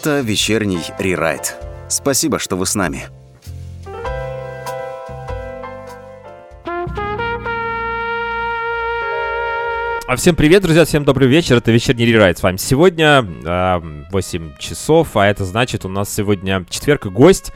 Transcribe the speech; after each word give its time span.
Это 0.00 0.20
вечерний 0.20 0.80
рерайт. 0.98 1.56
Спасибо, 1.90 2.38
что 2.38 2.56
вы 2.56 2.64
с 2.64 2.74
нами. 2.74 3.02
А 10.08 10.16
всем 10.16 10.36
привет, 10.36 10.62
друзья, 10.62 10.86
всем 10.86 11.04
добрый 11.04 11.28
вечер, 11.28 11.58
это 11.58 11.70
вечерний 11.70 12.06
рерайт 12.06 12.38
с 12.38 12.42
вами. 12.42 12.56
Сегодня 12.56 13.22
э, 13.44 13.80
8 14.10 14.56
часов, 14.56 15.18
а 15.18 15.26
это 15.26 15.44
значит 15.44 15.84
у 15.84 15.90
нас 15.90 16.10
сегодня 16.10 16.64
четверг 16.70 17.04
и 17.04 17.10
гость. 17.10 17.52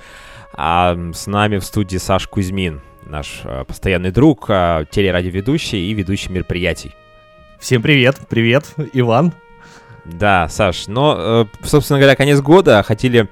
А 0.53 0.99
с 1.15 1.27
нами 1.27 1.57
в 1.57 1.65
студии 1.65 1.97
Саш 1.97 2.29
Кузьмин, 2.29 2.83
наш 3.07 3.41
э, 3.45 3.65
постоянный 3.67 4.11
друг, 4.11 4.49
телерадиоведущий 4.49 5.91
и 5.91 5.95
ведущий 5.95 6.31
мероприятий. 6.31 6.95
Всем 7.59 7.81
привет, 7.81 8.19
привет, 8.29 8.67
Иван. 8.93 9.33
Да, 10.05 10.49
Саш, 10.49 10.87
но, 10.87 11.47
э, 11.63 11.67
собственно 11.67 11.99
говоря, 11.99 12.17
конец 12.17 12.41
года 12.41 12.83
хотели 12.83 13.29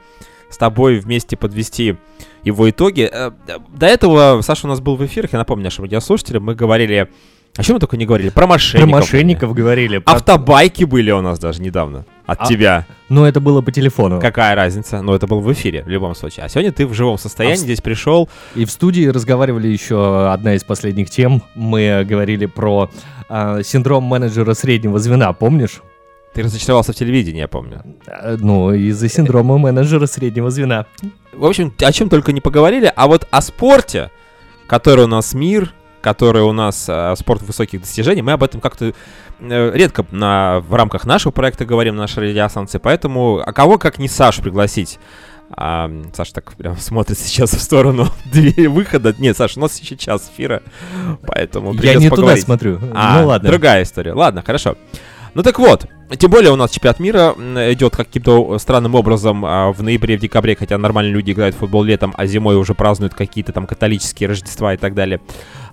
с 0.51 0.57
тобой 0.57 0.99
вместе 0.99 1.37
подвести 1.37 1.97
его 2.43 2.69
итоги. 2.69 3.09
Э, 3.13 3.31
до 3.69 3.87
этого 3.87 4.41
Саша 4.43 4.67
у 4.67 4.71
нас 4.71 4.81
был 4.81 4.97
в 4.97 5.05
эфирах, 5.05 5.33
я 5.33 5.39
напомню 5.39 5.65
нашим 5.65 5.85
радиослушателям, 5.85 6.45
мы 6.45 6.55
говорили 6.55 7.09
о 7.55 7.63
чем 7.63 7.75
мы 7.75 7.81
только 7.81 7.99
не 7.99 8.07
говорили? 8.07 8.31
Про 8.31 8.47
мошенников. 8.47 8.91
Про 8.91 9.01
мошенников 9.01 9.53
говорили. 9.53 9.99
Про... 9.99 10.15
Автобайки 10.15 10.85
были 10.85 11.11
у 11.11 11.21
нас 11.21 11.39
даже 11.39 11.61
недавно. 11.61 12.07
От 12.25 12.41
а... 12.41 12.47
тебя. 12.47 12.87
Ну, 13.11 13.27
это 13.27 13.41
было 13.41 13.61
по 13.61 13.71
телефону. 13.71 14.21
Какая 14.21 14.55
разница? 14.55 15.03
Ну, 15.03 15.13
это 15.13 15.27
было 15.27 15.41
в 15.41 15.53
эфире 15.53 15.83
в 15.83 15.89
любом 15.89 16.15
случае. 16.15 16.47
А 16.47 16.49
сегодня 16.49 16.73
ты 16.73 16.87
в 16.87 16.95
живом 16.95 17.19
состоянии 17.19 17.57
а 17.57 17.59
в... 17.59 17.65
здесь 17.65 17.83
пришел. 17.83 18.31
И 18.55 18.65
в 18.65 18.71
студии 18.71 19.07
разговаривали 19.07 19.69
еще 19.69 20.31
одна 20.31 20.55
из 20.55 20.65
последних 20.65 21.11
тем. 21.11 21.43
Мы 21.55 22.07
говорили 22.09 22.47
про 22.47 22.91
э, 23.29 23.61
синдром 23.63 24.05
менеджера 24.05 24.55
среднего 24.55 24.99
звена, 24.99 25.35
помнишь? 25.35 25.83
Ты 26.35 26.43
разочаровался 26.43 26.93
в 26.93 26.97
телевидении, 26.97 27.41
я 27.41 27.49
помню. 27.49 27.83
А, 28.07 28.37
ну, 28.39 28.73
из-за 28.73 29.09
синдрома 29.09 29.59
менеджера 29.59 30.07
среднего 30.07 30.51
звена. 30.51 30.87
В 31.33 31.45
общем, 31.45 31.73
о 31.81 31.93
чем 31.93 32.09
только 32.09 32.33
не 32.33 32.41
поговорили, 32.41 32.91
а 32.95 33.07
вот 33.07 33.27
о 33.31 33.43
спорте, 33.43 34.11
который 34.67 35.05
у 35.05 35.09
нас 35.09 35.35
мир, 35.35 35.73
который 36.01 36.43
у 36.43 36.53
нас 36.53 36.87
э, 36.89 37.15
спорт 37.19 37.43
высоких 37.43 37.83
достижений, 37.83 38.23
мы 38.23 38.33
об 38.33 38.43
этом 38.43 38.61
как-то 38.61 38.93
э, 39.41 39.71
редко 39.75 40.07
на, 40.11 40.61
в 40.61 40.75
рамках 40.75 41.05
нашего 41.05 41.33
проекта 41.33 41.65
говорим 41.65 41.97
на 41.97 42.03
нашей 42.03 42.31
радиостанции, 42.31 42.79
поэтому 42.79 43.43
а 43.45 43.53
кого 43.53 43.79
как 43.79 43.99
не 43.99 44.09
Сашу 44.09 44.43
пригласить? 44.43 44.99
А, 45.55 45.91
Саша 46.15 46.35
так 46.35 46.55
прям 46.55 46.79
смотрит 46.79 47.19
сейчас 47.19 47.53
в 47.53 47.61
сторону 47.61 48.09
двери 48.33 48.67
выхода. 48.67 49.15
Нет, 49.19 49.37
Саша, 49.37 49.59
у 49.59 49.63
нас 49.63 49.79
еще 49.81 49.97
час 49.97 50.31
эфира, 50.35 50.63
поэтому 51.27 51.75
Я 51.75 51.95
не 51.95 52.09
поговорить. 52.09 52.41
туда 52.41 52.47
смотрю. 52.47 52.81
А, 52.95 53.21
ну 53.21 53.27
ладно. 53.29 53.51
Другая 53.51 53.83
история. 53.83 54.15
Ладно, 54.15 54.43
хорошо. 54.45 54.77
Ну 55.35 55.43
так 55.43 55.59
вот, 55.59 55.87
тем 56.19 56.31
более 56.31 56.53
у 56.53 56.57
нас 56.57 56.71
чемпионат 56.71 57.01
мира 57.01 57.35
идет 57.73 57.97
каким-то 57.97 58.59
странным 58.59 58.95
образом 58.95 59.45
а, 59.45 59.73
в 59.73 59.83
ноябре, 59.83 60.19
в 60.19 60.21
декабре, 60.21 60.55
хотя 60.55 60.77
нормальные 60.77 61.13
люди 61.13 61.33
играют 61.33 61.55
в 61.55 61.59
футбол 61.59 61.83
летом, 61.83 62.13
а 62.17 62.27
зимой 62.27 62.57
уже 62.57 62.75
празднуют 62.75 63.15
какие-то 63.15 63.53
там 63.53 63.67
католические 63.67 64.29
Рождества 64.29 64.75
и 64.75 64.77
так 64.77 64.95
далее. 64.95 65.21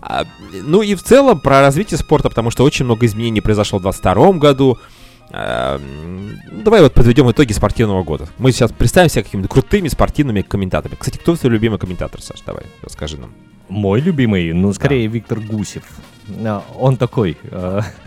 А, 0.01 0.25
ну 0.51 0.81
и 0.81 0.95
в 0.95 1.03
целом 1.03 1.41
про 1.41 1.59
развитие 1.61 1.97
спорта, 1.97 2.29
потому 2.29 2.51
что 2.51 2.63
очень 2.63 2.85
много 2.85 3.05
изменений 3.05 3.41
произошло 3.41 3.79
в 3.79 3.81
2022 3.81 4.39
году. 4.39 4.77
А, 5.31 5.79
давай 6.51 6.81
вот 6.81 6.94
подведем 6.94 7.29
итоги 7.29 7.51
спортивного 7.51 8.03
года. 8.03 8.29
Мы 8.38 8.53
сейчас 8.53 8.71
представим 8.71 9.09
себя 9.09 9.23
какими-то 9.23 9.49
крутыми 9.49 9.89
спортивными 9.89 10.41
комментаторами. 10.41 10.97
Кстати, 10.97 11.17
кто 11.17 11.35
твой 11.35 11.51
любимый 11.51 11.79
комментатор, 11.79 12.21
Саш? 12.21 12.39
Давай, 12.45 12.63
расскажи 12.81 13.17
нам. 13.17 13.31
Мой 13.70 14.02
любимый, 14.02 14.52
ну, 14.53 14.73
скорее, 14.73 15.08
да. 15.08 15.14
Виктор 15.14 15.39
Гусев. 15.39 15.84
А, 16.44 16.64
он 16.78 16.98
такой. 16.98 17.38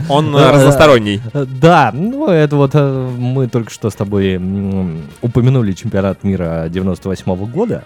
Он 0.09 0.37
э, 0.37 0.51
разносторонний. 0.53 1.21
Да, 1.33 1.91
ну 1.93 2.29
это 2.29 2.57
вот 2.57 2.73
э, 2.75 3.11
мы 3.19 3.49
только 3.49 3.71
что 3.73 3.91
с 3.91 3.95
тобой 3.95 4.37
упомянули 5.21 5.73
чемпионат 5.73 6.25
мира 6.25 6.67
98 6.69 7.33
-го 7.33 7.47
года 7.47 7.85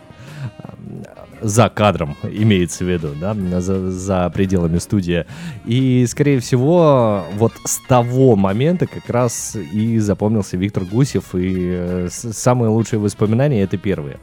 за 1.41 1.69
кадром, 1.69 2.17
имеется 2.23 2.85
в 2.85 2.89
виду, 2.89 3.09
да, 3.21 3.35
за, 3.61 3.91
за 3.91 4.31
пределами 4.31 4.79
студии. 4.79 5.27
И, 5.65 6.07
скорее 6.09 6.41
всего, 6.41 7.25
вот 7.35 7.53
с 7.65 7.79
того 7.87 8.37
момента 8.37 8.87
как 8.87 9.09
раз 9.11 9.57
и 9.57 9.99
запомнился 9.99 10.57
Виктор 10.57 10.85
Гусев, 10.85 11.35
и 11.35 11.55
э, 11.77 12.09
самые 12.11 12.71
лучшие 12.71 12.99
воспоминания— 13.01 13.63
это 13.63 13.77
первые 13.77 14.19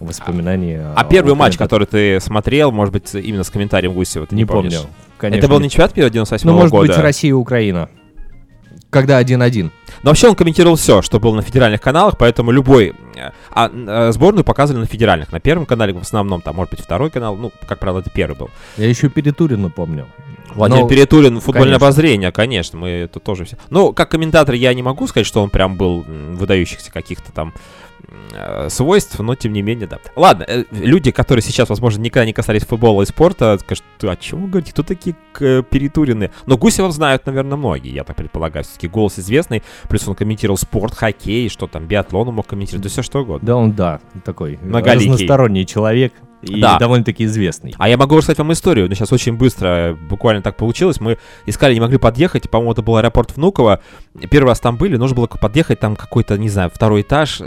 воспоминания. 0.00 0.80
А, 0.96 1.00
а 1.00 1.04
первый 1.04 1.34
матч, 1.34 1.56
который 1.56 1.86
ты 1.86 2.20
смотрел, 2.20 2.72
может 2.72 2.92
быть, 2.92 3.14
именно 3.14 3.44
с 3.44 3.50
комментарием 3.50 3.92
Гусева, 3.92 4.26
ты 4.26 4.34
не, 4.34 4.42
не 4.42 4.46
помню. 4.46 4.80
Конечно. 5.18 5.38
Это 5.38 5.48
был 5.48 5.60
не 5.60 5.68
чемпионат 5.68 5.96
мира 5.96 6.08
98 6.08 6.48
-го 6.48 6.52
ну, 6.52 6.58
может 6.58 6.74
быть, 6.74 6.96
Россия 6.96 7.30
и 7.30 7.32
Украина. 7.32 7.88
Когда 8.88 9.22
1-1. 9.22 9.70
Но 10.02 10.10
вообще 10.10 10.28
он 10.28 10.34
комментировал 10.34 10.74
все, 10.74 11.00
что 11.00 11.20
было 11.20 11.36
на 11.36 11.42
федеральных 11.42 11.80
каналах, 11.80 12.18
поэтому 12.18 12.50
любой... 12.50 12.94
Э, 13.14 13.30
а, 13.50 13.70
а 13.72 14.10
сборную 14.12 14.44
показывали 14.44 14.80
на 14.80 14.86
федеральных. 14.86 15.30
На 15.30 15.38
первом 15.38 15.64
канале 15.64 15.92
в 15.92 16.00
основном, 16.00 16.40
там, 16.40 16.56
может 16.56 16.72
быть, 16.72 16.80
второй 16.80 17.10
канал. 17.10 17.36
Ну, 17.36 17.52
как 17.68 17.78
правило, 17.78 18.00
это 18.00 18.10
первый 18.10 18.36
был. 18.36 18.50
Я 18.76 18.88
еще 18.88 19.08
Перетурина 19.08 19.70
помню. 19.70 20.06
Владимир 20.54 20.82
Но... 20.82 20.88
Перетурин, 20.88 21.38
футбольное 21.38 21.74
конечно. 21.74 21.86
обозрение, 21.86 22.32
конечно, 22.32 22.78
мы 22.80 22.88
это 22.88 23.20
тоже 23.20 23.44
все. 23.44 23.56
Ну, 23.68 23.92
как 23.92 24.10
комментатор 24.10 24.56
я 24.56 24.74
не 24.74 24.82
могу 24.82 25.06
сказать, 25.06 25.26
что 25.26 25.40
он 25.40 25.50
прям 25.50 25.76
был 25.76 26.04
выдающихся 26.08 26.90
каких-то 26.90 27.30
там 27.30 27.52
Э, 27.52 27.89
свойств, 28.68 29.18
но 29.18 29.34
тем 29.34 29.52
не 29.52 29.62
менее, 29.62 29.86
да. 29.86 29.98
Ладно, 30.16 30.44
э, 30.46 30.64
люди, 30.70 31.10
которые 31.10 31.42
сейчас, 31.42 31.68
возможно, 31.68 32.00
никогда 32.00 32.26
не 32.26 32.32
касались 32.32 32.64
футбола 32.64 33.02
и 33.02 33.06
спорта, 33.06 33.58
скажут, 33.58 33.84
о 34.02 34.16
чем 34.16 34.42
вы 34.42 34.48
говорите, 34.48 34.72
кто 34.72 34.82
такие 34.82 35.16
э, 35.40 35.62
перетурины? 35.68 36.30
Но 36.46 36.56
Гусева 36.56 36.90
знают, 36.90 37.26
наверное, 37.26 37.56
многие, 37.56 37.92
я 37.92 38.04
так 38.04 38.16
предполагаю. 38.16 38.64
Все-таки 38.64 38.88
голос 38.88 39.18
известный, 39.18 39.62
плюс 39.88 40.06
он 40.06 40.14
комментировал 40.14 40.56
спорт, 40.56 40.94
хоккей, 40.94 41.48
что 41.48 41.66
там, 41.66 41.86
биатлон 41.86 42.28
он 42.28 42.34
мог 42.34 42.46
комментировать, 42.46 42.84
да 42.84 42.88
все 42.88 43.02
что 43.02 43.20
угодно. 43.20 43.46
Да, 43.46 43.56
он, 43.56 43.72
да, 43.72 44.00
такой 44.24 44.58
Многоликий. 44.62 45.10
разносторонний 45.10 45.66
человек. 45.66 46.12
И 46.42 46.60
да. 46.60 46.78
довольно-таки 46.78 47.24
известный. 47.24 47.74
А 47.78 47.88
я 47.88 47.96
могу 47.96 48.16
рассказать 48.16 48.38
вам 48.38 48.52
историю, 48.52 48.88
но 48.88 48.94
сейчас 48.94 49.12
очень 49.12 49.34
быстро, 49.34 49.96
буквально 50.08 50.42
так 50.42 50.56
получилось. 50.56 51.00
Мы 51.00 51.18
искали, 51.46 51.74
не 51.74 51.80
могли 51.80 51.98
подъехать, 51.98 52.48
по-моему, 52.48 52.72
это 52.72 52.82
был 52.82 52.96
аэропорт 52.96 53.36
Внуково. 53.36 53.80
Первый 54.30 54.48
раз 54.48 54.60
там 54.60 54.76
были, 54.76 54.96
нужно 54.96 55.16
было 55.16 55.26
подъехать, 55.26 55.80
там 55.80 55.96
какой-то, 55.96 56.38
не 56.38 56.48
знаю, 56.48 56.70
второй 56.72 57.02
этаж 57.02 57.42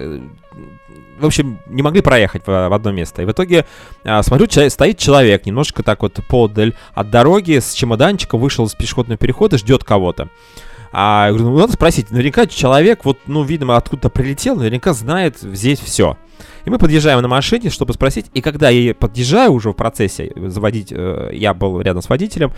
в 1.20 1.26
общем, 1.26 1.60
не 1.68 1.82
могли 1.82 2.02
проехать 2.02 2.44
в, 2.46 2.48
в 2.48 2.74
одно 2.74 2.92
место. 2.92 3.22
И 3.22 3.26
в 3.26 3.32
итоге, 3.32 3.66
а, 4.04 4.24
смотрю, 4.24 4.48
ча- 4.48 4.70
стоит 4.70 4.98
человек 4.98 5.46
немножко 5.46 5.84
так 5.84 6.02
вот 6.02 6.20
подаль 6.28 6.74
от 6.94 7.10
дороги 7.10 7.60
с 7.60 7.74
чемоданчиком, 7.74 8.40
вышел 8.40 8.66
из 8.66 8.74
пешеходного 8.74 9.18
перехода, 9.18 9.58
ждет 9.58 9.84
кого-то. 9.84 10.30
А 10.92 11.26
я 11.26 11.34
говорю, 11.34 11.50
ну 11.50 11.58
надо 11.58 11.74
спросить, 11.74 12.12
наверняка 12.12 12.46
человек, 12.46 13.04
вот, 13.04 13.18
ну, 13.26 13.44
видимо, 13.44 13.78
откуда-то 13.78 14.10
прилетел, 14.10 14.58
наверняка 14.58 14.94
знает 14.94 15.40
здесь 15.40 15.80
все. 15.80 16.18
И 16.66 16.70
мы 16.70 16.78
подъезжаем 16.78 17.22
на 17.22 17.28
машине, 17.28 17.70
чтобы 17.70 17.94
спросить. 17.94 18.28
И 18.34 18.42
когда 18.42 18.70
я 18.70 18.94
подъезжаю 18.94 19.52
уже 19.52 19.72
в 19.72 19.74
процессе, 19.74 20.32
заводить, 20.36 20.92
э, 20.92 21.32
я 21.34 21.54
был 21.54 21.82
рядом 21.82 22.02
с 22.02 22.10
водителем, 22.10 22.54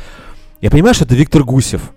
я 0.62 0.70
понимаю, 0.70 0.94
что 0.94 1.06
это 1.06 1.16
Виктор 1.16 1.44
Гусев. 1.44 1.92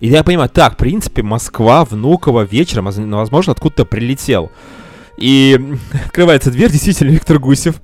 И 0.00 0.08
я 0.08 0.22
понимаю, 0.22 0.48
так, 0.48 0.74
в 0.74 0.76
принципе, 0.76 1.22
Москва, 1.22 1.84
Внуково 1.84 2.42
вечером, 2.42 2.84
возможно, 2.84 3.52
откуда-то 3.52 3.84
прилетел. 3.84 4.52
И 5.16 5.58
открывается 6.06 6.50
дверь, 6.50 6.70
действительно, 6.70 7.10
Виктор 7.10 7.38
Гусев. 7.38 7.80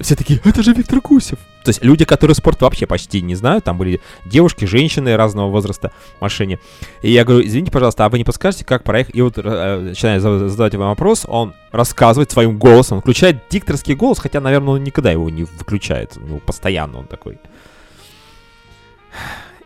Все 0.00 0.14
такие, 0.16 0.40
это 0.44 0.62
же 0.62 0.72
Виктор 0.72 1.00
Гусев. 1.00 1.38
То 1.64 1.68
есть 1.68 1.82
люди, 1.84 2.04
которые 2.04 2.34
спорт 2.34 2.60
вообще 2.62 2.86
почти 2.86 3.20
не 3.22 3.34
знают, 3.34 3.64
там 3.64 3.78
были 3.78 4.00
девушки, 4.24 4.64
женщины 4.64 5.16
разного 5.16 5.50
возраста 5.50 5.92
в 6.18 6.20
машине. 6.20 6.58
И 7.02 7.10
я 7.10 7.24
говорю, 7.24 7.46
извините, 7.46 7.70
пожалуйста, 7.70 8.04
а 8.04 8.08
вы 8.08 8.18
не 8.18 8.24
подскажете, 8.24 8.64
как 8.64 8.82
проехать? 8.82 9.14
И 9.14 9.22
вот 9.22 9.38
э, 9.38 9.78
начинаю 9.80 10.20
задавать 10.20 10.72
ему 10.72 10.84
вопрос, 10.84 11.24
он 11.28 11.54
рассказывает 11.72 12.30
своим 12.30 12.58
голосом, 12.58 12.96
он 12.96 13.02
включает 13.02 13.42
дикторский 13.50 13.94
голос, 13.94 14.18
хотя, 14.18 14.40
наверное, 14.40 14.74
он 14.74 14.84
никогда 14.84 15.10
его 15.10 15.28
не 15.28 15.44
выключает, 15.44 16.16
ну, 16.16 16.38
постоянно 16.38 16.98
он 16.98 17.06
такой. 17.06 17.38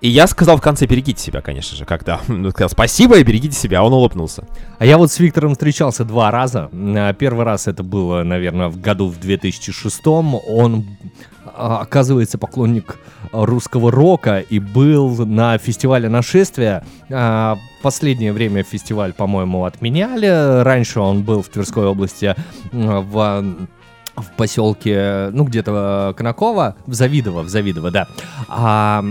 И 0.04 0.08
я 0.08 0.26
сказал 0.26 0.58
в 0.58 0.60
конце, 0.60 0.84
берегите 0.84 1.18
себя, 1.18 1.40
конечно 1.40 1.78
же, 1.78 1.86
когда. 1.86 2.20
Ну, 2.28 2.50
сказал, 2.50 2.68
спасибо 2.68 3.16
и 3.16 3.22
берегите 3.22 3.56
себя, 3.56 3.80
а 3.80 3.84
он 3.84 3.94
улыбнулся. 3.94 4.46
А 4.78 4.84
я 4.84 4.98
вот 4.98 5.10
с 5.10 5.18
Виктором 5.18 5.52
встречался 5.52 6.04
два 6.04 6.30
раза. 6.30 6.68
А, 6.74 7.14
первый 7.14 7.46
раз 7.46 7.68
это 7.68 7.82
было, 7.82 8.22
наверное, 8.22 8.68
в 8.68 8.78
году 8.78 9.06
в 9.06 9.18
2006 9.18 10.06
Он, 10.06 10.84
а, 11.46 11.78
оказывается, 11.78 12.36
поклонник 12.36 12.98
русского 13.32 13.90
рока 13.90 14.40
и 14.40 14.58
был 14.58 15.24
на 15.24 15.56
фестивале 15.56 16.10
нашествия. 16.10 16.84
Последнее 17.80 18.34
время 18.34 18.62
фестиваль, 18.62 19.14
по-моему, 19.14 19.64
отменяли. 19.64 20.62
Раньше 20.64 21.00
он 21.00 21.22
был 21.22 21.40
в 21.40 21.48
Тверской 21.48 21.86
области 21.86 22.36
в 22.72 23.56
в 24.16 24.30
поселке, 24.36 25.30
ну, 25.32 25.44
где-то 25.44 26.10
э, 26.10 26.14
Конакова, 26.16 26.76
в 26.86 26.94
Завидово, 26.94 27.42
в 27.42 27.48
Завидово, 27.48 27.90
да. 27.90 28.08
А 28.48 29.02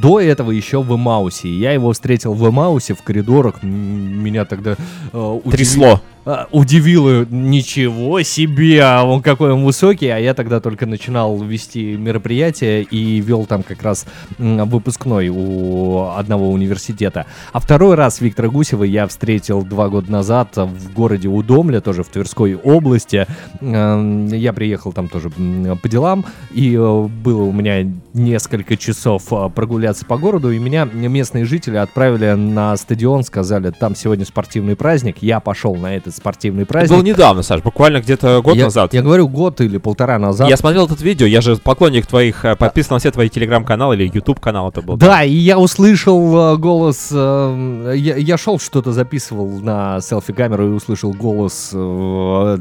до 0.00 0.20
этого 0.20 0.50
еще 0.50 0.82
в 0.82 0.94
Эмаусе. 0.94 1.48
Я 1.48 1.72
его 1.72 1.92
встретил 1.92 2.34
в 2.34 2.48
Эмаусе 2.48 2.94
в 2.94 3.02
коридорах. 3.02 3.62
Меня 3.62 4.44
тогда 4.44 4.76
э, 5.12 5.18
удив... 5.18 5.52
трясло. 5.52 6.00
А, 6.24 6.46
удивило, 6.52 7.26
ничего 7.28 8.22
себе, 8.22 8.82
а 8.82 9.02
он 9.02 9.22
какой 9.22 9.52
он 9.52 9.64
высокий, 9.64 10.08
а 10.08 10.18
я 10.18 10.34
тогда 10.34 10.60
только 10.60 10.86
начинал 10.86 11.42
вести 11.42 11.96
мероприятие 11.96 12.82
и 12.84 13.20
вел 13.20 13.44
там 13.46 13.62
как 13.62 13.82
раз 13.82 14.06
выпускной 14.38 15.28
у 15.28 16.10
одного 16.16 16.50
университета. 16.50 17.26
А 17.52 17.58
второй 17.58 17.96
раз 17.96 18.20
Виктора 18.20 18.48
Гусева 18.48 18.84
я 18.84 19.06
встретил 19.06 19.62
два 19.62 19.88
года 19.88 20.12
назад 20.12 20.56
в 20.56 20.92
городе 20.92 21.28
Удомля, 21.28 21.80
тоже 21.80 22.04
в 22.04 22.08
Тверской 22.08 22.54
области. 22.54 23.26
Я 23.60 24.52
приехал 24.52 24.92
там 24.92 25.08
тоже 25.08 25.30
по 25.30 25.88
делам, 25.88 26.24
и 26.52 26.74
э, 26.74 27.08
было 27.08 27.42
у 27.42 27.52
меня 27.52 27.84
несколько 28.14 28.76
часов 28.76 29.24
э, 29.32 29.48
прогуляться 29.54 30.04
по 30.04 30.18
городу, 30.18 30.50
и 30.50 30.58
меня 30.58 30.84
местные 30.84 31.44
жители 31.44 31.76
отправили 31.76 32.32
на 32.32 32.76
стадион, 32.76 33.24
сказали, 33.24 33.70
там 33.70 33.94
сегодня 33.94 34.24
спортивный 34.24 34.76
праздник, 34.76 35.16
я 35.20 35.40
пошел 35.40 35.74
на 35.76 35.96
этот 35.96 36.14
спортивный 36.14 36.62
Это 36.62 36.72
праздник. 36.72 36.96
было 36.96 37.02
недавно, 37.02 37.42
Саш, 37.42 37.62
буквально 37.62 38.00
где-то 38.00 38.42
год 38.42 38.56
я, 38.56 38.64
назад. 38.64 38.92
Я 38.94 39.02
говорю, 39.02 39.28
год 39.28 39.60
или 39.60 39.78
полтора 39.78 40.18
назад. 40.18 40.48
Я 40.48 40.56
смотрел 40.56 40.86
этот 40.86 41.00
видео, 41.00 41.26
я 41.26 41.40
же 41.40 41.56
поклонник 41.56 42.06
твоих, 42.06 42.44
э, 42.44 42.56
подписан 42.56 42.96
на 42.96 42.98
все 42.98 43.10
твои 43.10 43.28
телеграм-каналы 43.28 43.96
или 43.96 44.10
YouTube 44.12 44.40
канал 44.40 44.68
это 44.68 44.82
был. 44.82 44.96
Да, 44.96 45.22
и 45.22 45.34
я 45.34 45.58
услышал 45.58 46.54
э, 46.54 46.56
голос, 46.58 47.08
э, 47.12 47.92
я, 47.96 48.16
я 48.16 48.36
шел 48.36 48.58
что-то 48.58 48.92
записывал 48.92 49.48
на 49.60 50.00
селфи-камеру 50.00 50.68
и 50.68 50.70
услышал 50.70 51.12
голос 51.12 51.70
э, 51.72 52.58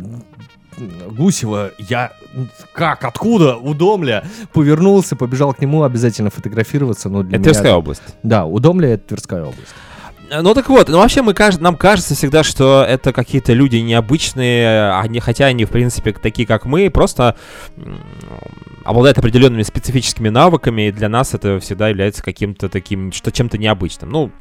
Гусева. 1.12 1.72
Я 1.78 2.12
как, 2.74 3.04
откуда, 3.04 3.56
удомля, 3.58 4.24
повернулся, 4.54 5.16
побежал 5.16 5.54
к 5.54 5.62
нему, 5.62 5.84
обязательно 5.84 6.30
фотографироваться. 6.30 7.10
Но 7.10 7.24
для 7.24 7.38
Это 7.38 7.40
меня- 7.40 7.44
Тверская 7.54 7.74
область. 7.74 8.02
Да, 8.24 8.46
удомля 8.46 8.94
это 8.94 9.08
Тверская 9.10 9.44
область. 9.44 9.74
Э, 10.30 10.42
Ну 10.42 10.54
так 10.54 10.70
вот, 10.70 10.88
ну 10.88 10.98
вообще 11.00 11.22
мы 11.22 11.36
нам 11.60 11.76
кажется 11.76 12.16
всегда, 12.16 12.44
что 12.44 12.86
это 12.88 13.12
какие-то 13.12 13.52
люди 13.54 13.76
необычные, 13.78 14.92
они, 14.94 15.20
хотя 15.20 15.46
они, 15.48 15.66
в 15.66 15.70
принципе, 15.70 16.14
такие, 16.14 16.48
как 16.48 16.66
мы, 16.66 16.90
просто 16.90 17.36
обладают 18.86 19.18
определенными 19.18 19.64
специфическими 19.64 20.30
навыками, 20.30 20.88
и 20.88 20.92
для 20.92 21.10
нас 21.10 21.34
это 21.34 21.60
всегда 21.60 21.90
является 21.90 22.24
каким-то 22.24 22.70
таким, 22.70 23.12
что 23.12 23.32
чем-то 23.32 23.58
необычным. 23.58 24.10
Ну, 24.10 24.32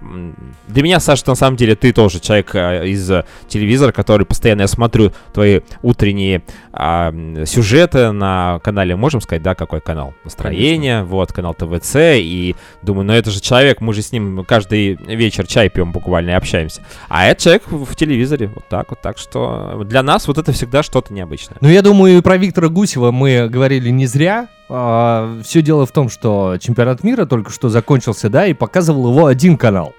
для 0.00 0.82
меня, 0.82 1.00
Саша, 1.00 1.24
на 1.26 1.34
самом 1.34 1.56
деле, 1.56 1.74
ты 1.74 1.92
тоже 1.92 2.20
человек 2.20 2.54
э, 2.54 2.88
из 2.88 3.10
э, 3.10 3.24
телевизора, 3.48 3.90
который 3.90 4.24
постоянно, 4.24 4.62
я 4.62 4.68
смотрю 4.68 5.12
твои 5.32 5.60
утренние 5.82 6.42
а, 6.72 7.12
сюжеты 7.44 8.12
на 8.12 8.60
канале, 8.62 8.94
можем 8.94 9.20
сказать, 9.20 9.42
да, 9.42 9.54
какой 9.54 9.80
канал? 9.80 10.14
Настроение, 10.24 11.02
вот, 11.02 11.32
канал 11.32 11.54
ТВЦ, 11.54 11.96
и 11.96 12.54
думаю, 12.82 13.06
ну 13.06 13.12
это 13.12 13.30
же 13.30 13.40
человек, 13.40 13.80
мы 13.80 13.92
же 13.92 14.02
с 14.02 14.12
ним 14.12 14.44
каждый 14.46 14.94
вечер 14.94 15.46
чай 15.46 15.68
пьем 15.68 15.90
буквально 15.90 16.30
и 16.30 16.34
общаемся. 16.34 16.82
А 17.08 17.26
этот 17.26 17.42
человек 17.42 17.62
в 17.68 17.94
телевизоре, 17.96 18.46
вот 18.54 18.68
так 18.68 18.90
вот, 18.90 19.00
так 19.00 19.18
что 19.18 19.82
для 19.84 20.02
нас 20.02 20.28
вот 20.28 20.38
это 20.38 20.52
всегда 20.52 20.82
что-то 20.82 21.12
необычное. 21.12 21.58
Ну, 21.60 21.68
я 21.68 21.82
думаю, 21.82 22.22
про 22.22 22.36
Виктора 22.36 22.68
Гусева 22.68 23.10
мы 23.10 23.48
говорили 23.48 23.90
не 23.90 24.06
зря. 24.06 24.48
Все 24.68 25.62
дело 25.62 25.86
в 25.86 25.92
том, 25.92 26.08
что 26.08 26.56
чемпионат 26.60 27.02
мира 27.02 27.24
только 27.24 27.50
что 27.50 27.68
закончился, 27.68 28.28
да, 28.28 28.46
и 28.46 28.52
показывал 28.54 29.10
его 29.10 29.26
один 29.26 29.56
канал. 29.56 29.94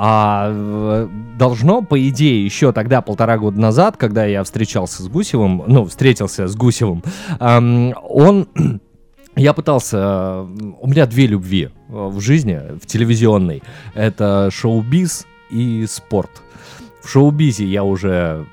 А 0.00 0.52
э, 0.52 1.08
должно, 1.36 1.82
по 1.82 2.08
идее, 2.08 2.44
еще 2.44 2.72
тогда, 2.72 3.00
полтора 3.00 3.36
года 3.36 3.60
назад, 3.60 3.96
когда 3.96 4.24
я 4.24 4.44
встречался 4.44 5.02
с 5.02 5.08
Гусевым, 5.08 5.64
ну, 5.66 5.86
встретился 5.86 6.46
с 6.46 6.54
Гусевым, 6.54 7.02
ам, 7.40 7.94
он... 8.02 8.48
Я 9.34 9.52
пытался... 9.54 9.96
э, 9.98 10.46
У 10.80 10.86
меня 10.88 11.06
две 11.06 11.26
любви 11.26 11.64
э, 11.64 11.70
в 11.88 12.20
жизни, 12.20 12.60
в 12.80 12.86
телевизионной. 12.86 13.62
Это 13.94 14.50
шоу-биз 14.52 15.26
и 15.50 15.84
спорт. 15.88 16.42
В 17.02 17.08
шоу-бизе 17.08 17.64
я 17.64 17.82
уже 17.82 18.46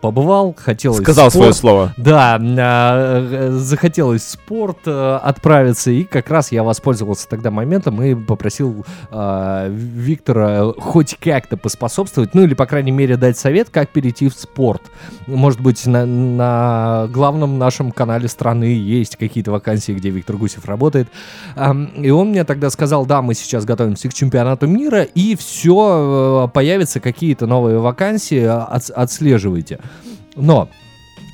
побывал, 0.00 0.54
хотелось 0.56 0.98
Сказал 1.00 1.30
свое 1.30 1.52
спорт. 1.52 1.56
слово. 1.60 1.94
Да, 1.96 2.38
а, 2.40 3.20
э, 3.20 3.50
захотелось 3.52 4.26
спорт 4.26 4.78
э, 4.86 5.18
отправиться, 5.22 5.90
и 5.90 6.04
как 6.04 6.28
раз 6.30 6.52
я 6.52 6.62
воспользовался 6.62 7.28
тогда 7.28 7.50
моментом 7.50 8.02
и 8.02 8.14
попросил 8.14 8.84
Виктора 9.68 10.72
хоть 10.78 11.16
как-то 11.20 11.56
поспособствовать, 11.56 12.34
ну 12.34 12.42
или, 12.42 12.54
по 12.54 12.66
крайней 12.66 12.90
мере, 12.92 13.16
дать 13.16 13.38
совет, 13.38 13.70
как 13.70 13.90
перейти 13.90 14.28
в 14.28 14.34
спорт. 14.34 14.82
Может 15.26 15.60
быть, 15.60 15.86
на, 15.86 16.06
на 16.06 17.08
главном 17.12 17.58
нашем 17.58 17.92
канале 17.92 18.28
страны 18.28 18.64
есть 18.64 19.16
какие-то 19.16 19.50
вакансии, 19.50 19.92
где 19.92 20.10
Виктор 20.10 20.36
Гусев 20.36 20.64
работает. 20.66 21.08
И 21.96 22.10
он 22.10 22.28
мне 22.30 22.44
тогда 22.44 22.70
сказал, 22.70 23.06
да, 23.06 23.22
мы 23.22 23.34
сейчас 23.34 23.64
готовимся 23.64 24.08
к 24.08 24.14
чемпионату 24.14 24.66
мира, 24.66 25.02
и 25.02 25.36
все, 25.36 26.50
появятся 26.52 27.00
какие-то 27.00 27.46
новые 27.46 27.78
вакансии, 27.78 28.44
от- 28.44 28.90
отслеживайте. 28.90 29.80
Но 30.36 30.68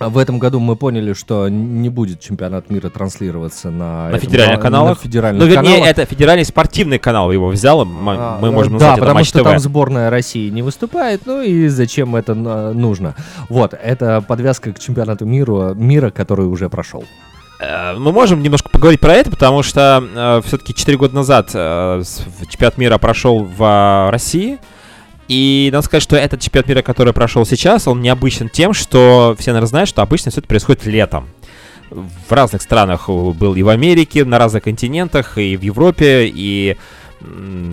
в 0.00 0.18
этом 0.18 0.38
году 0.38 0.58
мы 0.60 0.76
поняли, 0.76 1.12
что 1.12 1.48
не 1.48 1.88
будет 1.88 2.20
чемпионат 2.20 2.68
мира 2.68 2.88
транслироваться 2.90 3.70
на, 3.70 4.08
этом 4.08 4.20
федеральных 4.20 4.56
ка- 4.56 4.62
каналах? 4.62 4.98
на 4.98 5.02
федеральных 5.04 5.42
Ну, 5.42 5.48
вернее, 5.48 5.72
каналах. 5.74 5.88
это 5.88 6.04
федеральный 6.06 6.44
спортивный 6.44 6.98
канал 6.98 7.30
его 7.30 7.48
взял, 7.48 7.84
мы, 7.84 8.14
А, 8.18 8.38
мы 8.40 8.48
э, 8.48 8.50
можем 8.50 8.72
Да, 8.72 8.78
назвать 8.78 8.92
это 8.94 9.00
потому 9.00 9.18
Матч 9.20 9.28
что 9.28 9.38
ТВ. 9.38 9.44
там 9.44 9.58
сборная 9.60 10.10
России 10.10 10.50
не 10.50 10.62
выступает, 10.62 11.22
ну 11.26 11.42
и 11.42 11.68
зачем 11.68 12.16
это 12.16 12.32
э, 12.32 12.72
нужно? 12.72 13.14
Вот, 13.48 13.72
это 13.74 14.20
подвязка 14.20 14.72
к 14.72 14.78
чемпионату 14.80 15.26
мира, 15.26 15.74
мира 15.74 16.10
который 16.10 16.46
уже 16.46 16.68
прошел. 16.68 17.04
Э, 17.60 17.94
Мы 17.96 18.10
можем 18.12 18.42
немножко 18.42 18.68
поговорить 18.70 19.00
про 19.00 19.12
это, 19.14 19.30
потому 19.30 19.62
что 19.62 20.42
все-таки 20.44 20.74
4 20.74 20.98
года 20.98 21.14
назад 21.14 21.50
э, 21.54 22.02
чемпионат 22.50 22.78
мира 22.78 22.98
прошел 22.98 23.44
в 23.44 23.62
э, 23.62 24.10
России. 24.10 24.58
И 25.28 25.70
надо 25.72 25.84
сказать, 25.84 26.02
что 26.02 26.16
этот 26.16 26.40
чемпионат 26.40 26.68
мира, 26.68 26.82
который 26.82 27.12
прошел 27.12 27.46
сейчас, 27.46 27.88
он 27.88 28.02
необычен 28.02 28.48
тем, 28.48 28.74
что 28.74 29.34
все, 29.38 29.52
наверное, 29.52 29.68
знают, 29.68 29.88
что 29.88 30.02
обычно 30.02 30.30
все 30.30 30.40
это 30.40 30.48
происходит 30.48 30.84
летом. 30.86 31.28
В 31.90 32.32
разных 32.32 32.62
странах 32.62 33.08
э, 33.08 33.12
был 33.12 33.54
и 33.54 33.62
в 33.62 33.68
Америке, 33.68 34.24
на 34.24 34.38
разных 34.38 34.64
континентах, 34.64 35.38
и 35.38 35.56
в 35.56 35.62
Европе, 35.62 36.30
и... 36.32 36.76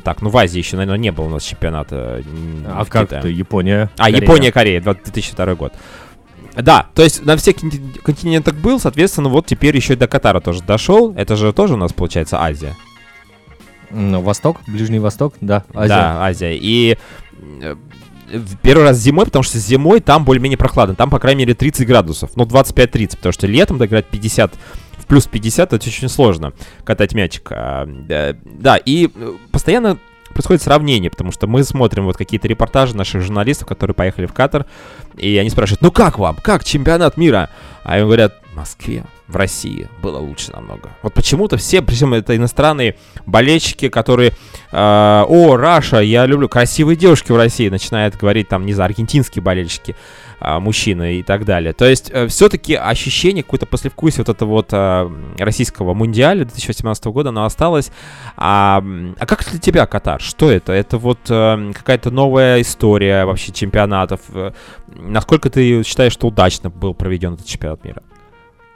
Так, 0.05 0.21
ну 0.21 0.29
в 0.29 0.37
Азии 0.37 0.59
еще, 0.59 0.77
наверное, 0.77 0.97
не 0.97 1.11
было 1.11 1.25
у 1.25 1.29
нас 1.29 1.43
чемпионата. 1.43 2.23
А 2.65 2.85
как 2.85 3.11
это, 3.11 3.27
Япония? 3.27 3.89
А, 3.97 4.05
Корея? 4.05 4.21
Япония, 4.21 4.51
Корея, 4.53 4.81
2002 4.81 5.55
год. 5.55 5.73
Да, 6.55 6.87
то 6.93 7.01
есть 7.01 7.25
на 7.25 7.35
всех 7.35 7.57
конти- 7.57 7.99
континентах 8.01 8.55
был, 8.55 8.79
соответственно, 8.79 9.27
вот 9.27 9.47
теперь 9.47 9.75
еще 9.75 9.93
и 9.93 9.97
до 9.97 10.07
Катара 10.07 10.39
тоже 10.39 10.61
дошел. 10.61 11.13
Это 11.15 11.35
же 11.35 11.51
тоже 11.51 11.73
у 11.73 11.77
нас 11.77 11.91
получается 11.91 12.41
Азия. 12.41 12.75
М, 13.91 14.21
Восток, 14.21 14.61
Ближний 14.67 14.99
Восток, 14.99 15.35
да, 15.41 15.63
Азия. 15.73 15.89
Да, 15.89 16.23
Азия. 16.23 16.55
И 16.55 16.97
э, 17.61 17.75
первый 18.61 18.83
раз 18.83 18.97
зимой, 18.97 19.25
потому 19.25 19.43
что 19.43 19.59
зимой 19.59 19.99
там 19.99 20.25
более-менее 20.25 20.57
прохладно. 20.57 20.95
Там, 20.95 21.09
по 21.09 21.19
крайней 21.19 21.39
мере, 21.39 21.53
30 21.53 21.87
градусов. 21.87 22.31
Ну, 22.35 22.45
25-30, 22.45 23.17
потому 23.17 23.33
что 23.33 23.47
летом 23.47 23.77
доиграть 23.77 24.05
50 24.07 24.53
в 24.97 25.05
плюс 25.07 25.27
50 25.27 25.73
это 25.73 25.87
очень 25.87 26.09
сложно 26.09 26.53
катать 26.83 27.13
мячик. 27.13 27.51
А, 27.51 27.85
да, 27.85 28.35
да, 28.45 28.77
и 28.77 29.09
э, 29.13 29.33
постоянно 29.51 29.97
происходит 30.31 30.61
сравнение, 30.61 31.11
потому 31.11 31.31
что 31.31 31.47
мы 31.47 31.63
смотрим 31.63 32.05
вот 32.05 32.17
какие-то 32.17 32.47
репортажи 32.47 32.95
наших 32.95 33.21
журналистов, 33.21 33.67
которые 33.67 33.93
поехали 33.93 34.25
в 34.25 34.33
Катар, 34.33 34.65
и 35.17 35.37
они 35.37 35.49
спрашивают, 35.49 35.81
ну 35.81 35.91
как 35.91 36.17
вам, 36.17 36.37
как 36.41 36.63
чемпионат 36.63 37.17
мира? 37.17 37.49
А 37.83 37.99
им 37.99 38.05
говорят, 38.05 38.35
в 38.51 38.55
Москве, 38.55 39.03
в 39.31 39.35
России 39.35 39.87
было 40.01 40.19
лучше 40.19 40.51
намного. 40.51 40.89
Вот 41.01 41.13
почему-то 41.13 41.57
все, 41.57 41.81
причем 41.81 42.13
это 42.13 42.35
иностранные 42.35 42.95
болельщики, 43.25 43.89
которые, 43.89 44.31
э, 44.71 45.23
о, 45.27 45.57
Раша, 45.57 45.99
я 45.99 46.25
люблю 46.25 46.49
красивые 46.49 46.95
девушки 46.95 47.31
в 47.31 47.37
России, 47.37 47.69
начинают 47.69 48.15
говорить 48.15 48.47
там, 48.47 48.65
не 48.65 48.73
знаю, 48.73 48.89
аргентинские 48.89 49.41
болельщики, 49.41 49.95
а, 50.43 50.59
мужчины 50.59 51.19
и 51.19 51.23
так 51.23 51.45
далее. 51.45 51.71
То 51.71 51.85
есть 51.85 52.11
все-таки 52.29 52.73
ощущение, 52.73 53.43
какое-то 53.43 53.67
послевкусие 53.67 54.23
вот 54.25 54.29
этого 54.35 54.49
вот 54.49 54.69
а, 54.71 55.11
российского 55.37 55.93
мундиаля 55.93 56.45
2018 56.45 57.05
года, 57.05 57.29
оно 57.29 57.45
осталось. 57.45 57.91
А, 58.37 58.83
а 59.19 59.25
как 59.25 59.45
для 59.49 59.59
тебя 59.59 59.85
Катар? 59.85 60.19
Что 60.21 60.51
это? 60.51 60.73
Это 60.73 60.97
вот 60.97 61.19
э, 61.29 61.71
какая-то 61.73 62.09
новая 62.09 62.61
история 62.61 63.25
вообще 63.25 63.51
чемпионатов? 63.51 64.21
Э, 64.33 64.51
Насколько 64.87 65.49
ты 65.49 65.83
считаешь, 65.83 66.13
что 66.13 66.27
удачно 66.27 66.69
был 66.69 66.93
проведен 66.93 67.33
этот 67.33 67.45
чемпионат 67.45 67.83
мира? 67.83 68.03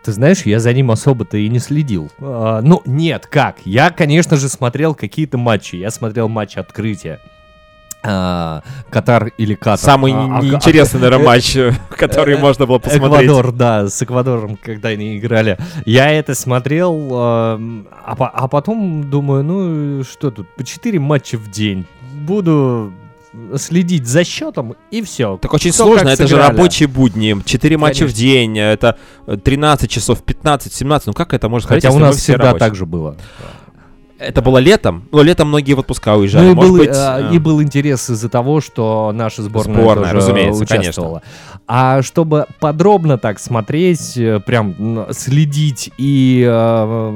Ты 0.05 0.11
знаешь, 0.11 0.43
я 0.43 0.59
за 0.59 0.71
ним 0.71 0.91
особо-то 0.91 1.35
и 1.35 1.49
не 1.49 1.57
следил. 1.57 2.11
А, 2.19 2.61
ну, 2.61 2.83
нет, 2.85 3.25
как? 3.25 3.57
Я, 3.65 3.89
конечно 3.89 4.37
же, 4.37 4.49
смотрел 4.49 4.93
какие-то 4.93 5.39
матчи. 5.39 5.77
Я 5.77 5.89
смотрел 5.89 6.29
матч 6.29 6.57
открытия. 6.57 7.19
А, 8.03 8.61
Катар 8.91 9.31
или 9.39 9.55
Катар. 9.55 9.79
Самый 9.79 10.13
А, 10.13 10.37
а, 10.37 10.41
неинтересный, 10.43 10.99
наверное, 11.01 11.25
матч, 11.25 11.55
э, 11.55 11.73
который 11.89 12.35
э, 12.35 12.37
можно 12.37 12.67
было 12.67 12.77
посмотреть. 12.77 13.25
Эквадор, 13.25 13.51
да, 13.51 13.87
с 13.87 13.99
Эквадором, 14.03 14.57
когда 14.57 14.89
они 14.89 15.17
играли. 15.17 15.57
Я 15.85 16.11
это 16.11 16.35
смотрел, 16.35 17.09
а, 17.11 17.59
а 18.03 18.47
потом 18.47 19.09
думаю, 19.09 19.43
ну 19.43 20.03
что 20.03 20.29
тут, 20.29 20.47
по 20.55 20.63
4 20.63 20.99
матча 20.99 21.39
в 21.39 21.49
день. 21.49 21.87
Буду 22.13 22.93
следить 23.57 24.07
за 24.07 24.23
счетом 24.23 24.75
и 24.91 25.01
все. 25.01 25.37
Так 25.37 25.53
очень 25.53 25.71
сложно, 25.71 26.09
это 26.09 26.27
же 26.27 26.37
рабочие 26.37 26.87
будни, 26.87 27.35
4 27.43 27.77
матча 27.77 27.95
в 27.95 27.99
Конечно. 27.99 28.17
день, 28.17 28.59
это 28.59 28.97
э, 29.27 29.37
13 29.37 29.89
часов, 29.89 30.23
15, 30.23 30.73
17, 30.73 31.07
ну 31.07 31.13
как 31.13 31.33
это 31.33 31.49
можно 31.49 31.67
Хотя 31.67 31.89
сказать, 31.89 31.95
у 31.95 31.97
если 31.97 32.01
мы 32.01 32.07
нас 32.07 32.15
все 32.15 32.23
всегда 32.33 32.45
рабочие? 32.45 32.59
так 32.59 32.75
же 32.75 32.85
было. 32.85 33.15
Это 34.17 34.41
было 34.41 34.59
летом, 34.59 35.07
но 35.11 35.21
летом 35.21 35.49
многие 35.49 35.73
в 35.73 35.79
отпуска 35.79 36.15
уезжали. 36.15 36.45
Ну 36.45 36.51
и 36.51 36.55
Может 36.55 36.71
был, 36.71 36.77
быть, 36.79 36.89
э, 36.89 37.29
э, 37.31 37.35
и 37.35 37.39
был 37.39 37.61
интерес 37.61 38.09
из-за 38.09 38.29
того, 38.29 38.61
что 38.61 39.11
наша 39.13 39.43
сборная, 39.43 39.75
Сборная, 39.75 40.13
тоже 40.13 40.15
разумеется, 40.15 40.63
участвовала. 40.63 41.21
А 41.67 42.01
чтобы 42.01 42.45
подробно 42.61 43.17
так 43.17 43.39
смотреть, 43.39 44.17
э, 44.17 44.39
прям 44.39 45.07
следить 45.11 45.91
и 45.97 46.45
э, 46.47 47.11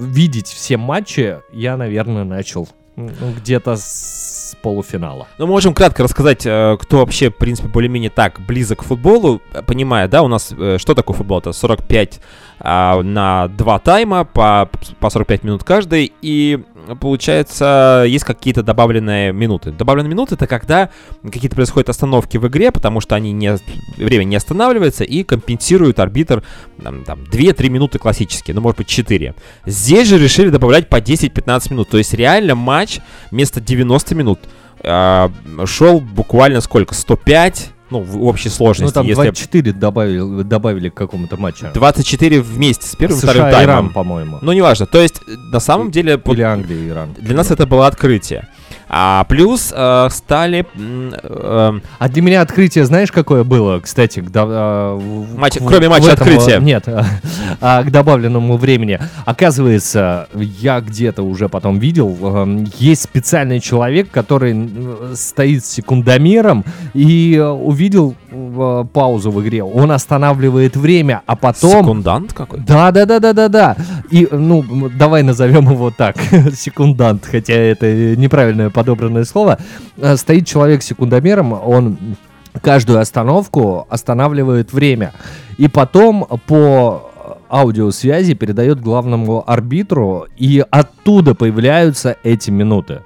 видеть 0.00 0.48
все 0.48 0.76
матчи, 0.76 1.38
я, 1.52 1.76
наверное, 1.76 2.24
начал 2.24 2.68
ну, 2.96 3.10
где-то 3.36 3.76
с 3.76 4.27
полуфинала. 4.54 5.26
Ну, 5.38 5.46
можем 5.46 5.74
кратко 5.74 6.02
рассказать, 6.02 6.46
э, 6.46 6.76
кто 6.80 6.98
вообще, 6.98 7.30
в 7.30 7.36
принципе, 7.36 7.68
более-менее 7.68 8.10
так 8.10 8.40
близок 8.40 8.80
к 8.80 8.84
футболу, 8.84 9.40
э, 9.52 9.62
понимая, 9.62 10.08
да, 10.08 10.22
у 10.22 10.28
нас, 10.28 10.52
э, 10.56 10.78
что 10.78 10.94
такое 10.94 11.16
футбол? 11.16 11.38
Это 11.38 11.52
45 11.52 12.20
а, 12.60 13.02
на 13.02 13.48
два 13.48 13.78
тайма, 13.78 14.24
по, 14.24 14.68
по 14.98 15.10
45 15.10 15.44
минут 15.44 15.64
каждый, 15.64 16.12
и 16.22 16.60
получается, 16.96 18.04
есть 18.06 18.24
какие-то 18.24 18.62
добавленные 18.62 19.32
минуты. 19.32 19.72
Добавленные 19.72 20.10
минуты 20.10 20.34
это 20.34 20.46
когда 20.46 20.90
какие-то 21.22 21.56
происходят 21.56 21.88
остановки 21.88 22.36
в 22.36 22.46
игре, 22.48 22.72
потому 22.72 23.00
что 23.00 23.14
они 23.14 23.32
не, 23.32 23.56
время 23.96 24.24
не 24.24 24.36
останавливается, 24.36 25.04
и 25.04 25.22
компенсирует 25.22 25.98
арбитр 26.00 26.42
там, 26.82 27.04
там 27.04 27.20
2-3 27.20 27.68
минуты 27.68 27.98
классические, 27.98 28.54
ну, 28.54 28.60
может 28.60 28.78
быть, 28.78 28.88
4. 28.88 29.34
Здесь 29.66 30.08
же 30.08 30.18
решили 30.18 30.50
добавлять 30.50 30.88
по 30.88 30.96
10-15 30.96 31.72
минут, 31.72 31.88
то 31.90 31.98
есть 31.98 32.14
реально 32.14 32.54
матч 32.54 33.00
вместо 33.30 33.60
90 33.60 34.14
минут 34.14 34.40
а, 34.80 35.30
шел 35.66 36.00
буквально 36.00 36.60
сколько? 36.60 36.94
105? 36.94 37.72
Ну, 37.90 38.00
в 38.00 38.22
общей 38.24 38.48
Ну, 38.48 38.54
сложности. 38.54 38.94
там 38.94 39.06
если 39.06 39.22
24 39.22 39.72
добавили, 39.72 40.42
добавили 40.42 40.88
к 40.90 40.94
какому-то 40.94 41.36
матчу. 41.38 41.66
24 41.72 42.40
вместе 42.42 42.86
с 42.86 42.94
первым 42.96 43.16
и 43.18 43.20
вторым 43.20 43.42
США, 43.42 43.50
Иран, 43.50 43.66
таймом. 43.76 43.92
по-моему. 43.92 44.38
Ну, 44.42 44.52
неважно. 44.52 44.86
То 44.86 45.00
есть, 45.00 45.22
на 45.26 45.60
самом 45.60 45.90
деле, 45.90 46.20
Или 46.26 46.42
Англия, 46.42 46.88
Иран. 46.88 47.14
для 47.18 47.34
нас 47.36 47.50
это 47.50 47.66
было 47.66 47.86
открытие. 47.86 48.46
А 48.88 49.24
плюс 49.24 49.72
э, 49.74 50.08
стали... 50.10 50.66
э, 51.22 51.72
А 51.98 52.08
для 52.08 52.22
меня 52.22 52.40
открытие, 52.40 52.84
знаешь, 52.86 53.12
какое 53.12 53.44
было, 53.44 53.80
кстати, 53.80 54.20
к, 54.20 54.30
в- 54.30 55.36
Матч- 55.38 55.60
в- 55.60 55.66
кроме 55.66 55.88
матча 55.88 56.10
этом, 56.12 56.26
открытия. 56.26 56.56
а, 56.56 56.60
Нет, 56.60 56.84
а, 57.60 57.82
к 57.84 57.90
добавленному 57.90 58.56
времени. 58.56 58.98
Оказывается, 59.26 60.28
я 60.34 60.80
где-то 60.80 61.22
уже 61.22 61.48
потом 61.48 61.78
видел, 61.78 62.16
эм, 62.22 62.66
есть 62.78 63.02
специальный 63.02 63.60
человек, 63.60 64.10
который 64.10 64.68
стоит 65.14 65.64
с 65.64 65.68
секундомером 65.70 66.64
и 66.94 67.34
э, 67.36 67.46
увидел 67.46 68.14
э, 68.30 68.84
паузу 68.92 69.30
в 69.30 69.42
игре. 69.42 69.62
Он 69.62 69.90
останавливает 69.92 70.76
время, 70.76 71.22
а 71.26 71.36
потом... 71.36 71.70
секундант 71.82 72.32
какой? 72.32 72.60
Да, 72.60 72.90
да, 72.90 73.04
да, 73.04 73.18
да, 73.20 73.32
да, 73.32 73.48
да. 73.48 73.76
И, 74.10 74.26
ну, 74.30 74.88
давай 74.88 75.22
назовем 75.22 75.70
его 75.70 75.90
так, 75.90 76.16
секундант, 76.54 77.26
хотя 77.26 77.54
это 77.54 78.16
неправильное 78.16 78.70
подобранное 78.70 79.24
слово. 79.24 79.58
Э, 79.96 80.16
Стоит 80.16 80.46
человек 80.46 80.82
секундомером, 80.82 81.52
он 81.52 81.98
каждую 82.62 83.00
остановку 83.00 83.86
останавливает 83.90 84.72
время. 84.72 85.12
И 85.58 85.68
потом 85.68 86.26
по 86.46 87.10
аудиосвязи 87.50 88.34
передает 88.34 88.80
главному 88.80 89.44
арбитру, 89.46 90.26
и 90.36 90.64
оттуда 90.70 91.34
появляются 91.34 92.16
эти 92.22 92.50
минуты. 92.50 93.02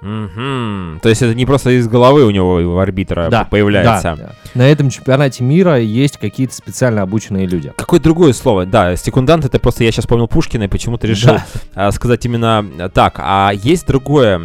Мгм. 0.00 1.00
То 1.02 1.08
есть 1.08 1.22
это 1.22 1.34
не 1.34 1.44
просто 1.44 1.70
из 1.70 1.88
головы 1.88 2.24
у 2.24 2.30
него 2.30 2.54
у 2.56 2.78
арбитра 2.78 3.28
Да, 3.30 3.44
появляется. 3.44 4.14
Да. 4.16 4.32
На 4.54 4.62
этом 4.68 4.90
чемпионате 4.90 5.42
мира 5.42 5.78
есть 5.78 6.18
какие-то 6.18 6.54
специально 6.54 7.02
обученные 7.02 7.46
люди. 7.46 7.72
Какое 7.76 8.00
другое 8.00 8.32
слово? 8.32 8.64
Да, 8.66 8.96
секундант 8.96 9.44
это 9.44 9.58
просто 9.58 9.84
я 9.84 9.90
сейчас 9.90 10.04
вспомнил 10.04 10.28
Пушкина 10.28 10.64
и 10.64 10.68
почему-то 10.68 11.06
решил 11.06 11.36
Да. 11.74 11.92
сказать 11.92 12.24
именно 12.26 12.90
так. 12.94 13.16
А 13.18 13.50
есть 13.52 13.86
другое, 13.86 14.40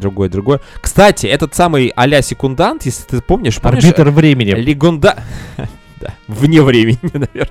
другое, 0.00 0.28
другое. 0.28 0.60
Кстати, 0.80 1.26
этот 1.26 1.54
самый 1.54 1.92
а-ля 1.96 2.20
секундант, 2.22 2.84
если 2.84 3.04
ты 3.04 3.20
помнишь, 3.22 3.60
помнишь? 3.60 3.84
Арбитр 3.84 4.10
времени. 4.10 4.50
Легенда... 4.50 5.16
Да, 6.00 6.12
вне 6.28 6.60
времени, 6.60 6.98
наверное. 7.14 7.48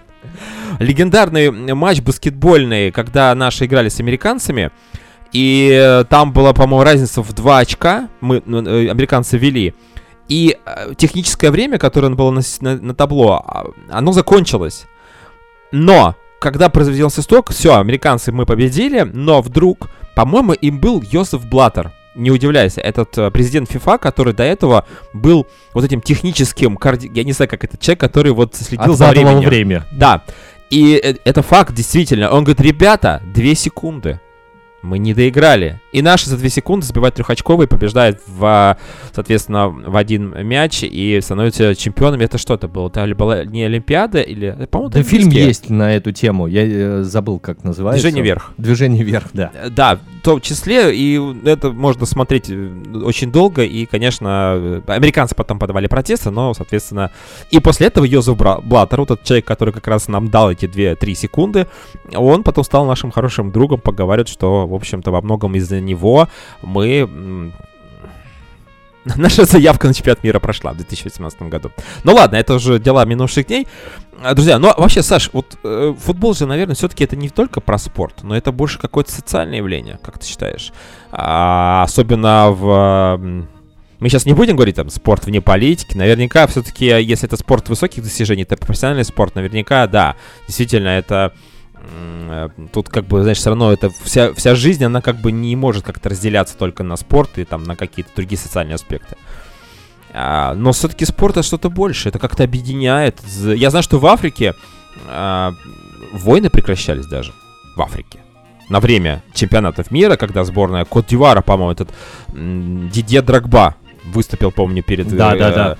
Легендарный 0.77 1.49
матч 1.73 2.01
баскетбольный, 2.01 2.91
когда 2.91 3.33
наши 3.33 3.65
играли 3.65 3.89
с 3.89 3.99
американцами. 3.99 4.69
И 5.33 5.71
э, 5.73 6.03
там 6.09 6.31
была, 6.31 6.53
по-моему, 6.53 6.83
разница 6.83 7.21
в 7.23 7.33
2 7.33 7.57
очка. 7.59 8.09
Мы, 8.21 8.41
ну, 8.45 8.61
э, 8.65 8.89
американцы 8.89 9.37
вели. 9.37 9.73
И 10.29 10.57
э, 10.65 10.93
техническое 10.95 11.49
время, 11.51 11.77
которое 11.79 12.09
было 12.09 12.31
на, 12.31 12.41
на- 12.61 12.77
на 12.81 12.93
табло, 12.95 13.43
а, 13.45 13.65
оно 13.89 14.11
закончилось. 14.11 14.85
Но, 15.71 16.15
когда 16.39 16.69
произведился 16.69 17.21
сток, 17.21 17.51
все, 17.51 17.75
американцы 17.77 18.31
мы 18.31 18.45
победили, 18.45 19.01
но 19.01 19.41
вдруг, 19.41 19.89
по-моему, 20.15 20.53
им 20.53 20.79
был 20.79 21.01
Йосеф 21.01 21.45
Блаттер. 21.45 21.91
Не 22.15 22.29
удивляйся, 22.29 22.79
этот 22.79 23.33
президент 23.33 23.71
ФИФА, 23.71 23.97
который 23.97 24.33
до 24.33 24.43
этого 24.43 24.85
был 25.13 25.47
вот 25.73 25.83
этим 25.83 25.99
техническим, 25.99 26.77
коорди- 26.77 27.11
я 27.11 27.23
не 27.23 27.31
знаю, 27.31 27.49
как 27.49 27.63
этот 27.63 27.79
человек, 27.79 27.99
который 28.01 28.31
вот 28.33 28.53
следил 28.55 28.93
за 28.93 29.09
временем. 29.09 29.49
время. 29.49 29.85
Да. 29.91 30.21
И 30.69 30.91
это 31.25 31.41
факт, 31.41 31.73
действительно. 31.73 32.29
Он 32.29 32.43
говорит, 32.43 32.61
ребята, 32.61 33.21
две 33.33 33.55
секунды. 33.55 34.19
Мы 34.83 34.99
не 34.99 35.13
доиграли. 35.13 35.79
И 35.93 36.01
наши 36.01 36.27
за 36.27 36.37
две 36.37 36.49
секунды 36.49 36.85
забивают 36.85 37.15
трехочковый, 37.15 37.67
побеждает 37.67 38.19
в, 38.27 38.77
соответственно, 39.13 39.69
в 39.69 39.95
один 39.95 40.35
мяч 40.45 40.83
и 40.83 41.19
становится 41.21 41.75
чемпионами. 41.75 42.23
Это 42.25 42.39
что 42.39 42.55
это 42.55 42.67
было? 42.67 42.87
Это 42.89 43.13
была 43.15 43.45
не 43.45 43.63
Олимпиада 43.63 44.19
или... 44.19 44.67
По-моему, 44.71 44.91
Да 44.91 45.03
фильм 45.03 45.29
есть 45.29 45.69
на 45.69 45.95
эту 45.95 46.11
тему. 46.11 46.47
Я 46.47 46.63
э, 46.65 47.03
забыл, 47.03 47.37
как 47.37 47.63
называется. 47.63 48.01
Движение 48.01 48.23
вверх. 48.23 48.53
Движение 48.57 49.03
вверх, 49.03 49.27
да. 49.33 49.51
Э, 49.53 49.69
Да, 49.69 49.99
в 50.21 50.23
том 50.23 50.41
числе, 50.41 50.95
и 50.95 51.19
это 51.45 51.71
можно 51.71 52.07
смотреть 52.07 52.49
э, 52.49 52.69
очень 53.03 53.31
долго, 53.31 53.63
и, 53.63 53.85
конечно, 53.85 54.81
американцы 54.87 55.35
потом 55.35 55.59
подавали 55.59 55.85
протесты, 55.85 56.31
но, 56.31 56.55
соответственно, 56.55 57.11
и 57.51 57.59
после 57.59 57.87
этого 57.87 58.05
Йозеф 58.05 58.35
Блаттер, 58.35 58.99
вот 58.99 59.11
этот 59.11 59.23
человек, 59.25 59.45
который 59.45 59.73
как 59.73 59.87
раз 59.87 60.07
нам 60.07 60.29
дал 60.29 60.51
эти 60.51 60.65
2-3 60.65 61.13
секунды, 61.13 61.67
он 62.15 62.43
потом 62.43 62.63
стал 62.63 62.87
нашим 62.87 63.11
хорошим 63.11 63.51
другом, 63.51 63.79
поговаривает, 63.79 64.27
что, 64.27 64.65
в 64.65 64.73
общем-то, 64.73 65.11
во 65.11 65.21
многом 65.21 65.55
из-за 65.55 65.82
него 65.83 66.27
мы... 66.61 67.51
Наша 69.17 69.45
заявка 69.45 69.87
на 69.87 69.93
чемпионат 69.93 70.23
мира 70.23 70.39
прошла 70.39 70.71
в 70.71 70.77
2018 70.77 71.41
году. 71.43 71.71
Ну 72.03 72.13
ладно, 72.13 72.37
это 72.37 72.53
уже 72.55 72.79
дела 72.79 73.05
минувших 73.05 73.47
дней. 73.47 73.67
А, 74.21 74.33
Друзья, 74.33 74.59
ну 74.59 74.69
а 74.69 74.79
вообще, 74.79 75.03
Саш, 75.03 75.29
вот 75.33 75.57
э, 75.63 75.93
футбол 75.99 76.33
же, 76.33 76.45
наверное, 76.45 76.75
все-таки 76.75 77.03
это 77.03 77.15
не 77.15 77.29
только 77.29 77.59
про 77.59 77.77
спорт, 77.77 78.23
но 78.23 78.35
это 78.35 78.51
больше 78.51 78.79
какое-то 78.79 79.11
социальное 79.11 79.57
явление, 79.57 79.99
как 80.01 80.19
ты 80.19 80.25
считаешь? 80.25 80.71
А, 81.11 81.83
особенно 81.83 82.51
в... 82.51 83.45
Мы 83.99 84.09
сейчас 84.09 84.25
не 84.25 84.33
будем 84.33 84.55
говорить 84.55 84.75
там 84.75 84.89
спорт 84.89 85.25
вне 85.25 85.39
политики. 85.39 85.95
Наверняка 85.95 86.45
все-таки, 86.47 86.85
если 86.85 87.25
это 87.27 87.37
спорт 87.37 87.69
высоких 87.69 88.03
достижений, 88.03 88.43
это 88.43 88.57
профессиональный 88.57 89.05
спорт, 89.05 89.35
наверняка, 89.35 89.87
да, 89.87 90.15
действительно, 90.45 90.89
это 90.89 91.33
тут 92.71 92.89
как 92.89 93.05
бы, 93.05 93.21
знаешь, 93.21 93.37
все 93.37 93.49
равно 93.49 93.71
это 93.71 93.89
вся, 94.03 94.33
вся 94.33 94.55
жизнь, 94.55 94.83
она 94.83 95.01
как 95.01 95.17
бы 95.17 95.31
не 95.31 95.55
может 95.55 95.83
как-то 95.83 96.09
разделяться 96.09 96.57
только 96.57 96.83
на 96.83 96.95
спорт 96.95 97.37
и 97.37 97.45
там 97.45 97.63
на 97.63 97.75
какие-то 97.75 98.11
другие 98.15 98.39
социальные 98.39 98.75
аспекты. 98.75 99.15
А, 100.13 100.53
но 100.53 100.71
все-таки 100.71 101.05
спорт 101.05 101.37
это 101.37 101.43
что-то 101.45 101.69
больше, 101.69 102.09
это 102.09 102.19
как-то 102.19 102.43
объединяет. 102.43 103.19
Я 103.37 103.69
знаю, 103.69 103.83
что 103.83 103.99
в 103.99 104.05
Африке 104.05 104.53
а, 105.07 105.53
войны 106.13 106.49
прекращались 106.49 107.07
даже. 107.07 107.33
В 107.75 107.81
Африке. 107.81 108.19
На 108.69 108.79
время 108.79 109.23
чемпионатов 109.33 109.91
мира, 109.91 110.15
когда 110.15 110.43
сборная 110.43 110.85
Кот-Дивара, 110.85 111.41
по-моему, 111.41 111.71
этот 111.71 111.89
Дидье 112.31 113.21
Драгба 113.21 113.75
выступил, 114.05 114.51
помню, 114.51 114.83
перед 114.83 115.11
э, 115.11 115.15
Да, 115.15 115.35
да, 115.35 115.51
да. 115.51 115.77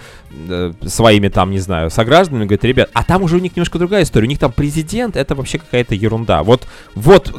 Э, 0.50 0.74
своими 0.86 1.28
там, 1.30 1.52
не 1.52 1.60
знаю, 1.60 1.90
согражданами, 1.90 2.46
говорит, 2.46 2.64
ребят, 2.64 2.90
а 2.94 3.04
там 3.04 3.24
уже 3.24 3.38
у 3.38 3.40
них 3.40 3.56
немножко 3.56 3.80
другая 3.80 4.04
история, 4.04 4.26
у 4.26 4.30
них 4.30 4.40
там 4.40 4.52
президент, 4.52 5.16
это 5.16 5.36
вообще 5.36 5.60
какая-то 5.60 5.96
ерунда. 5.96 6.44
Вот, 6.44 6.68
вот 6.96 7.34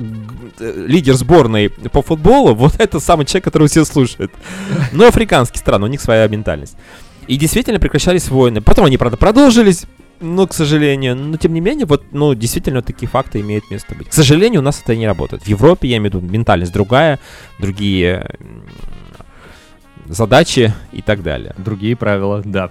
э, 0.58 0.84
лидер 0.86 1.14
сборной 1.14 1.70
по 1.70 2.02
футболу, 2.02 2.54
вот 2.54 2.76
это 2.78 3.00
самый 3.00 3.26
человек, 3.26 3.44
которого 3.44 3.68
все 3.68 3.84
слушают. 3.84 4.32
Но 4.92 5.06
африканские 5.06 5.60
страны, 5.60 5.86
у 5.86 5.88
них 5.88 6.00
своя 6.00 6.26
ментальность. 6.28 6.76
И 7.26 7.36
действительно 7.36 7.80
прекращались 7.80 8.28
войны. 8.28 8.60
Потом 8.60 8.84
они, 8.84 8.98
правда, 8.98 9.16
продолжились, 9.16 9.86
но, 10.20 10.46
к 10.46 10.52
сожалению, 10.52 11.16
но 11.16 11.36
тем 11.36 11.52
не 11.52 11.60
менее, 11.60 11.86
вот, 11.86 12.04
ну, 12.12 12.34
действительно, 12.34 12.78
вот 12.78 12.86
такие 12.86 13.08
факты 13.08 13.40
имеют 13.40 13.70
место 13.70 13.94
быть. 13.94 14.08
К 14.08 14.12
сожалению, 14.12 14.60
у 14.60 14.64
нас 14.64 14.80
это 14.82 14.94
не 14.96 15.06
работает. 15.06 15.42
В 15.42 15.48
Европе, 15.48 15.88
я 15.88 15.96
имею 15.96 16.12
в 16.12 16.14
виду, 16.14 16.26
ментальность 16.26 16.72
другая, 16.72 17.18
другие 17.58 18.36
задачи 20.06 20.72
и 20.92 21.02
так 21.02 21.22
далее. 21.22 21.54
Другие 21.58 21.96
правила, 21.96 22.42
да. 22.44 22.70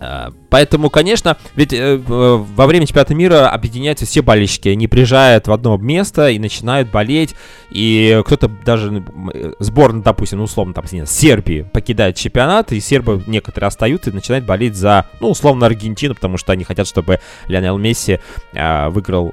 А, 0.00 0.32
Поэтому, 0.50 0.90
конечно, 0.90 1.36
ведь 1.54 1.72
э, 1.72 1.76
э, 1.76 1.98
во 2.04 2.66
время 2.66 2.84
чемпионата 2.84 3.14
мира 3.14 3.48
объединяются 3.48 4.04
все 4.04 4.20
болельщики, 4.20 4.68
они 4.68 4.88
приезжают 4.88 5.46
в 5.46 5.52
одно 5.52 5.76
место 5.76 6.28
и 6.28 6.40
начинают 6.40 6.90
болеть, 6.90 7.36
и 7.70 8.20
кто-то 8.26 8.48
даже 8.48 9.04
э, 9.32 9.52
сборная, 9.60 10.02
допустим, 10.02 10.38
ну, 10.38 10.44
условно, 10.44 10.74
там, 10.74 10.84
не 10.90 10.98
знаю, 10.98 11.06
Сербии 11.06 11.62
покидает 11.72 12.16
чемпионат, 12.16 12.72
и 12.72 12.80
сербы 12.80 13.22
некоторые 13.28 13.68
остаются 13.68 14.10
и 14.10 14.12
начинают 14.12 14.44
болеть 14.44 14.74
за, 14.74 15.06
ну, 15.20 15.30
условно, 15.30 15.66
Аргентину, 15.66 16.16
потому 16.16 16.36
что 16.36 16.52
они 16.52 16.64
хотят, 16.64 16.88
чтобы 16.88 17.20
Лионел 17.46 17.78
Месси 17.78 18.18
выиграл, 18.52 19.32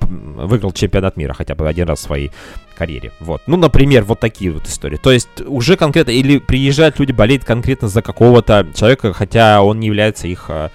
выиграл 0.00 0.72
чемпионат 0.72 1.16
мира 1.16 1.34
хотя 1.34 1.54
бы 1.54 1.68
один 1.68 1.86
раз 1.86 2.00
в 2.00 2.02
своей 2.02 2.32
карьере. 2.74 3.12
Вот. 3.20 3.42
Ну, 3.46 3.56
например, 3.56 4.04
вот 4.04 4.20
такие 4.20 4.50
вот 4.50 4.66
истории. 4.66 4.96
То 4.96 5.12
есть 5.12 5.28
уже 5.46 5.76
конкретно, 5.76 6.10
или 6.10 6.38
приезжают 6.38 6.98
люди 6.98 7.12
болеть 7.12 7.44
конкретно 7.44 7.88
за 7.88 8.02
какого-то 8.02 8.66
человека, 8.74 9.12
хотя 9.12 9.62
он 9.62 9.80
не 9.80 9.86
является 9.86 10.28
их 10.28 10.46
э, 10.48 10.70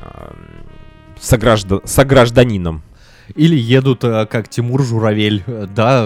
э, 0.00 0.32
сограждан, 1.20 1.80
согражданином. 1.84 2.82
Или 3.34 3.56
едут, 3.56 4.04
э, 4.04 4.26
как 4.26 4.48
Тимур 4.48 4.82
Журавель, 4.82 5.42
э, 5.46 5.66
да, 5.74 6.04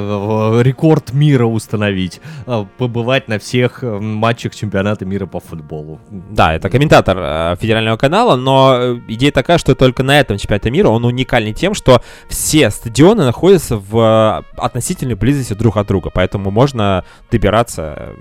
рекорд 0.63 1.13
мира 1.13 1.45
установить, 1.47 2.21
э, 2.47 2.65
побывать 2.79 3.29
на 3.29 3.39
всех 3.39 3.83
матчах 3.83 4.55
чемпионата 4.55 5.05
мира 5.05 5.27
по 5.27 5.41
футболу. 5.41 6.01
Да, 6.11 6.55
это 6.55 6.71
комментатор 6.71 7.57
федерального 7.57 7.97
канала, 7.97 8.37
но 8.37 8.99
идея 9.09 9.33
такая, 9.33 9.59
что 9.59 9.75
только 9.75 10.03
на 10.03 10.19
этом 10.19 10.39
чемпионате 10.39 10.71
мира 10.71 10.89
он 10.89 11.05
уникальный 11.05 11.53
тем, 11.53 11.75
что 11.75 12.03
все 12.29 12.71
стадионы 12.71 13.25
находятся 13.25 13.77
в 13.77 14.45
относительной 14.57 15.15
близости 15.15 15.55
друг 15.55 15.77
от 15.77 15.87
друга, 15.89 16.11
поэтому 16.13 16.51
можно 16.51 17.05
добираться 17.31 18.15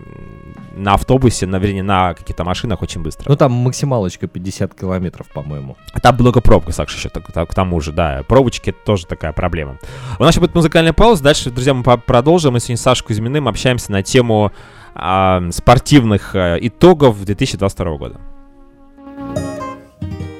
на 0.75 0.93
автобусе, 0.93 1.45
на, 1.47 1.57
вернее, 1.57 1.83
на 1.83 2.13
каких-то 2.13 2.43
машинах 2.43 2.81
очень 2.81 3.01
быстро. 3.01 3.29
Ну, 3.29 3.35
там 3.35 3.51
максималочка 3.51 4.27
50 4.27 4.73
километров, 4.75 5.27
по-моему. 5.33 5.75
А 5.91 5.99
Там 5.99 6.15
много 6.15 6.39
пробка, 6.41 6.71
Саша, 6.71 6.97
еще 6.97 7.09
так- 7.09 7.31
так- 7.31 7.49
к 7.49 7.55
тому 7.55 7.81
же, 7.81 7.91
да. 7.91 8.23
Пробочки 8.27 8.73
тоже 8.87 9.05
такая 9.05 9.33
проблема. 9.33 9.77
У 10.17 10.23
нас 10.23 10.33
сейчас 10.33 10.39
будет 10.39 10.55
музыкальная 10.55 10.93
пауза. 10.93 11.21
Дальше, 11.21 11.51
друзья, 11.51 11.73
мы 11.73 11.83
продолжим. 11.83 12.53
Мы 12.53 12.61
сегодня 12.61 12.77
с 12.77 12.81
Сашей 12.81 13.05
Кузьминым 13.05 13.49
общаемся 13.49 13.91
на 13.91 14.01
тему 14.01 14.53
а, 14.95 15.43
спортивных 15.51 16.33
э, 16.35 16.57
итогов 16.61 17.21
2022 17.21 17.97
года. 17.97 18.21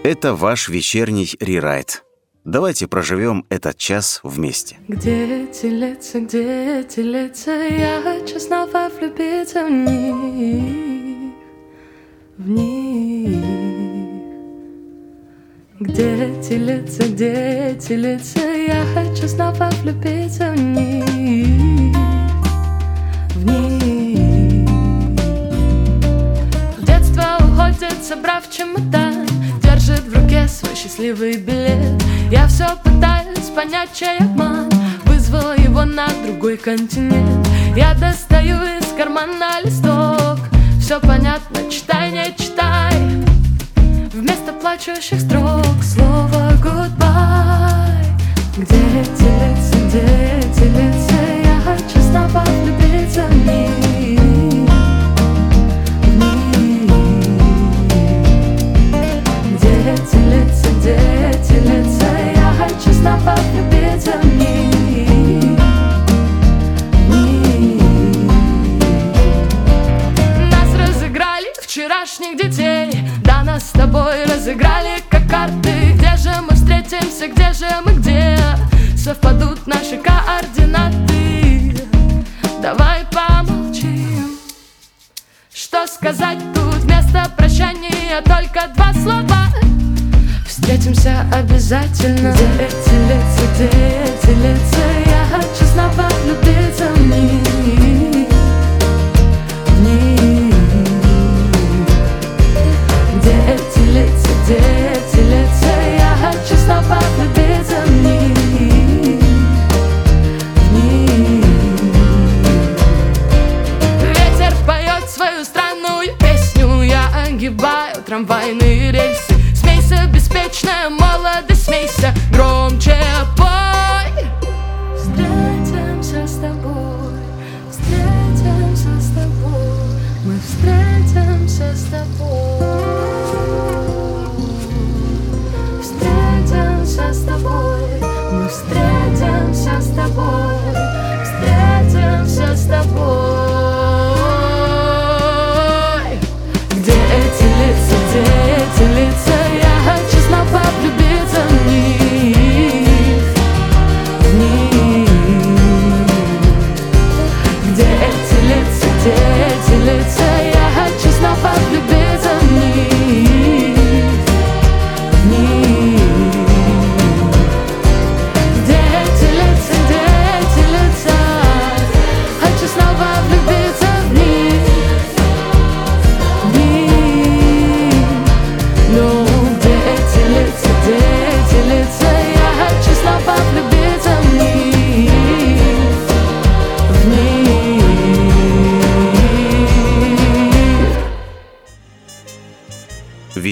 Это 0.05 0.33
ваш 0.33 0.69
вечерний 0.69 1.29
рерайт. 1.41 2.05
Давайте 2.45 2.87
проживем 2.87 3.45
этот 3.49 3.77
час 3.77 4.21
вместе. 4.23 4.77
Где 4.87 5.43
эти 5.43 5.65
лица, 5.65 6.21
где 6.21 6.79
эти 6.79 7.01
лица 7.01 7.51
Я 7.51 8.01
хочу 8.01 8.39
снова 8.39 8.89
влюбиться 8.97 9.65
в 9.65 9.69
них 9.69 11.33
В 12.37 12.47
них 12.47 13.76
Где 15.79 16.15
лица, 16.15 17.03
где 17.03 17.77
лица 17.89 18.39
Я 18.39 18.83
хочу 18.95 19.27
снова 19.27 19.69
влюбиться 19.83 20.49
в 20.49 20.59
них. 20.59 21.95
В 23.35 23.45
них. 23.45 24.67
Детство 26.79 27.37
уходит, 27.41 28.03
собрав 28.03 28.49
чемодан 28.49 29.27
Держит 29.61 30.01
в 30.01 30.15
руке 30.15 30.47
свой 30.47 30.73
счастливый 30.73 31.37
билет. 31.37 32.01
Я 32.31 32.47
все 32.47 32.65
пытаюсь 32.83 33.51
понять, 33.55 33.89
чей 33.93 34.17
обман 34.17 34.71
Вызвал 35.05 35.53
его 35.53 35.85
на 35.85 36.07
другой 36.25 36.57
континент. 36.57 37.47
Я 37.75 37.93
достаю 37.93 38.55
из 38.63 38.87
кармана 38.97 39.61
листок. 39.63 40.39
Все 40.81 40.99
понятно, 40.99 41.69
читай, 41.69 42.11
не 42.11 42.35
читай 42.35 43.26
Вместо 44.17 44.51
плачущих 44.51 45.21
строк 45.21 45.83
слово 45.83 46.53
goodbye 46.59 48.03
Где 48.57 48.75
лица, 48.75 49.53
где 49.85 50.65
лица 50.65 51.21
Я 51.43 51.61
хочу 51.61 52.01
снова 52.01 52.43
влюбиться 52.63 53.27
в 53.27 53.35
них. 53.45 53.69
Где 59.51 59.69
эти 59.93 61.53
лица 61.59 62.09
Я 62.33 62.53
хочу 62.57 62.91
снова 62.93 63.36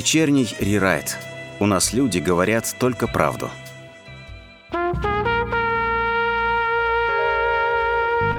Вечерний 0.05 0.47
рерайт. 0.59 1.17
У 1.59 1.65
нас 1.65 1.91
люди 1.91 2.19
говорят 2.19 2.75
только 2.77 3.07
правду. 3.07 3.49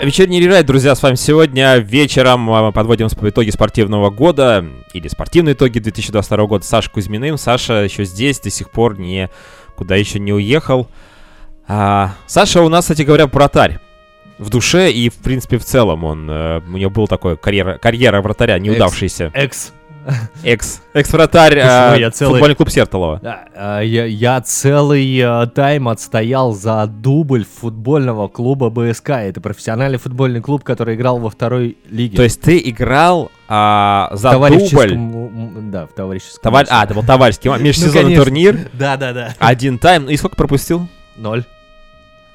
Вечерний 0.00 0.40
рерайт, 0.40 0.64
друзья, 0.64 0.94
с 0.94 1.02
вами 1.02 1.16
сегодня 1.16 1.78
вечером 1.78 2.48
а, 2.52 2.66
мы 2.66 2.72
подводим 2.72 3.08
итоги 3.08 3.50
спортивного 3.50 4.10
года 4.10 4.64
или 4.92 5.08
спортивные 5.08 5.54
итоги 5.54 5.80
2022 5.80 6.46
года 6.46 6.64
с 6.64 6.68
Сашей 6.68 6.92
Кузьминым. 6.92 7.36
Саша 7.36 7.82
еще 7.82 8.04
здесь, 8.04 8.38
до 8.38 8.50
сих 8.50 8.70
пор 8.70 8.96
не 9.00 9.28
куда 9.74 9.96
еще 9.96 10.20
не 10.20 10.32
уехал. 10.32 10.88
А, 11.66 12.14
Саша 12.28 12.62
у 12.62 12.68
нас, 12.68 12.84
кстати 12.84 13.02
говоря, 13.02 13.26
вратарь. 13.26 13.80
В 14.38 14.50
душе 14.50 14.92
и, 14.92 15.08
в 15.08 15.16
принципе, 15.16 15.58
в 15.58 15.64
целом 15.64 16.04
он... 16.04 16.30
э, 16.30 16.60
у 16.60 16.76
него 16.76 16.90
был 16.90 17.08
такой 17.08 17.36
карьера, 17.36 17.76
карьера 17.78 18.22
вратаря, 18.22 18.56
неудавшийся. 18.60 19.32
Экс. 19.34 19.72
Экс, 19.72 19.72
экс-вратарь 20.42 21.58
а, 21.62 21.92
ну 21.92 21.98
я 21.98 22.10
целый- 22.10 22.32
футбольный 22.34 22.54
клуб 22.54 22.70
Сертолова. 22.70 23.20
А, 23.54 23.80
я, 23.80 24.04
я 24.04 24.40
целый 24.40 25.18
э, 25.18 25.46
тайм 25.48 25.88
отстоял 25.88 26.52
за 26.52 26.86
дубль 26.86 27.44
футбольного 27.44 28.28
клуба 28.28 28.70
БСК. 28.70 29.10
Это 29.10 29.40
профессиональный 29.40 29.98
футбольный 29.98 30.40
клуб, 30.40 30.64
который 30.64 30.94
играл 30.94 31.18
во 31.18 31.30
второй 31.30 31.76
лиге. 31.90 32.16
То 32.16 32.22
есть 32.22 32.40
ты 32.40 32.58
играл 32.64 33.30
а, 33.48 34.10
за 34.12 34.30
товарищеском, 34.32 35.12
дубль... 35.12 35.70
Да, 35.70 35.86
в 35.86 35.92
товарищеском. 35.92 36.40
Товар... 36.42 36.66
А, 36.70 36.84
это 36.84 36.94
был 36.94 37.02
товарищеский 37.02 37.50
ма- 37.50 37.58
межсезонный 37.60 38.16
турнир. 38.16 38.68
Да, 38.72 38.96
да, 38.96 39.12
да. 39.12 39.34
Один 39.38 39.78
тайм. 39.78 40.04
Ну 40.04 40.10
И 40.10 40.16
сколько 40.16 40.36
пропустил? 40.36 40.86
Ноль. 41.16 41.44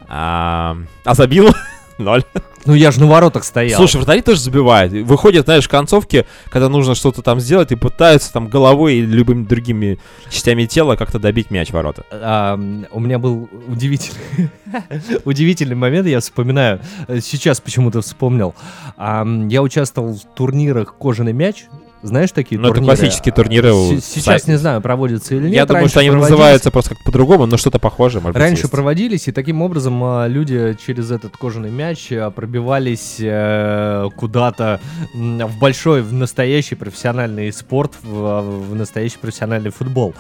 А, 0.07 0.75
а 1.05 1.13
забил? 1.15 1.49
Ноль. 1.97 2.23
Ну 2.65 2.73
я 2.73 2.91
же 2.91 2.99
на 2.99 3.08
воротах 3.08 3.43
стоял. 3.43 3.77
Слушай, 3.77 3.97
вратари 3.97 4.21
тоже 4.21 4.39
забивают. 4.39 4.93
Выходят, 4.93 5.45
знаешь, 5.45 5.65
в 5.65 5.69
концовке, 5.69 6.25
когда 6.49 6.69
нужно 6.69 6.95
что-то 6.95 7.21
там 7.21 7.39
сделать, 7.39 7.71
и 7.71 7.75
пытаются 7.75 8.32
там 8.32 8.47
головой 8.47 8.95
и 8.95 9.01
любыми 9.01 9.45
другими 9.45 9.99
частями 10.30 10.65
тела 10.65 10.95
как-то 10.95 11.19
добить 11.19 11.49
мяч 11.49 11.69
в 11.69 11.73
ворота. 11.73 12.06
А, 12.12 12.56
у 12.91 12.99
меня 12.99 13.17
был 13.17 13.49
удивительный, 13.67 14.51
удивительный 15.25 15.75
момент, 15.75 16.08
я 16.08 16.19
вспоминаю, 16.19 16.82
э, 17.08 17.19
сейчас 17.19 17.60
почему-то 17.60 18.01
вспомнил. 18.01 18.54
А, 18.95 19.25
я 19.49 19.62
участвовал 19.62 20.13
в 20.13 20.36
турнирах 20.36 20.95
«Кожаный 20.97 21.34
мяч», 21.34 21.65
знаешь 22.03 22.31
такие 22.31 22.59
Ну, 22.59 22.67
это 22.67 22.75
турниры? 22.75 22.95
классические 22.97 23.33
турниры 23.33 23.71
С- 23.99 24.05
Сейчас 24.05 24.47
не 24.47 24.57
знаю, 24.57 24.81
проводятся 24.81 25.35
или 25.35 25.45
нет. 25.45 25.53
Я 25.53 25.65
думаю, 25.65 25.81
Раньше 25.81 25.91
что 25.91 25.99
они 26.01 26.09
проводились. 26.09 26.31
называются 26.31 26.71
просто 26.71 26.95
как 26.95 27.03
по-другому, 27.03 27.45
но 27.45 27.57
что-то 27.57 27.79
похожее, 27.79 28.21
может 28.21 28.33
быть, 28.35 28.41
Раньше 28.41 28.63
есть. 28.63 28.71
проводились, 28.71 29.27
и 29.27 29.31
таким 29.31 29.61
образом 29.61 30.03
а, 30.03 30.27
люди 30.27 30.77
через 30.85 31.11
этот 31.11 31.37
кожаный 31.37 31.69
мяч 31.71 32.11
а, 32.11 32.31
пробивались 32.31 33.17
э, 33.19 34.07
куда-то 34.15 34.79
в 35.13 35.59
большой, 35.59 36.01
в 36.01 36.13
настоящий 36.13 36.75
профессиональный 36.75 37.51
спорт, 37.53 37.93
в, 38.01 38.41
в 38.41 38.75
настоящий 38.75 39.17
профессиональный 39.17 39.69
футбол. 39.71 40.13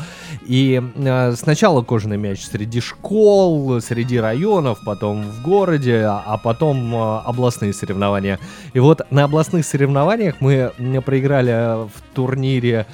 И 0.45 0.81
э, 0.95 1.33
сначала 1.37 1.81
кожаный 1.81 2.17
мяч 2.17 2.41
среди 2.43 2.79
школ, 2.81 3.81
среди 3.81 4.19
районов, 4.19 4.79
потом 4.85 5.23
в 5.29 5.41
городе, 5.41 6.01
а 6.05 6.21
а 6.31 6.37
потом 6.37 6.95
а, 6.95 7.21
областные 7.25 7.73
соревнования. 7.73 8.39
И 8.73 8.79
вот 8.79 9.01
на 9.11 9.23
областных 9.25 9.65
соревнованиях 9.65 10.35
мы 10.39 10.71
проиграли 11.05 11.70
в 11.77 11.91
турнире 12.13 12.85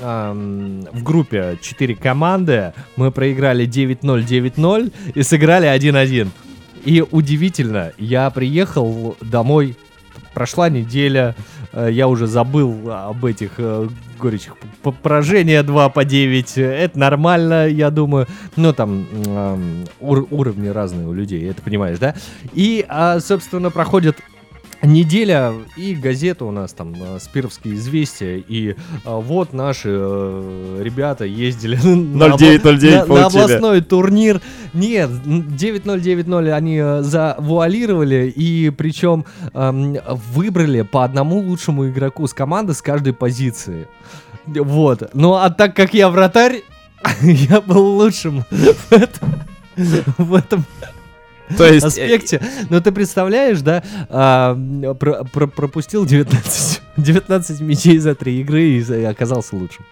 в 0.00 1.02
группе 1.02 1.58
4 1.60 1.94
команды. 1.96 2.72
Мы 2.96 3.10
проиграли 3.10 3.66
9-0, 3.66 4.24
9-0 4.24 4.92
и 5.14 5.22
сыграли 5.22 5.66
1-1. 5.68 6.28
И 6.84 7.04
удивительно, 7.10 7.92
я 7.98 8.30
приехал 8.30 9.16
домой, 9.20 9.76
прошла 10.32 10.70
неделя, 10.70 11.34
э, 11.72 11.88
я 11.92 12.08
уже 12.08 12.26
забыл 12.26 12.90
об 12.90 13.24
этих 13.26 13.52
э, 13.58 13.88
горячих 14.18 14.56
п- 14.82 14.92
поражения 14.92 15.62
2 15.62 15.88
по 15.90 16.04
9. 16.04 16.56
Это 16.56 16.98
нормально, 16.98 17.68
я 17.68 17.90
думаю. 17.90 18.26
Ну, 18.56 18.72
там 18.72 19.06
ур- 20.00 20.26
уровни 20.30 20.68
разные 20.68 21.06
у 21.06 21.12
людей, 21.12 21.50
это 21.50 21.60
понимаешь, 21.60 21.98
да? 21.98 22.14
И, 22.54 22.84
а, 22.88 23.20
собственно, 23.20 23.70
проходит 23.70 24.16
неделя, 24.82 25.52
и 25.76 25.94
газета 25.94 26.44
у 26.44 26.50
нас 26.50 26.72
там 26.72 26.94
э, 26.94 27.18
«Спировские 27.20 27.74
известия», 27.74 28.36
и 28.38 28.76
а, 29.04 29.16
вот 29.16 29.52
наши 29.52 29.88
э, 29.92 30.80
ребята 30.82 31.24
ездили 31.24 31.76
на, 31.84 32.24
обла- 32.24 32.38
0909 32.38 33.08
на- 33.08 33.14
на 33.14 33.26
областной 33.26 33.80
турнир. 33.82 34.40
Нет, 34.72 35.10
9-0-9-0 35.10 36.50
они 36.50 36.76
э, 36.82 37.02
завуалировали, 37.02 38.32
и 38.34 38.70
причем 38.70 39.24
эм, 39.52 39.98
выбрали 40.32 40.82
по 40.82 41.04
одному 41.04 41.38
лучшему 41.40 41.88
игроку 41.88 42.26
с 42.26 42.34
команды 42.34 42.74
с 42.74 42.82
каждой 42.82 43.12
позиции. 43.12 43.86
Вот. 44.46 45.10
Ну, 45.14 45.34
а 45.34 45.50
так 45.50 45.76
как 45.76 45.94
я 45.94 46.08
вратарь, 46.08 46.62
я 47.22 47.60
был 47.60 47.96
лучшим 47.96 48.44
в 48.50 48.92
этом, 48.92 49.34
в 50.18 50.34
этом 50.34 50.64
То 51.56 51.66
есть, 51.66 51.84
э, 51.84 51.88
аспекте. 51.88 52.40
Но 52.68 52.80
ты 52.80 52.92
представляешь, 52.92 53.60
да, 53.60 53.82
а, 54.08 54.54
про- 54.98 55.24
про- 55.24 55.46
пропустил 55.46 56.04
19, 56.06 56.80
19 56.96 57.60
мячей 57.62 57.98
за 57.98 58.14
три 58.14 58.40
игры 58.40 58.62
и 58.62 58.80
за- 58.80 58.98
и 58.98 59.04
оказался 59.04 59.56
лучшим. 59.56 59.84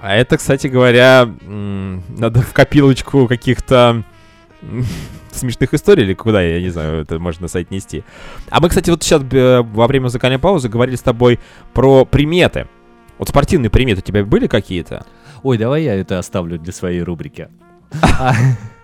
А 0.00 0.14
это, 0.14 0.36
кстати 0.36 0.66
говоря, 0.66 1.28
надо 1.46 2.42
в 2.42 2.52
копилочку 2.52 3.26
каких-то 3.26 4.04
смешных 5.32 5.74
историй 5.74 6.04
или 6.04 6.14
куда, 6.14 6.42
я 6.42 6.60
не 6.60 6.70
знаю, 6.70 7.02
это 7.02 7.18
можно 7.18 7.42
на 7.42 7.48
сайт 7.48 7.70
нести. 7.70 8.04
А 8.50 8.60
мы, 8.60 8.68
кстати, 8.68 8.90
вот 8.90 9.02
сейчас 9.02 9.22
э, 9.32 9.62
во 9.62 9.86
время 9.86 10.04
музыкальной 10.04 10.38
паузы 10.38 10.68
говорили 10.68 10.96
с 10.96 11.02
тобой 11.02 11.40
про 11.72 12.04
приметы. 12.04 12.68
Вот 13.18 13.28
спортивные 13.30 13.70
приметы 13.70 14.00
у 14.00 14.04
тебя 14.04 14.24
были 14.24 14.46
какие-то, 14.46 15.06
Ой, 15.42 15.58
давай 15.58 15.84
я 15.84 15.94
это 15.94 16.18
оставлю 16.18 16.58
для 16.58 16.72
своей 16.72 17.02
рубрики. 17.02 17.48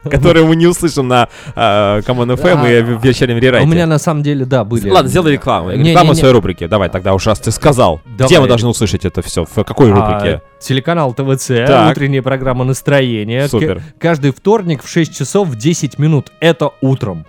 которые 0.11 0.45
мы 0.47 0.57
не 0.57 0.67
услышим 0.67 1.09
на 1.09 1.29
Common 1.55 2.37
FM 2.37 2.79
и 2.79 2.83
в 2.83 3.05
вечернем 3.05 3.39
рерайте? 3.39 3.67
У 3.67 3.71
меня 3.71 3.87
на 3.87 3.99
самом 3.99 4.23
деле, 4.23 4.45
да, 4.45 4.65
были. 4.65 4.89
Ладно, 4.91 5.09
сделай 5.09 5.33
рекламу. 5.33 5.71
Не, 5.73 5.91
Рекламу 5.91 6.11
не, 6.11 6.15
не. 6.15 6.21
своей 6.21 6.35
рубрики. 6.35 6.67
Давай, 6.67 6.89
тогда 6.89 7.15
уж 7.15 7.27
раз 7.27 7.39
ты 7.41 7.51
сказал. 7.51 8.01
Где 8.07 8.25
Давай. 8.29 8.41
мы 8.41 8.49
должны 8.49 8.69
услышать 8.69 9.05
это 9.05 9.23
все? 9.23 9.45
В 9.45 9.65
какой 9.65 9.93
А, 9.93 9.95
рубрике? 9.95 10.43
телеканал 10.61 11.13
ТВЦ, 11.15 11.47
Так. 11.67 11.91
утренняя 11.93 12.23
программа 12.23 12.65
настроения. 12.65 13.49
Супер. 13.49 13.81
К- 13.81 14.01
каждый 14.01 14.33
вторник 14.33 14.83
в 14.83 14.89
6 14.89 15.17
часов 15.17 15.55
10 15.57 15.99
минут. 15.99 16.33
Это 16.41 16.71
утром. 16.81 17.27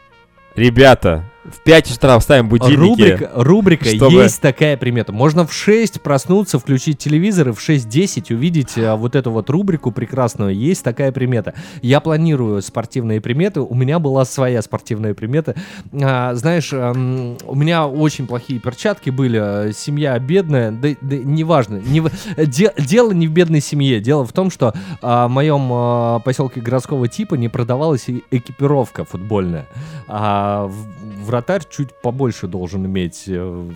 Ребята, 0.55 1.23
в 1.45 1.60
5 1.63 1.91
утра 1.97 2.17
вставим 2.19 2.47
будильники. 2.47 2.79
Рубрика, 2.79 3.32
рубрика 3.36 3.86
чтобы- 3.86 4.23
есть 4.23 4.41
такая 4.41 4.77
примета. 4.77 5.12
Можно 5.12 5.45
в 5.45 5.51
6 5.53 6.01
проснуться, 6.01 6.58
включить 6.60 6.97
телевизор 6.99 7.49
и 7.49 7.51
в 7.51 7.60
6.10 7.60 8.32
увидеть 8.34 8.77
а, 8.77 8.95
вот 8.95 9.15
эту 9.15 9.32
вот 9.32 9.49
рубрику 9.49 9.91
прекрасную. 9.91 10.56
Есть 10.56 10.84
такая 10.84 11.12
примета. 11.12 11.53
Я 11.82 11.99
планирую 11.99 12.62
спортивные 12.62 13.19
приметы. 13.19 13.60
У 13.62 13.75
меня 13.75 13.99
была 13.99 14.23
своя 14.25 14.62
спортивная 14.62 15.13
примета. 15.13 15.56
А, 16.01 16.34
знаешь, 16.36 16.69
ам, 16.71 17.38
у 17.45 17.56
меня 17.56 17.88
очень 17.88 18.25
плохие 18.25 18.60
перчатки 18.60 19.10
были. 19.10 19.38
а, 19.41 19.71
Семья 19.73 20.17
бедная. 20.19 20.71
Да, 20.71 20.89
да 21.01 21.17
неважно. 21.17 21.77
Не 21.86 21.99
в- 21.99 22.12
де- 22.38 22.73
дело 22.77 23.12
не 23.12 23.27
в 23.27 23.32
бедной 23.32 23.60
семье. 23.62 23.99
Дело 23.99 24.25
в 24.25 24.32
том, 24.32 24.49
что 24.49 24.73
а, 25.01 25.27
в 25.27 25.32
моем 25.32 25.67
а, 25.73 26.19
поселке 26.19 26.62
городского 26.62 27.08
типа 27.10 27.36
не 27.36 27.49
продавалась 27.49 28.06
экипировка 28.32 29.03
футбольная. 29.06 29.67
А 30.08 30.67
в- 30.67 30.88
вратарь 31.34 31.63
чуть 31.67 31.89
побольше 32.00 32.46
должен 32.46 32.86
иметь 32.86 33.24
э, 33.26 33.72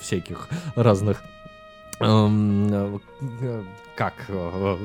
всяких 0.00 0.48
разных 0.74 1.22
эм, 2.00 2.98
э, 3.42 3.62
как 3.94 4.14
э, 4.28 4.76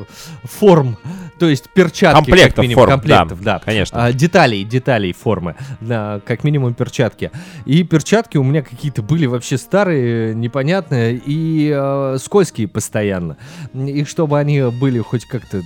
форм, 0.43 0.97
то 1.39 1.47
есть 1.47 1.69
перчатки, 1.69 2.17
как 2.17 2.25
Комплектов 2.25 2.63
минимум, 2.63 2.83
форм, 2.83 2.91
комплектов, 2.99 3.41
да, 3.41 3.59
Конечно. 3.59 4.05
А, 4.05 4.11
деталей, 4.11 4.65
деталей 4.65 5.13
формы, 5.13 5.55
да, 5.79 6.19
как 6.25 6.43
минимум 6.43 6.73
перчатки. 6.73 7.31
И 7.65 7.83
перчатки 7.83 8.35
у 8.35 8.43
меня 8.43 8.63
какие-то 8.63 9.01
были 9.01 9.25
вообще 9.25 9.57
старые, 9.57 10.35
непонятные 10.35 11.21
и 11.25 11.71
э, 11.73 12.17
скользкие 12.19 12.67
постоянно. 12.67 13.37
И 13.73 14.03
чтобы 14.03 14.37
они 14.37 14.61
были 14.63 14.99
хоть 14.99 15.23
как-то 15.23 15.61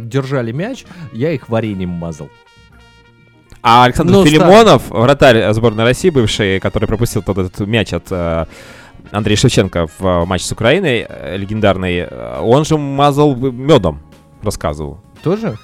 держали 0.00 0.50
мяч, 0.50 0.86
я 1.12 1.30
их 1.30 1.48
вареньем 1.48 1.90
мазал. 1.90 2.30
А 3.62 3.84
Александр 3.84 4.12
Ну, 4.12 4.24
Филимонов, 4.24 4.88
вратарь 4.88 5.52
сборной 5.52 5.84
России 5.84 6.10
бывший, 6.10 6.60
который 6.60 6.86
пропустил 6.86 7.22
тот 7.22 7.38
этот 7.38 7.60
мяч 7.66 7.92
от 7.92 8.06
э, 8.10 8.46
Андрея 9.10 9.36
Шевченко 9.36 9.88
в 9.98 10.06
э, 10.06 10.24
матче 10.24 10.44
с 10.44 10.52
Украиной, 10.52 11.06
э, 11.08 11.36
легендарный, 11.36 12.06
э, 12.08 12.40
он 12.40 12.64
же 12.64 12.78
мазал 12.78 13.34
медом, 13.36 14.00
рассказывал. 14.42 15.00
Тоже? 15.22 15.56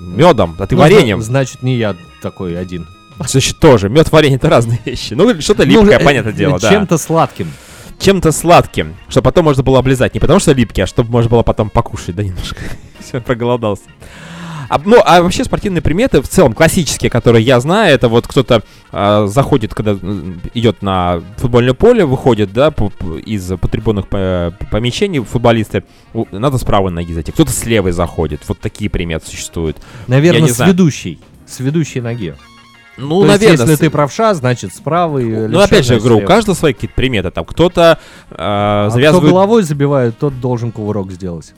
Медом, 0.00 0.56
а 0.58 0.66
ты 0.66 0.74
Ну, 0.74 0.82
вареньем. 0.82 1.22
зна- 1.22 1.40
Значит, 1.40 1.62
не 1.62 1.76
я 1.76 1.96
такой 2.22 2.58
один. 2.60 2.86
Значит, 3.26 3.58
тоже. 3.58 3.88
Мед, 3.88 4.12
варенье 4.12 4.36
это 4.36 4.48
разные 4.50 4.78
вещи. 4.84 5.14
Ну, 5.14 5.40
что-то 5.40 5.64
Ну, 5.64 5.80
липкое, 5.82 5.98
э, 5.98 6.04
понятное 6.04 6.32
э, 6.32 6.36
дело, 6.36 6.58
да. 6.60 6.70
Чем-то 6.70 6.98
сладким. 6.98 7.50
Чем-то 7.98 8.30
сладким, 8.30 8.94
чтобы 9.08 9.24
потом 9.24 9.44
можно 9.46 9.62
было 9.64 9.78
облизать. 9.80 10.14
Не 10.14 10.20
потому 10.20 10.38
что 10.38 10.52
липкий, 10.52 10.82
а 10.84 10.86
чтобы 10.86 11.10
можно 11.10 11.30
было 11.30 11.42
потом 11.42 11.68
покушать, 11.70 12.14
да, 12.14 12.22
немножко. 12.22 12.60
Все, 13.00 13.20
проголодался. 13.20 13.84
А, 14.68 14.80
ну, 14.84 14.98
а 15.04 15.22
вообще 15.22 15.44
спортивные 15.44 15.80
приметы, 15.82 16.20
в 16.20 16.28
целом 16.28 16.52
классические, 16.52 17.10
которые 17.10 17.42
я 17.44 17.58
знаю, 17.60 17.94
это 17.94 18.08
вот 18.08 18.26
кто-то 18.26 18.62
а, 18.92 19.26
заходит, 19.26 19.74
когда 19.74 19.92
идет 20.54 20.82
на 20.82 21.22
футбольное 21.38 21.74
поле, 21.74 22.04
выходит, 22.04 22.52
да, 22.52 22.70
по- 22.70 22.90
по- 22.90 23.16
из 23.16 23.48
по- 23.48 24.52
помещений 24.70 25.20
футболисты, 25.24 25.84
надо 26.32 26.58
с 26.58 26.64
правой 26.64 26.90
ноги 26.90 27.12
зайти, 27.12 27.32
кто-то 27.32 27.50
с 27.50 27.64
левой 27.64 27.92
заходит, 27.92 28.42
вот 28.46 28.60
такие 28.60 28.90
приметы 28.90 29.26
существуют. 29.26 29.78
Наверное, 30.06 30.48
с 30.48 30.56
знаю. 30.56 30.72
ведущей. 30.72 31.18
С 31.46 31.60
ведущей 31.60 32.00
ноги. 32.02 32.34
Ну, 32.98 33.20
То 33.22 33.26
есть, 33.28 33.40
наверное. 33.40 33.62
если 33.64 33.74
с- 33.76 33.78
ты 33.78 33.90
правша, 33.90 34.34
значит 34.34 34.74
с 34.74 34.80
правой. 34.80 35.48
ну, 35.48 35.60
опять 35.60 35.86
же, 35.86 35.98
говорю, 35.98 36.18
у 36.18 36.26
каждого 36.26 36.54
свои 36.54 36.72
какие-то 36.74 36.94
приметы, 36.96 37.30
там 37.30 37.44
кто-то 37.44 37.98
а, 38.30 38.86
А 38.86 38.88
кто 38.88 38.94
завязывает... 38.96 39.30
головой 39.30 39.62
забивает, 39.62 40.18
тот 40.18 40.40
должен 40.40 40.72
кувырок 40.72 41.10
сделать. 41.12 41.54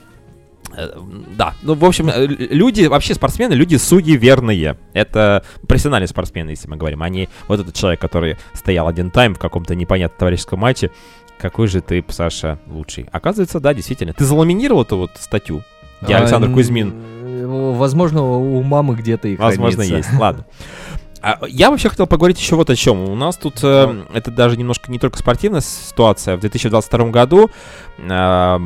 Э, 0.77 0.89
Да, 1.37 1.53
ну, 1.61 1.73
в 1.73 1.85
общем, 1.85 2.09
э, 2.09 2.25
люди, 2.27 2.85
вообще 2.85 3.13
спортсмены, 3.13 3.53
люди 3.53 3.75
суеверные. 3.75 4.77
Это 4.93 5.43
профессиональные 5.67 6.07
спортсмены, 6.07 6.51
если 6.51 6.67
мы 6.67 6.77
говорим. 6.77 7.01
Они, 7.03 7.29
вот 7.47 7.59
этот 7.59 7.75
человек, 7.75 7.99
который 7.99 8.37
стоял 8.53 8.87
один 8.87 9.11
тайм 9.11 9.35
в 9.35 9.39
каком-то 9.39 9.75
непонятном 9.75 10.17
товарищеском 10.19 10.59
матче, 10.59 10.91
какой 11.39 11.67
же 11.67 11.81
ты, 11.81 12.03
Саша, 12.09 12.59
лучший. 12.67 13.07
Оказывается, 13.11 13.59
да, 13.59 13.73
действительно. 13.73 14.13
Ты 14.13 14.25
заламинировал 14.25 14.83
эту 14.83 14.97
вот 14.97 15.11
статью, 15.19 15.63
где 16.01 16.13
А, 16.15 16.19
Александр 16.19 16.51
Кузьмин, 16.51 16.93
э, 16.93 17.45
Возможно, 17.47 18.21
у 18.23 18.61
мамы 18.61 18.95
где-то 18.95 19.27
и 19.27 19.35
возможно, 19.35 19.83
хранится. 19.83 20.09
есть. 20.09 20.09
Ладно. 20.19 20.45
А, 21.23 21.39
Я 21.47 21.69
вообще 21.71 21.89
хотел 21.89 22.07
поговорить 22.07 22.39
еще 22.39 22.55
вот 22.55 22.69
о 22.69 22.75
чем. 22.75 22.99
У 23.09 23.15
нас 23.15 23.37
тут, 23.37 23.59
э, 23.63 24.03
это 24.13 24.31
даже 24.31 24.57
немножко 24.57 24.91
не 24.91 24.99
только 24.99 25.17
спортивная 25.17 25.61
ситуация. 25.61 26.37
В 26.37 26.41
2022 26.41 27.09
году 27.09 27.49
э, 27.97 28.59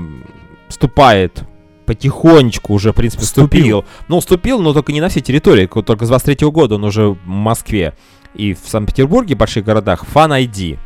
вступает 0.68 1.44
потихонечку 1.86 2.74
уже, 2.74 2.92
в 2.92 2.96
принципе, 2.96 3.24
Вступил. 3.24 3.60
вступил. 3.82 3.86
Ну, 4.08 4.20
вступил, 4.20 4.62
но 4.62 4.74
только 4.74 4.92
не 4.94 5.02
на 5.02 5.10
всей 5.10 5.22
территории. 5.22 5.66
ко- 5.66 5.82
Только 5.82 6.06
с 6.06 6.10
23 6.10 6.50
года 6.52 6.76
он 6.76 6.84
уже 6.84 7.10
в 7.10 7.18
Москве 7.26 7.94
и 8.34 8.54
в 8.54 8.60
Санкт-Петербурге, 8.68 9.36
в 9.36 9.38
больших 9.38 9.64
городах, 9.66 10.04
Fan 10.14 10.30
ID. 10.46 10.78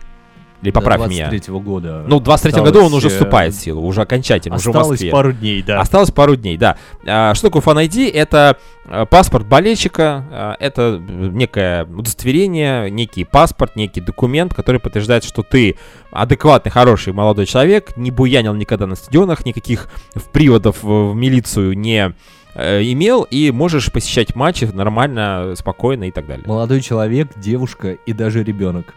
Или 0.61 0.71
поправь 0.71 1.09
меня. 1.09 1.29
23 1.29 1.53
года. 1.59 2.03
Ну, 2.05 2.19
в 2.19 2.23
23 2.23 2.49
Осталось, 2.49 2.71
году 2.71 2.85
он 2.85 2.93
уже 2.93 3.07
э, 3.07 3.09
вступает 3.11 3.53
в 3.53 3.59
силу, 3.59 3.81
уже 3.81 4.01
окончательно, 4.01 4.57
уже 4.57 4.71
в 4.71 4.75
Осталось 4.75 4.89
Москве. 4.91 5.11
пару 5.11 5.31
дней, 5.31 5.63
да. 5.63 5.79
Осталось 5.79 6.11
пару 6.11 6.35
дней, 6.35 6.57
да. 6.57 6.77
А, 7.05 7.33
что 7.33 7.49
такое 7.49 7.61
Fan 7.61 7.87
ID? 7.87 8.11
Это 8.11 8.57
э, 8.85 9.05
паспорт 9.05 9.47
болельщика, 9.47 10.25
а, 10.29 10.55
это 10.59 10.99
некое 10.99 11.85
удостоверение, 11.85 12.91
некий 12.91 13.23
паспорт, 13.23 13.77
некий 13.77 14.01
документ, 14.01 14.53
который 14.53 14.81
подтверждает, 14.81 15.23
что 15.23 15.43
ты 15.43 15.77
адекватный, 16.11 16.71
хороший 16.71 17.13
молодой 17.13 17.45
человек, 17.45 17.95
не 17.95 18.11
буянил 18.11 18.53
никогда 18.53 18.85
на 18.85 18.95
стадионах, 18.95 19.45
никаких 19.45 19.87
приводов 20.33 20.83
в 20.83 21.13
милицию 21.13 21.77
не 21.77 22.13
э, 22.55 22.81
имел, 22.83 23.23
и 23.23 23.51
можешь 23.51 23.91
посещать 23.93 24.35
матчи 24.35 24.65
нормально, 24.65 25.53
спокойно 25.55 26.05
и 26.05 26.11
так 26.11 26.27
далее. 26.27 26.45
Молодой 26.45 26.81
человек, 26.81 27.29
девушка 27.37 27.91
и 27.93 28.11
даже 28.11 28.43
ребенок. 28.43 28.93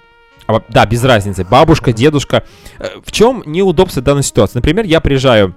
А, 0.46 0.60
да, 0.68 0.86
без 0.86 1.04
разницы. 1.04 1.44
Бабушка, 1.44 1.92
дедушка. 1.92 2.44
Э, 2.78 3.00
В 3.04 3.12
чем 3.12 3.42
неудобство 3.46 4.02
данной 4.02 4.22
ситуации? 4.22 4.58
Например, 4.58 4.84
я 4.84 5.00
приезжаю 5.00 5.54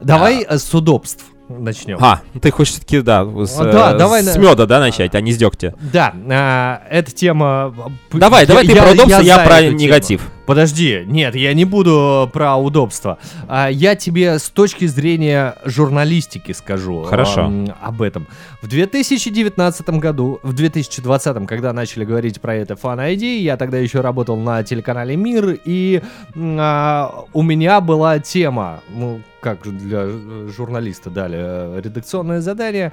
Давай 0.00 0.42
э, 0.42 0.58
с 0.58 0.72
удобств 0.74 1.24
начнем. 1.48 1.98
А, 2.00 2.20
ты 2.40 2.50
хочешь 2.50 2.74
все-таки, 2.74 3.00
да, 3.00 3.24
с, 3.24 3.58
А, 3.58 3.64
да, 3.64 3.92
э, 3.94 3.98
давай 3.98 4.22
с 4.22 4.36
меда, 4.36 4.66
да, 4.66 4.80
начать, 4.80 5.14
а 5.14 5.20
не 5.20 5.32
с 5.32 5.36
дегтя. 5.36 5.74
Да, 5.92 6.14
а, 6.30 6.82
эта 6.90 7.10
тема... 7.12 7.74
э, 8.12 8.18
Давай, 8.18 8.46
давай 8.46 8.66
ты 8.66 8.74
про 8.76 8.90
удобство, 8.92 9.20
я, 9.20 9.36
за 9.36 9.44
про 9.44 9.60
эту 9.60 9.68
тему. 9.70 9.78
негатив. 9.80 10.30
Подожди, 10.46 11.04
нет, 11.06 11.34
я 11.34 11.52
не 11.52 11.66
буду 11.66 12.30
про 12.32 12.56
удобство. 12.56 13.18
А, 13.48 13.68
я 13.68 13.94
тебе 13.96 14.38
с 14.38 14.48
точки 14.48 14.86
зрения 14.86 15.56
журналистики 15.64 16.52
скажу 16.52 17.02
Хорошо. 17.02 17.42
ам, 17.42 17.74
об 17.82 18.00
этом. 18.00 18.26
В 18.62 18.66
2019 18.66 19.88
году, 19.90 20.40
в 20.42 20.52
2020, 20.54 21.46
когда 21.46 21.72
начали 21.72 22.04
говорить 22.04 22.40
про 22.40 22.54
это 22.54 22.74
Fan 22.74 22.96
ID, 23.14 23.38
я 23.40 23.56
тогда 23.56 23.78
еще 23.78 24.00
работал 24.00 24.36
на 24.36 24.62
телеканале 24.62 25.16
Мир, 25.16 25.58
и 25.64 26.02
а, 26.34 27.24
у 27.32 27.42
меня 27.42 27.80
была 27.80 28.18
тема, 28.18 28.80
ну, 28.88 29.20
как 29.40 29.62
для 29.62 30.02
э, 30.02 30.48
журналиста 30.54 31.10
дали 31.10 31.38
э, 31.38 31.80
редакционное 31.80 32.40
задание, 32.40 32.92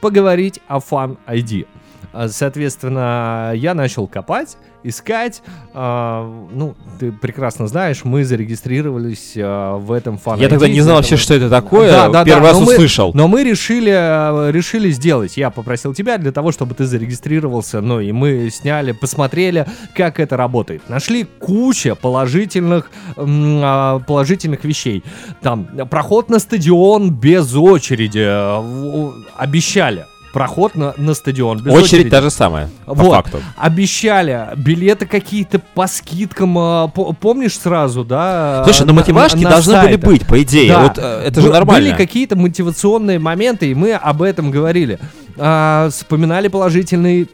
поговорить 0.00 0.60
о 0.68 0.78
Fan 0.78 1.16
ID. 1.26 1.66
А, 1.66 1.85
Соответственно, 2.28 3.52
я 3.54 3.74
начал 3.74 4.06
копать, 4.06 4.56
искать. 4.82 5.42
а, 5.74 6.24
ну, 6.52 6.74
ты 7.00 7.10
прекрасно 7.12 7.66
знаешь, 7.66 8.04
мы 8.04 8.24
зарегистрировались 8.24 9.32
а, 9.36 9.76
в 9.78 9.90
этом 9.92 10.16
фан 10.16 10.38
Я 10.38 10.48
тогда 10.48 10.68
не 10.68 10.80
знал 10.80 10.96
вообще, 10.96 11.16
что 11.16 11.34
это 11.34 11.50
такое. 11.50 11.90
Да, 11.90 12.08
да, 12.08 12.24
Первый 12.24 12.42
да, 12.42 12.48
раз 12.50 12.58
но 12.60 12.66
мы- 12.66 12.72
услышал. 12.74 13.10
Но 13.14 13.26
мы 13.28 13.42
решили, 13.44 14.50
решили 14.52 14.90
сделать. 14.90 15.36
Я 15.36 15.50
попросил 15.50 15.92
тебя 15.94 16.18
для 16.18 16.30
того, 16.32 16.52
чтобы 16.52 16.74
ты 16.74 16.84
зарегистрировался. 16.86 17.80
Ну 17.80 18.00
и 18.00 18.12
мы 18.12 18.48
сняли, 18.50 18.92
посмотрели, 18.92 19.66
как 19.94 20.20
это 20.20 20.36
работает. 20.36 20.88
Нашли 20.88 21.24
куча 21.24 21.94
положительных, 21.96 22.90
а, 23.16 23.98
положительных 24.00 24.64
вещей. 24.64 25.02
Там 25.42 25.66
проход 25.90 26.28
на 26.30 26.38
стадион 26.38 27.10
без 27.12 27.54
очереди. 27.54 28.24
э, 28.26 29.10
Обещали. 29.36 30.04
Проход 30.32 30.74
на, 30.74 30.92
на 30.98 31.14
стадион 31.14 31.58
без 31.62 31.72
Очередь 31.72 31.84
очереди. 31.92 32.10
та 32.10 32.20
же 32.20 32.30
самая, 32.30 32.68
по 32.84 32.94
Вот. 32.94 33.10
факту. 33.14 33.40
Обещали 33.56 34.48
билеты 34.56 35.06
какие-то 35.06 35.58
по 35.58 35.86
скидкам, 35.86 36.58
а, 36.58 36.88
по- 36.88 37.12
помнишь 37.14 37.58
сразу, 37.58 38.04
да? 38.04 38.62
Слушай, 38.64 38.82
ну 38.82 38.86
на- 38.88 38.92
мотивашки 38.94 39.36
на- 39.38 39.42
на 39.44 39.50
должны 39.50 39.74
были 39.80 39.92
сайтах. 39.92 40.10
быть, 40.10 40.26
по 40.26 40.42
идее. 40.42 40.68
Да. 40.72 40.82
Вот 40.82 40.98
э, 40.98 41.22
это 41.26 41.40
же 41.40 41.46
Б- 41.48 41.52
нормально. 41.54 41.88
Были 41.88 41.96
какие-то 41.96 42.36
мотивационные 42.36 43.18
моменты, 43.18 43.70
и 43.70 43.74
мы 43.74 43.92
об 43.94 44.20
этом 44.20 44.50
говорили. 44.50 44.98
А, 45.38 45.88
вспоминали 45.90 46.48
положительный 46.48 47.28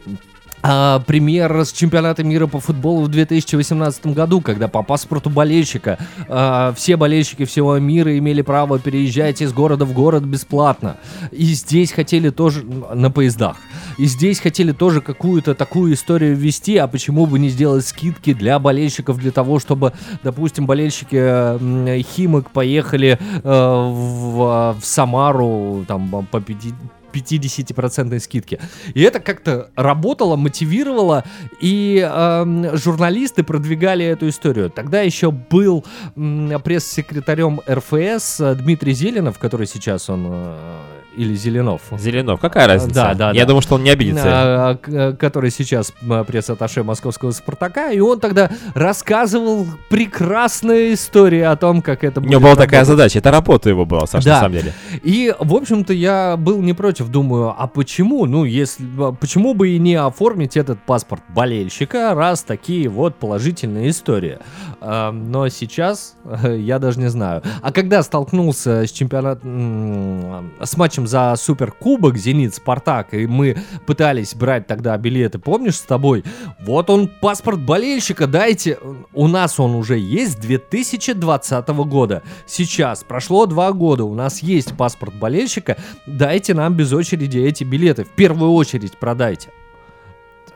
а, 0.63 0.99
пример 0.99 1.65
с 1.65 1.73
чемпионата 1.73 2.23
мира 2.23 2.47
по 2.47 2.61
футболу 2.61 3.03
в 3.03 3.09
2018 3.09 4.07
году, 4.07 4.39
когда 4.39 4.69
по 4.69 4.81
паспорту 4.81 5.29
болельщика 5.29 5.97
а, 6.29 6.73
все 6.73 6.95
болельщики 6.95 7.43
всего 7.43 7.77
мира 7.79 8.17
имели 8.17 8.41
право 8.41 8.79
переезжать 8.79 9.41
из 9.41 9.51
города 9.51 9.83
в 9.83 9.91
город 9.93 10.23
бесплатно. 10.23 10.97
И 11.31 11.43
здесь 11.45 11.91
хотели 11.91 12.29
тоже 12.29 12.63
на 12.63 13.11
поездах. 13.11 13.57
И 13.97 14.05
здесь 14.05 14.39
хотели 14.39 14.71
тоже 14.71 15.01
какую-то 15.01 15.53
такую 15.53 15.93
историю 15.93 16.35
ввести, 16.35 16.77
а 16.77 16.87
почему 16.87 17.25
бы 17.25 17.39
не 17.39 17.49
сделать 17.49 17.85
скидки 17.85 18.33
для 18.33 18.57
болельщиков, 18.57 19.17
для 19.17 19.31
того, 19.31 19.59
чтобы, 19.59 19.91
допустим, 20.23 20.65
болельщики 20.65 21.17
э, 21.19 22.01
Химок 22.01 22.51
поехали 22.51 23.19
э, 23.19 23.39
в, 23.43 24.77
в 24.79 24.85
Самару 24.85 25.83
там 25.87 26.25
по 26.31 26.39
50 26.39 26.73
50% 27.13 28.19
скидки. 28.19 28.59
И 28.93 29.01
это 29.01 29.19
как-то 29.19 29.69
работало, 29.75 30.35
мотивировало, 30.35 31.23
и 31.61 31.97
эм, 31.99 32.75
журналисты 32.77 33.43
продвигали 33.43 34.05
эту 34.05 34.29
историю. 34.29 34.69
Тогда 34.69 35.01
еще 35.01 35.31
был 35.31 35.85
м, 36.15 36.61
пресс-секретарем 36.63 37.61
РФС 37.69 38.39
э, 38.41 38.55
Дмитрий 38.55 38.93
Зеленов, 38.93 39.39
который 39.39 39.67
сейчас 39.67 40.09
он... 40.09 40.25
э, 40.27 40.79
или 41.15 41.33
Зеленов. 41.35 41.81
Зеленов, 41.97 42.39
какая 42.39 42.67
разница? 42.67 42.93
Да, 42.93 43.13
да, 43.13 43.31
Я 43.31 43.41
да. 43.41 43.47
думаю, 43.47 43.61
что 43.61 43.75
он 43.75 43.83
не 43.83 43.89
обидится. 43.89 44.23
А, 44.25 44.75
к- 44.75 44.89
э, 44.89 45.13
который 45.13 45.51
сейчас 45.51 45.91
пресс-атташе 46.27 46.83
московского 46.83 47.31
«Спартака», 47.31 47.91
и 47.91 47.99
он 47.99 48.19
тогда 48.19 48.49
рассказывал 48.73 49.65
прекрасные 49.89 50.93
истории 50.93 51.41
о 51.41 51.55
том, 51.55 51.81
как 51.81 52.03
это 52.03 52.19
У 52.19 52.23
него 52.23 52.41
была 52.41 52.55
такая 52.55 52.85
задача, 52.85 53.19
это 53.19 53.31
работа 53.31 53.69
его 53.69 53.85
была, 53.85 54.05
Саша, 54.07 54.25
Да. 54.25 54.33
на 54.35 54.39
самом 54.41 54.53
деле. 54.57 54.73
И, 55.03 55.33
в 55.39 55.53
общем-то, 55.55 55.93
я 55.93 56.35
был 56.37 56.61
не 56.61 56.73
против, 56.73 57.09
думаю, 57.09 57.53
а 57.57 57.67
почему, 57.67 58.25
ну, 58.25 58.45
если, 58.45 58.85
а 58.99 59.11
почему 59.11 59.53
бы 59.53 59.69
и 59.69 59.79
не 59.79 59.95
оформить 59.95 60.57
этот 60.57 60.79
паспорт 60.83 61.21
болельщика, 61.29 62.13
раз 62.15 62.43
такие 62.43 62.89
вот 62.89 63.15
положительные 63.15 63.89
истории. 63.89 64.37
А, 64.81 65.11
но 65.11 65.47
сейчас 65.49 66.15
э, 66.25 66.57
я 66.59 66.79
даже 66.79 66.99
не 66.99 67.09
знаю. 67.09 67.41
А 67.61 67.71
когда 67.71 68.03
столкнулся 68.03 68.85
с 68.85 68.91
чемпионатом, 68.91 70.51
с 70.61 70.77
матчем 70.77 71.02
за 71.07 71.35
Суперкубок 71.37 72.17
Зенит-Спартак, 72.17 73.13
и 73.13 73.27
мы 73.27 73.57
пытались 73.85 74.35
брать 74.35 74.67
тогда 74.67 74.97
билеты, 74.97 75.39
помнишь, 75.39 75.75
с 75.75 75.81
тобой? 75.81 76.23
Вот 76.59 76.89
он, 76.89 77.07
паспорт 77.07 77.59
болельщика, 77.59 78.27
дайте. 78.27 78.77
У 79.13 79.27
нас 79.27 79.59
он 79.59 79.75
уже 79.75 79.97
есть 79.97 80.39
2020 80.39 81.67
года. 81.69 82.23
Сейчас, 82.45 83.03
прошло 83.03 83.45
два 83.45 83.71
года, 83.71 84.03
у 84.05 84.13
нас 84.15 84.41
есть 84.43 84.75
паспорт 84.75 85.15
болельщика, 85.15 85.77
дайте 86.05 86.53
нам 86.53 86.73
без 86.75 86.93
очереди 86.93 87.39
эти 87.39 87.63
билеты. 87.63 88.03
В 88.03 88.09
первую 88.09 88.51
очередь 88.53 88.97
продайте. 88.97 89.49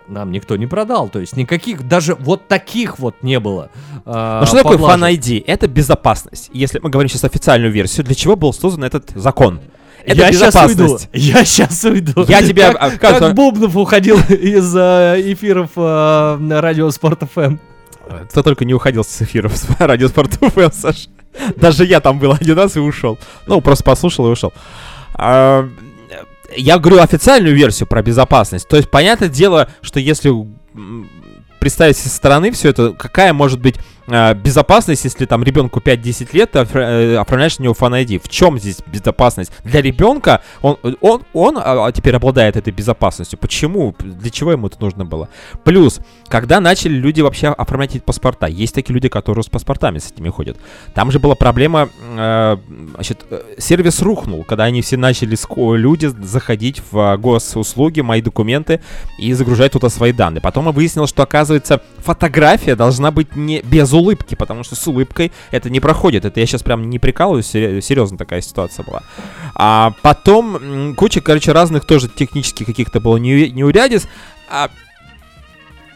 Нам 0.08 0.32
никто 0.32 0.56
не 0.56 0.68
продал, 0.68 1.10
то 1.10 1.20
есть 1.20 1.36
никаких, 1.36 1.86
даже 1.86 2.16
вот 2.16 2.48
таких 2.48 2.98
вот 2.98 3.16
не 3.24 3.42
было. 3.42 3.70
а, 4.06 4.40
Ну 4.40 4.46
что 4.46 4.58
такое. 4.58 4.78
Fan 4.78 5.02
ID? 5.18 5.44
Это 5.46 5.68
безопасность. 5.68 6.50
Если 6.54 6.80
мы 6.80 6.90
говорим 6.90 7.10
сейчас 7.10 7.26
официальную 7.26 7.74
версию, 7.74 8.06
для 8.06 8.16
чего 8.16 8.38
был 8.38 8.54
создан 8.54 8.86
этот 8.86 9.10
закон? 9.16 9.60
Это 10.08 10.22
я 10.22 10.32
сейчас 10.32 10.56
уйду. 10.56 10.84
безопасность. 10.84 11.10
Я 11.14 11.46
сейчас 11.46 11.84
уйду. 11.84 12.26
Я 12.28 12.42
тебя- 12.42 12.74
Как, 12.74 12.82
а, 12.82 12.90
как 12.98 13.20
как 13.20 13.34
Бубнов 13.36 13.76
уходил 13.76 14.18
из 14.30 14.74
э, 14.76 15.22
эфиров 15.34 15.72
э, 15.76 16.60
радио 16.60 16.90
Спорт. 16.92 17.22
ФМ. 17.34 17.58
Кто 18.30 18.42
только 18.42 18.64
не 18.66 18.74
уходил 18.74 19.04
с 19.04 19.22
эфиров 19.22 19.54
Радио 19.80 20.08
Спорт 20.08 20.34
ФМ, 20.36 20.72
Саша. 20.72 21.10
Даже 21.58 21.84
я 21.86 22.00
там 22.00 22.20
был 22.20 22.32
один 22.32 22.58
раз 22.58 22.78
и 22.78 22.80
ушел. 22.80 23.18
Ну, 23.48 23.60
просто 23.62 23.84
послушал 23.84 24.28
и 24.28 24.32
ушел. 24.32 24.54
А, 25.14 25.68
Я 26.56 26.80
говорю 26.80 27.02
официальную 27.02 27.54
версию 27.56 27.88
про 27.88 28.02
безопасность. 28.02 28.68
То 28.70 28.78
есть, 28.78 28.90
понятное 28.90 29.28
дело, 29.30 29.70
что 29.82 30.00
если 30.00 30.32
представить 31.60 31.98
со 31.98 32.08
стороны 32.10 32.52
все 32.52 32.70
это, 32.70 32.94
какая 32.94 33.34
может 33.34 33.60
быть 33.60 33.76
безопасность, 34.08 35.04
если 35.04 35.26
там 35.26 35.44
ребенку 35.44 35.80
5-10 35.80 36.30
лет, 36.34 36.52
ты 36.52 36.60
э, 36.60 37.18
оформляешь 37.18 37.60
на 37.60 37.64
него 37.64 37.74
Fan? 37.74 38.20
В 38.20 38.30
чем 38.30 38.60
здесь 38.60 38.78
безопасность? 38.86 39.52
Для 39.64 39.82
ребенка 39.82 40.42
он, 40.62 40.78
он, 41.02 41.24
он 41.34 41.58
а, 41.58 41.92
теперь 41.92 42.16
обладает 42.16 42.56
этой 42.56 42.72
безопасностью. 42.72 43.38
Почему? 43.40 43.96
Для 44.00 44.30
чего 44.30 44.52
ему 44.52 44.68
это 44.68 44.78
нужно 44.80 45.06
было? 45.06 45.30
Плюс, 45.64 46.00
когда 46.28 46.60
начали 46.60 46.94
люди 46.94 47.22
вообще 47.22 47.48
оформлять 47.48 47.96
эти 47.96 48.04
паспорта, 48.04 48.48
есть 48.48 48.74
такие 48.74 48.94
люди, 48.94 49.10
которые 49.10 49.44
с 49.44 49.48
паспортами 49.48 50.00
с 50.00 50.12
этими 50.12 50.30
ходят. 50.30 50.58
Там 50.94 51.12
же 51.12 51.20
была 51.20 51.36
проблема, 51.36 51.90
э, 52.18 52.58
значит, 52.94 53.26
э, 53.30 53.42
сервис 53.58 54.02
рухнул, 54.02 54.44
когда 54.44 54.66
они 54.66 54.82
все 54.82 54.98
начали, 54.98 55.36
люди, 55.76 56.08
заходить 56.08 56.82
в 56.92 56.98
э, 56.98 57.18
госуслуги, 57.18 58.02
мои 58.02 58.22
документы 58.22 58.82
и 59.20 59.34
загружать 59.34 59.72
туда 59.74 59.90
свои 59.90 60.12
данные. 60.12 60.42
Потом 60.42 60.66
я 60.66 60.72
выяснил, 60.72 61.08
что, 61.08 61.24
оказывается, 61.24 61.82
фотография 61.98 62.76
должна 62.76 63.12
быть 63.12 63.36
не 63.36 63.62
без 63.62 63.94
улыбки, 63.98 64.36
потому 64.36 64.64
что 64.64 64.76
с 64.76 64.88
улыбкой 64.88 65.32
это 65.52 65.70
не 65.70 65.80
проходит. 65.80 66.26
Это 66.26 66.40
я 66.40 66.46
сейчас 66.46 66.64
прям 66.64 66.90
не 66.90 67.00
прикалываюсь, 67.00 67.48
серьезно, 67.48 68.18
такая 68.18 68.42
ситуация 68.42 68.84
была. 68.86 69.04
А 69.56 69.94
потом 70.02 70.96
куча, 70.96 71.22
короче, 71.22 71.52
разных 71.52 71.86
тоже 71.86 72.08
технических 72.08 72.66
каких-то 72.66 73.00
было 73.00 73.18
неу- 73.18 73.52
неурядиц. 73.52 74.08
А 74.50 74.70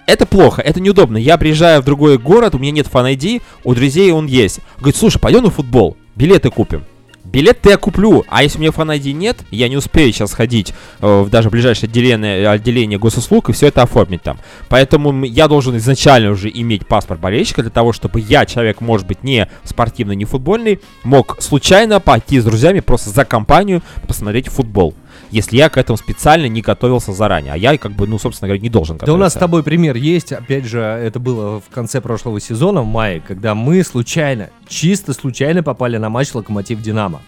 это 0.06 0.26
плохо, 0.26 0.62
это 0.62 0.80
неудобно. 0.82 1.18
Я 1.18 1.38
приезжаю 1.38 1.82
в 1.82 1.86
другой 1.86 2.18
город, 2.18 2.56
у 2.56 2.60
меня 2.60 2.72
нет 2.72 2.88
фан 2.88 3.06
ID, 3.06 3.42
у 3.64 3.74
друзей 3.74 4.12
он 4.12 4.26
есть. 4.26 4.60
Говорит, 4.78 4.96
слушай, 4.98 5.20
пойдем 5.20 5.44
на 5.44 5.52
футбол, 5.52 5.96
билеты 6.16 6.50
купим. 6.50 6.84
Билет 7.24 7.66
я 7.66 7.78
куплю, 7.78 8.26
а 8.28 8.44
если 8.44 8.58
у 8.58 8.62
меня 8.62 8.72
фан 8.72 8.90
нет, 8.90 9.38
я 9.52 9.70
не 9.70 9.78
успею 9.78 10.12
сейчас 10.12 10.34
ходить 10.34 10.74
э, 11.00 11.22
в 11.22 11.30
даже 11.30 11.50
ближайшее 11.50 11.88
отделение, 11.88 12.50
отделение 12.50 12.98
госуслуг 12.98 13.50
и 13.50 13.54
все 13.54 13.68
это 13.68 13.84
оформить 13.84 14.24
там. 14.24 14.40
Поэтому 14.70 15.24
я 15.24 15.48
должен 15.48 15.78
изначально 15.78 16.32
уже 16.32 16.50
иметь 16.50 16.88
паспорт 16.88 17.20
болельщика 17.20 17.62
для 17.62 17.72
того, 17.72 17.94
чтобы 17.94 18.20
я, 18.20 18.46
человек, 18.46 18.82
может 18.82 19.08
быть, 19.08 19.24
не 19.24 19.48
спортивный, 19.64 20.16
не 20.16 20.26
футбольный, 20.26 20.82
мог 21.04 21.42
случайно 21.42 22.00
пойти 22.00 22.40
с 22.40 22.44
друзьями 22.44 22.80
просто 22.80 23.12
за 23.12 23.24
компанию 23.24 23.84
посмотреть 24.08 24.48
футбол 24.48 24.96
если 25.32 25.58
я 25.58 25.70
к 25.70 25.78
этому 25.78 25.98
специально 25.98 26.46
не 26.46 26.62
готовился 26.62 27.14
заранее. 27.14 27.54
А 27.54 27.58
я, 27.58 27.78
как 27.78 27.94
бы, 27.94 28.08
ну, 28.08 28.20
собственно 28.20 28.50
говоря, 28.50 28.62
не 28.62 28.70
должен 28.70 28.98
готовиться. 28.98 29.12
Да 29.12 29.14
у 29.14 29.18
нас 29.18 29.34
с 29.34 29.38
тобой 29.38 29.64
пример 29.64 29.96
есть. 29.96 30.32
Опять 30.32 30.66
же, 30.66 30.80
это 30.80 31.20
было 31.20 31.62
в 31.62 31.74
конце 31.74 32.02
прошлого 32.02 32.40
сезона, 32.40 32.82
в 32.82 32.86
мае, 32.86 33.22
когда 33.26 33.56
мы 33.56 33.84
случайно, 33.84 34.50
чисто 34.68 35.14
случайно 35.14 35.64
попали 35.64 35.98
на 35.98 36.10
матч 36.10 36.34
Локомотив-Динамо. 36.34 37.22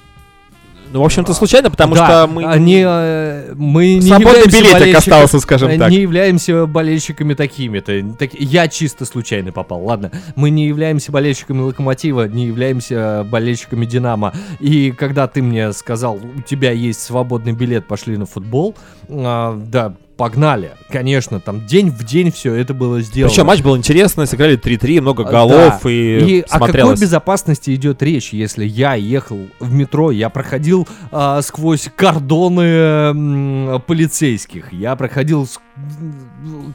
Ну, 0.93 1.01
в 1.01 1.05
общем-то, 1.05 1.33
случайно, 1.33 1.71
потому 1.71 1.95
да, 1.95 2.05
что 2.05 2.27
мы... 2.27 2.45
Они, 2.45 2.83
э, 2.85 3.53
мы 3.55 3.95
не 3.95 4.01
Свободный 4.01 4.45
билетик 4.45 4.95
остался, 4.95 5.39
скажем 5.39 5.79
так. 5.79 5.89
Не 5.89 6.01
являемся 6.01 6.67
болельщиками 6.67 7.33
такими-то. 7.33 8.15
Так, 8.19 8.35
я 8.35 8.67
чисто 8.67 9.05
случайно 9.05 9.51
попал, 9.51 9.83
ладно. 9.83 10.11
Мы 10.35 10.51
не 10.51 10.67
являемся 10.67 11.11
болельщиками 11.11 11.61
Локомотива, 11.61 12.27
не 12.27 12.45
являемся 12.45 13.25
болельщиками 13.27 13.87
Динамо. 13.87 14.35
И 14.59 14.91
когда 14.91 15.27
ты 15.27 15.41
мне 15.41 15.73
сказал, 15.73 16.17
у 16.17 16.41
тебя 16.41 16.69
есть 16.69 17.01
свободный 17.01 17.53
билет, 17.53 17.87
пошли 17.87 18.15
на 18.15 18.27
футбол, 18.27 18.75
а, 19.09 19.59
да, 19.65 19.95
погнали. 20.17 20.71
Конечно, 20.89 21.39
там 21.39 21.65
день 21.65 21.89
в 21.89 22.03
день 22.03 22.31
все 22.31 22.53
это 22.53 22.73
было 22.73 23.01
сделано. 23.01 23.29
Причем 23.31 23.45
матч 23.47 23.61
был 23.61 23.75
интересный, 23.75 24.27
сыграли 24.27 24.57
3-3, 24.57 25.01
много 25.01 25.23
А, 25.27 25.31
голов 25.31 25.79
да. 25.83 25.89
и, 25.89 25.93
И 26.37 26.39
о 26.41 26.43
какой 26.43 26.57
смотрелось. 26.67 26.99
безопасности 27.01 27.73
идет 27.75 28.01
речь, 28.03 28.31
если 28.33 28.65
я 28.65 28.93
ехал 28.95 29.39
в 29.59 29.73
метро, 29.73 30.11
я 30.11 30.29
проходил 30.29 30.87
а, 31.11 31.41
сквозь 31.41 31.89
кордоны 31.95 32.61
м, 32.61 33.81
полицейских, 33.87 34.71
я 34.71 34.95
проходил 34.95 35.47
с- 35.47 35.59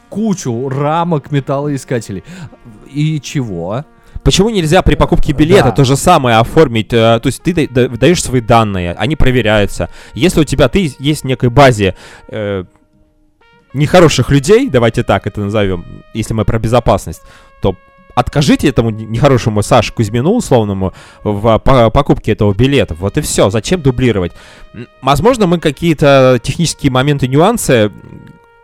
кучу 0.08 0.68
рамок 0.68 1.30
металлоискателей. 1.30 2.24
И 2.92 3.20
чего? 3.20 3.84
Почему 4.24 4.50
нельзя 4.50 4.82
при 4.82 4.94
покупке 4.94 5.32
билета 5.32 5.64
Да. 5.64 5.70
то 5.70 5.84
же 5.84 5.96
самое 5.96 6.36
оформить? 6.38 6.92
э, 6.92 7.20
то 7.22 7.26
есть 7.26 7.42
ты 7.42 7.54
да- 7.54 7.88
да- 7.88 7.88
даешь 7.96 8.22
свои 8.22 8.40
данные, 8.40 8.92
они 8.92 9.16
проверяются. 9.16 9.88
Если 10.12 10.40
у 10.40 10.44
тебя 10.44 10.68
ты 10.68 10.92
есть 10.98 11.22
в 11.22 11.24
некой 11.24 11.50
базе 11.50 11.94
э, 12.28 12.64
нехороших 13.74 14.30
людей, 14.30 14.68
давайте 14.70 15.02
так 15.02 15.26
это 15.26 15.40
назовем, 15.40 15.84
если 16.14 16.34
мы 16.34 16.44
про 16.44 16.58
безопасность, 16.58 17.22
то 17.60 17.76
откажите 18.14 18.68
этому 18.68 18.90
не- 18.90 19.04
нехорошему 19.04 19.62
Саше 19.62 19.92
Кузьмину 19.92 20.30
условному 20.32 20.92
в 21.22 21.58
по- 21.58 21.90
покупке 21.90 22.32
этого 22.32 22.52
билета. 22.52 22.94
Вот 22.94 23.16
и 23.16 23.20
все. 23.20 23.48
Зачем 23.50 23.80
дублировать? 23.80 24.32
Возможно, 25.02 25.46
мы 25.46 25.60
какие-то 25.60 26.40
технические 26.42 26.90
моменты, 26.90 27.28
нюансы 27.28 27.92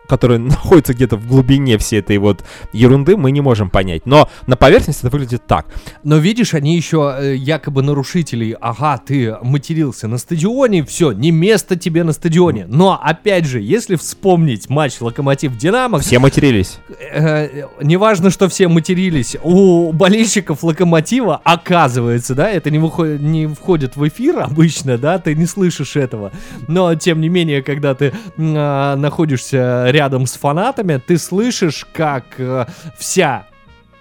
которые 0.07 0.39
находятся 0.39 0.93
где-то 0.93 1.17
в 1.17 1.27
глубине 1.27 1.77
всей 1.77 1.99
этой 1.99 2.17
вот 2.17 2.43
ерунды, 2.73 3.17
мы 3.17 3.31
не 3.31 3.41
можем 3.41 3.69
понять. 3.69 4.05
Но 4.05 4.29
на 4.47 4.55
поверхности 4.55 5.01
это 5.01 5.09
выглядит 5.09 5.45
так. 5.47 5.67
Но 6.03 6.17
видишь, 6.17 6.53
они 6.53 6.75
еще 6.75 7.15
э, 7.17 7.35
якобы 7.35 7.81
нарушителей. 7.81 8.55
Ага, 8.59 8.97
ты 9.05 9.35
матерился 9.41 10.07
на 10.07 10.17
стадионе, 10.17 10.83
все, 10.83 11.11
не 11.11 11.31
место 11.31 11.75
тебе 11.75 12.03
на 12.03 12.13
стадионе. 12.13 12.65
Но 12.67 12.99
опять 13.01 13.45
же, 13.45 13.61
если 13.61 13.95
вспомнить 13.95 14.69
матч 14.69 14.99
Локомотив-Динамо, 14.99 15.99
Все 15.99 16.19
матерились. 16.19 16.79
э, 17.11 17.65
неважно, 17.81 18.29
что 18.29 18.47
все 18.49 18.67
матерились, 18.67 19.35
у 19.43 19.91
болельщиков 19.91 20.63
Локомотива, 20.63 21.41
оказывается, 21.43 22.35
да, 22.35 22.49
это 22.49 22.69
не, 22.69 22.79
выходит, 22.79 23.21
не 23.21 23.47
входит 23.47 23.95
в 23.95 24.07
эфир 24.07 24.39
обычно, 24.39 24.97
да, 24.97 25.17
ты 25.19 25.35
не 25.35 25.45
слышишь 25.45 25.95
этого, 25.95 26.31
но, 26.67 26.93
тем 26.95 27.21
не 27.21 27.29
менее, 27.29 27.61
когда 27.63 27.95
ты 27.95 28.13
а, 28.37 28.95
находишься 28.95 29.87
рядом 29.95 30.27
с 30.27 30.33
фанатами, 30.33 30.97
ты 31.05 31.17
слышишь, 31.17 31.87
как 31.93 32.23
э, 32.37 32.65
вся 32.97 33.45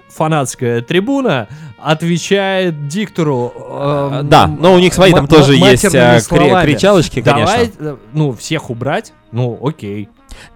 фанатская 0.08 0.80
трибуна 0.82 1.48
отвечает 1.82 2.88
диктору. 2.88 3.52
э, 3.56 4.20
Да, 4.24 4.46
но 4.46 4.74
у 4.74 4.78
них 4.78 4.92
свои 4.94 5.12
там 5.12 5.26
тоже 5.26 5.54
есть 5.56 5.84
э, 5.86 6.20
кри- 6.28 6.62
кричалочки, 6.62 7.20
Давай, 7.22 7.46
конечно. 7.46 7.72
э, 7.80 7.96
ну, 8.12 8.32
всех 8.32 8.70
убрать, 8.70 9.12
ну, 9.32 9.58
окей. 9.62 10.08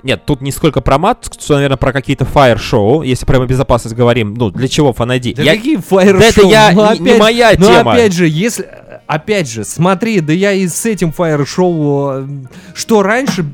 Нет, 0.02 0.24
тут 0.26 0.40
не 0.40 0.50
сколько 0.50 0.80
про 0.80 0.98
мат, 0.98 1.30
что, 1.40 1.54
наверное, 1.54 1.76
про 1.76 1.92
какие-то 1.92 2.24
фаер-шоу, 2.24 3.02
если 3.02 3.24
про 3.26 3.38
безопасность 3.46 3.94
говорим. 3.94 4.34
Ну, 4.34 4.50
для 4.50 4.66
чего 4.66 4.92
фанайди? 4.92 5.34
Да 5.34 5.42
Я- 5.44 5.54
какие 5.54 5.76
фаер-шоу? 5.76 6.18
Да 6.20 6.26
это 6.26 6.42
я- 6.42 6.72
Ну, 6.72 6.92
не- 6.94 7.12
не 7.12 7.18
моя 7.18 7.52
ну, 7.56 7.66
тема. 7.66 7.92
опять 7.92 8.12
же, 8.12 8.26
если... 8.26 8.68
Опять 9.08 9.50
же, 9.50 9.64
смотри, 9.64 10.20
да 10.20 10.34
я 10.34 10.52
и 10.52 10.68
с 10.68 10.84
этим 10.84 11.12
фаер-шоу... 11.12 12.10
э, 12.10 12.26
Что 12.74 13.02
раньше 13.02 13.40
э, 13.40 13.44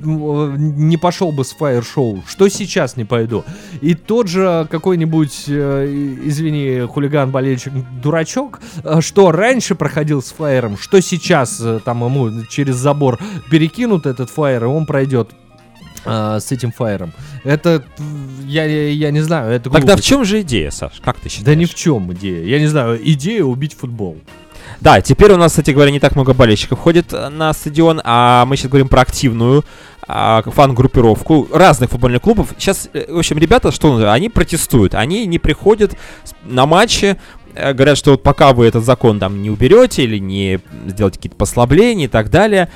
не 0.59 0.97
пошел 0.97 1.31
бы 1.31 1.45
с 1.45 1.53
фаер-шоу, 1.53 2.25
что 2.27 2.49
сейчас 2.49 2.97
не 2.97 3.05
пойду. 3.05 3.45
И 3.81 3.95
тот 3.95 4.27
же 4.27 4.67
какой-нибудь, 4.69 5.45
э, 5.47 6.17
извини, 6.25 6.81
хулиган-болельщик, 6.88 7.73
дурачок, 8.03 8.61
э, 8.83 9.01
что 9.01 9.31
раньше 9.31 9.77
проходил 9.77 10.23
с 10.23 10.33
фаером, 10.33 10.77
что 10.77 11.01
сейчас 11.01 11.62
там 11.85 12.05
ему 12.05 12.45
через 12.51 12.75
забор 12.75 13.21
перекинут 13.49 14.07
этот 14.07 14.31
фаер, 14.31 14.64
и 14.64 14.67
он 14.67 14.87
пройдет 14.87 15.31
с 16.05 16.53
этим 16.53 16.71
фаером. 16.71 17.12
Это, 17.45 17.83
я, 18.45 18.67
я 18.67 19.11
не 19.11 19.21
знаю, 19.21 19.51
это 19.53 19.71
Тогда 19.71 19.79
в 19.81 19.85
глупость. 19.87 20.05
чем 20.07 20.25
же 20.27 20.43
идея, 20.43 20.71
Саш? 20.71 21.01
Как 21.03 21.19
ты 21.19 21.31
считаешь? 21.31 21.47
Да 21.47 21.55
ни 21.55 21.64
в 21.64 21.75
чем 21.75 22.12
идея. 22.12 22.45
Я 22.45 22.59
не 22.61 22.67
знаю, 22.67 23.01
идея 23.03 23.45
убить 23.45 23.73
футбол. 23.75 24.19
Да, 24.81 25.01
теперь 25.01 25.33
у 25.33 25.37
нас, 25.37 25.53
кстати 25.53 25.71
говоря, 25.71 25.91
не 25.91 26.01
так 26.01 26.15
много 26.15 26.35
болельщиков 26.35 26.79
ходит 26.79 27.13
э, 27.13 27.29
на 27.29 27.53
стадион, 27.53 28.01
а 28.05 28.45
мы 28.47 28.57
сейчас 28.57 28.71
говорим 28.71 28.89
про 28.89 29.03
активную 29.03 29.65
а, 30.07 30.43
фан-группировку 30.45 31.49
разных 31.53 31.91
футбольных 31.91 32.23
клубов. 32.23 32.55
Сейчас, 32.59 32.89
э, 32.93 33.13
в 33.13 33.19
общем, 33.19 33.39
ребята, 33.39 33.73
что 33.73 34.11
они 34.11 34.29
протестуют, 34.29 34.95
они 34.95 35.27
не 35.27 35.39
приходят 35.39 35.97
на 36.45 36.67
матчи, 36.67 37.17
э, 37.55 37.73
говорят, 37.73 37.97
что 37.97 38.13
вот 38.13 38.23
пока 38.23 38.53
вы 38.53 38.67
этот 38.67 38.85
закон 38.85 39.19
там 39.19 39.41
не 39.41 39.51
уберете 39.51 40.05
или 40.05 40.19
не 40.19 40.61
сделаете 40.87 41.19
какие-то 41.19 41.37
послабления 41.37 42.07
и 42.07 42.09
так 42.09 42.31
далее. 42.31 42.69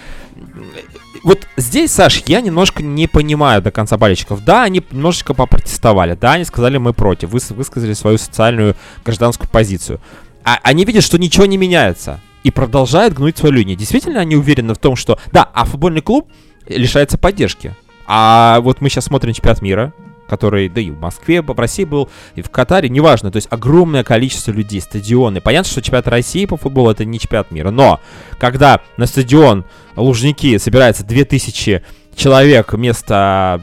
Вот 1.24 1.46
здесь, 1.56 1.90
Саш, 1.90 2.22
я 2.26 2.40
немножко 2.40 2.82
не 2.82 3.06
понимаю 3.08 3.60
до 3.60 3.70
конца 3.70 3.98
болельщиков. 3.98 4.44
Да, 4.44 4.62
они 4.62 4.82
немножечко 4.90 5.34
попротестовали, 5.34 6.16
да, 6.18 6.32
они 6.32 6.44
сказали, 6.44 6.78
мы 6.78 6.92
против, 6.94 7.30
вы 7.30 7.40
высказали 7.50 7.92
свою 7.92 8.18
социальную 8.18 8.76
гражданскую 9.04 9.50
позицию. 9.50 10.00
А 10.48 10.58
они 10.62 10.86
видят, 10.86 11.04
что 11.04 11.18
ничего 11.18 11.44
не 11.44 11.58
меняется. 11.58 12.20
И 12.42 12.50
продолжают 12.50 13.12
гнуть 13.12 13.36
свою 13.36 13.54
линию. 13.54 13.76
Действительно, 13.76 14.20
они 14.20 14.34
уверены 14.34 14.72
в 14.72 14.78
том, 14.78 14.96
что... 14.96 15.18
Да, 15.30 15.42
а 15.52 15.66
футбольный 15.66 16.00
клуб 16.00 16.30
лишается 16.66 17.18
поддержки. 17.18 17.76
А 18.06 18.60
вот 18.60 18.80
мы 18.80 18.88
сейчас 18.88 19.04
смотрим 19.04 19.34
чемпионат 19.34 19.60
мира, 19.60 19.92
который, 20.26 20.70
да 20.70 20.80
и 20.80 20.90
в 20.90 20.98
Москве, 20.98 21.42
в 21.42 21.50
России 21.58 21.84
был, 21.84 22.08
и 22.34 22.40
в 22.40 22.48
Катаре, 22.48 22.88
неважно, 22.88 23.30
то 23.30 23.36
есть 23.36 23.48
огромное 23.50 24.04
количество 24.04 24.50
людей, 24.50 24.80
стадионы. 24.80 25.42
Понятно, 25.42 25.70
что 25.70 25.82
чемпионат 25.82 26.08
России 26.08 26.46
по 26.46 26.56
футболу 26.56 26.90
это 26.90 27.04
не 27.04 27.20
чемпионат 27.20 27.50
мира, 27.50 27.70
но 27.70 28.00
когда 28.38 28.80
на 28.96 29.04
стадион 29.04 29.66
Лужники 29.96 30.56
собирается 30.56 31.04
2000 31.04 31.82
человек 32.18 32.72
вместо... 32.72 33.60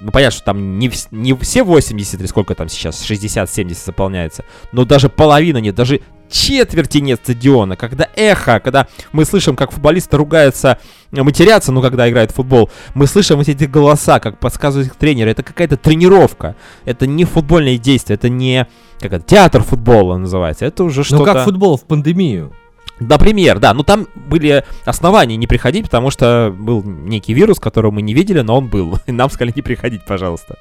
Ну, 0.00 0.10
понятно, 0.10 0.36
что 0.36 0.44
там 0.44 0.78
не, 0.78 0.90
не 1.10 1.34
все 1.36 1.62
80 1.62 2.20
или 2.20 2.26
сколько 2.26 2.54
там 2.54 2.68
сейчас, 2.68 3.08
60-70 3.08 3.84
заполняется, 3.84 4.44
но 4.72 4.84
даже 4.84 5.08
половина 5.08 5.58
нет, 5.58 5.74
даже 5.74 6.00
четверти 6.30 6.98
нет 6.98 7.20
стадиона, 7.22 7.76
когда 7.76 8.08
эхо, 8.16 8.60
когда 8.60 8.88
мы 9.12 9.24
слышим, 9.24 9.56
как 9.56 9.72
футболисты 9.72 10.16
ругаются, 10.16 10.78
матерятся, 11.10 11.72
ну, 11.72 11.82
когда 11.82 12.08
играют 12.08 12.32
в 12.32 12.34
футбол, 12.34 12.70
мы 12.94 13.06
слышим 13.06 13.40
эти, 13.40 13.50
эти 13.52 13.64
голоса, 13.64 14.20
как 14.20 14.38
подсказывают 14.38 14.88
их 14.88 14.96
тренеры, 14.96 15.30
это 15.30 15.42
какая-то 15.42 15.76
тренировка, 15.76 16.56
это 16.84 17.06
не 17.06 17.24
футбольные 17.24 17.78
действия, 17.78 18.14
это 18.14 18.28
не 18.28 18.66
как 19.00 19.12
это, 19.12 19.24
театр 19.26 19.62
футбола 19.62 20.16
называется, 20.16 20.64
это 20.64 20.84
уже 20.84 21.04
что-то... 21.04 21.24
Ну 21.24 21.32
как 21.32 21.44
футбол 21.44 21.76
в 21.76 21.84
пандемию? 21.84 22.52
Например, 23.00 23.58
да, 23.58 23.74
ну 23.74 23.82
там 23.82 24.06
были 24.14 24.64
основания 24.84 25.36
не 25.36 25.46
приходить, 25.46 25.84
потому 25.84 26.10
что 26.10 26.54
был 26.56 26.82
некий 26.82 27.34
вирус, 27.34 27.58
которого 27.58 27.90
мы 27.90 28.02
не 28.02 28.14
видели, 28.14 28.40
но 28.40 28.56
он 28.58 28.68
был. 28.68 28.98
И 29.06 29.12
нам 29.12 29.30
сказали 29.30 29.52
не 29.54 29.62
приходить, 29.62 30.04
пожалуйста. 30.06 30.58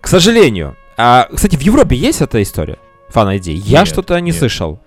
К 0.00 0.06
сожалению. 0.06 0.76
А, 0.96 1.28
кстати, 1.32 1.56
в 1.56 1.62
Европе 1.62 1.96
есть 1.96 2.20
эта 2.20 2.42
история? 2.42 2.78
Фан 3.10 3.28
ID? 3.28 3.52
Я 3.52 3.84
что-то 3.84 4.18
не 4.20 4.30
нет. 4.30 4.36
слышал. 4.36 4.78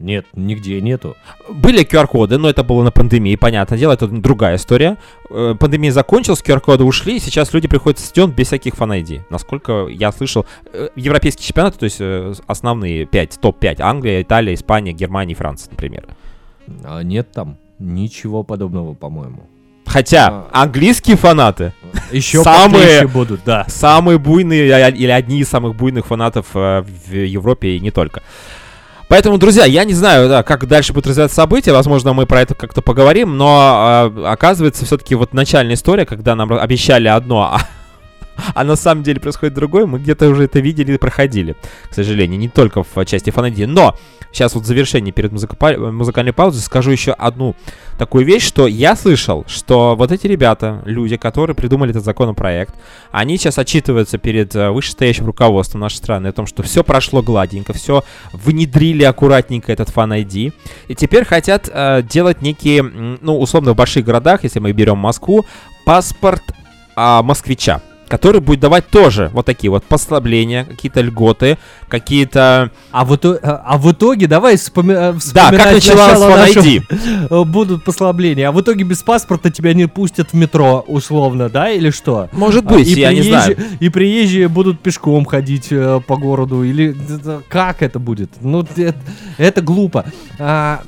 Нет, 0.00 0.26
нигде 0.32 0.80
нету. 0.80 1.16
Были 1.48 1.84
QR-коды, 1.84 2.38
но 2.38 2.48
это 2.48 2.62
было 2.62 2.84
на 2.84 2.92
пандемии, 2.92 3.34
понятное 3.34 3.78
дело, 3.78 3.92
это 3.94 4.06
другая 4.06 4.56
история. 4.56 4.96
Э, 5.28 5.56
Пандемия 5.58 5.90
закончилась, 5.90 6.40
QR-коды 6.40 6.84
ушли, 6.84 7.16
и 7.16 7.18
сейчас 7.18 7.52
люди 7.52 7.66
приходят 7.66 7.98
в 7.98 8.04
стадион 8.04 8.30
без 8.30 8.46
всяких 8.46 8.74
фан 8.74 8.92
ID. 8.92 9.22
Насколько 9.28 9.88
я 9.88 10.12
слышал, 10.12 10.46
э, 10.72 10.88
европейские 10.94 11.46
чемпионаты, 11.46 11.78
то 11.78 11.84
есть 11.84 11.96
э, 11.98 12.32
основные 12.46 13.06
5, 13.06 13.40
топ-5, 13.40 13.80
Англия, 13.80 14.22
Италия, 14.22 14.54
Испания, 14.54 14.92
Германия 14.92 15.32
и 15.32 15.36
Франция, 15.36 15.72
например. 15.72 16.06
А 16.84 17.02
нет 17.02 17.32
там 17.32 17.56
ничего 17.80 18.44
подобного, 18.44 18.94
по-моему. 18.94 19.48
Хотя 19.88 20.28
А. 20.52 20.62
английские 20.62 21.16
фанаты 21.16 21.72
Еще 22.12 22.42
Самые- 22.42 23.06
будут, 23.06 23.40
да. 23.44 23.64
самые 23.68 24.18
буйные 24.18 24.90
или 24.90 25.10
одни 25.10 25.40
из 25.40 25.48
самых 25.48 25.74
буйных 25.74 26.06
фанатов 26.06 26.46
э, 26.54 26.82
в 26.82 27.12
Европе 27.12 27.76
и 27.76 27.80
не 27.80 27.90
только. 27.90 28.22
Поэтому, 29.08 29.38
друзья, 29.38 29.64
я 29.64 29.84
не 29.84 29.94
знаю, 29.94 30.28
да, 30.28 30.42
как 30.42 30.66
дальше 30.68 30.92
будут 30.92 31.06
развиваться 31.06 31.36
события. 31.36 31.72
Возможно, 31.72 32.12
мы 32.12 32.26
про 32.26 32.42
это 32.42 32.54
как-то 32.54 32.82
поговорим, 32.82 33.38
но 33.38 34.12
э, 34.14 34.24
оказывается, 34.26 34.84
все-таки 34.84 35.14
вот 35.14 35.32
начальная 35.32 35.74
история, 35.74 36.04
когда 36.04 36.34
нам 36.34 36.52
обещали 36.52 37.08
одно, 37.08 37.42
а 37.54 37.60
а 38.54 38.64
на 38.64 38.76
самом 38.76 39.02
деле 39.02 39.20
происходит 39.20 39.54
другое, 39.54 39.86
мы 39.86 39.98
где-то 39.98 40.28
уже 40.28 40.44
это 40.44 40.60
видели 40.60 40.92
и 40.92 40.98
проходили, 40.98 41.56
к 41.90 41.94
сожалению, 41.94 42.38
не 42.38 42.48
только 42.48 42.82
в 42.82 43.04
части 43.04 43.30
фанадии. 43.30 43.64
Но 43.64 43.96
сейчас 44.32 44.54
вот 44.54 44.64
в 44.64 44.66
завершении 44.66 45.10
перед 45.10 45.32
музыка- 45.32 45.56
музыкальной 45.78 46.32
паузой 46.32 46.62
скажу 46.62 46.90
еще 46.90 47.12
одну 47.12 47.54
такую 47.98 48.24
вещь, 48.24 48.46
что 48.46 48.66
я 48.66 48.94
слышал, 48.96 49.44
что 49.48 49.96
вот 49.96 50.12
эти 50.12 50.26
ребята, 50.26 50.82
люди, 50.84 51.16
которые 51.16 51.56
придумали 51.56 51.90
этот 51.90 52.04
законопроект, 52.04 52.74
они 53.10 53.36
сейчас 53.36 53.58
отчитываются 53.58 54.18
перед 54.18 54.54
э, 54.54 54.70
вышестоящим 54.70 55.26
руководством 55.26 55.80
нашей 55.80 55.96
страны 55.96 56.28
о 56.28 56.32
том, 56.32 56.46
что 56.46 56.62
все 56.62 56.84
прошло 56.84 57.22
гладенько, 57.22 57.72
все 57.72 58.04
внедрили 58.32 59.02
аккуратненько 59.02 59.72
этот 59.72 59.88
фан 59.90 60.12
ID, 60.12 60.52
и 60.88 60.94
теперь 60.94 61.24
хотят 61.24 61.68
э, 61.72 62.02
делать 62.08 62.42
некие, 62.42 62.82
ну, 62.82 63.40
условно, 63.40 63.72
в 63.72 63.76
больших 63.76 64.04
городах, 64.04 64.44
если 64.44 64.60
мы 64.60 64.72
берем 64.72 64.98
Москву, 64.98 65.44
паспорт 65.84 66.42
э, 66.96 67.22
москвича 67.22 67.82
который 68.08 68.40
будет 68.40 68.60
давать 68.60 68.88
тоже 68.88 69.30
вот 69.32 69.46
такие 69.46 69.70
вот 69.70 69.84
послабления, 69.84 70.64
какие-то 70.64 71.00
льготы, 71.00 71.58
какие-то... 71.88 72.70
А 72.90 73.04
в, 73.04 73.16
итоге, 73.16 73.40
а 73.42 73.78
в 73.78 73.92
итоге 73.92 74.26
давай 74.26 74.56
вспоми... 74.56 74.92
Э, 74.92 75.14
да, 75.32 75.50
как 75.50 75.72
началось 75.72 76.18
Фан 76.18 77.30
э, 77.30 77.44
Будут 77.44 77.84
послабления, 77.84 78.48
а 78.48 78.52
в 78.52 78.60
итоге 78.60 78.84
без 78.84 79.02
паспорта 79.02 79.50
тебя 79.50 79.74
не 79.74 79.86
пустят 79.86 80.30
в 80.32 80.34
метро, 80.34 80.84
условно, 80.86 81.48
да, 81.48 81.70
или 81.70 81.90
что? 81.90 82.28
Может 82.32 82.64
быть, 82.64 82.88
и 82.88 83.00
я 83.00 83.08
приезжие, 83.08 83.16
не 83.16 83.22
знаю. 83.30 83.56
И 83.80 83.88
приезжие 83.88 84.48
будут 84.48 84.80
пешком 84.80 85.24
ходить 85.24 85.68
э, 85.70 86.00
по 86.06 86.16
городу, 86.16 86.62
или 86.62 86.96
как 87.48 87.82
это 87.82 87.98
будет? 87.98 88.30
Ну, 88.40 88.66
это, 88.76 88.94
это 89.36 89.60
глупо. 89.60 90.06
А, 90.38 90.82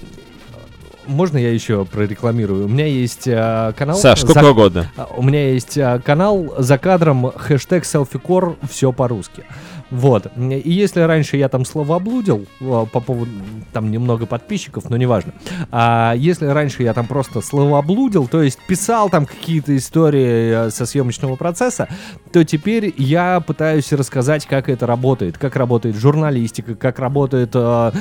можно 1.07 1.39
я 1.39 1.53
еще 1.53 1.85
прорекламирую? 1.85 2.67
У 2.67 2.69
меня 2.69 2.87
есть 2.87 3.27
э, 3.27 3.73
канал... 3.77 3.97
Саш, 3.97 4.21
сколько 4.21 4.41
за... 4.41 4.51
угодно. 4.51 4.91
А, 4.97 5.09
у 5.17 5.23
меня 5.23 5.51
есть 5.51 5.77
э, 5.77 6.01
канал 6.05 6.55
за 6.59 6.79
кадром 6.79 7.33
хэштег 7.33 7.85
селфикор 7.85 8.57
все 8.69 8.93
по-русски. 8.93 9.45
Вот. 9.91 10.27
И 10.37 10.71
если 10.71 11.01
раньше 11.01 11.37
я 11.37 11.49
там 11.49 11.65
слово 11.65 11.97
облудил 11.97 12.47
э, 12.61 12.87
по 12.93 13.01
поводу... 13.01 13.31
Там 13.73 13.91
немного 13.91 14.27
подписчиков, 14.27 14.89
но 14.89 14.97
неважно. 14.97 15.33
А 15.71 16.15
если 16.17 16.47
раньше 16.47 16.83
я 16.83 16.95
там 16.95 17.07
просто 17.07 17.41
слово 17.41 17.79
облудил, 17.79 18.29
то 18.29 18.43
есть 18.43 18.59
писал 18.67 19.11
там 19.11 19.27
какие-то 19.27 19.77
истории 19.77 20.67
э, 20.67 20.71
со 20.71 20.87
съемочного 20.87 21.37
процесса, 21.37 21.89
то 22.33 22.45
теперь 22.45 22.95
я 22.97 23.41
пытаюсь 23.41 23.93
рассказать, 23.93 24.47
как 24.47 24.69
это 24.69 24.87
работает, 24.87 25.39
как 25.39 25.57
работает 25.57 25.97
журналистика, 25.97 26.77
как 26.77 26.99
работает 27.01 27.51
э, 27.55 27.93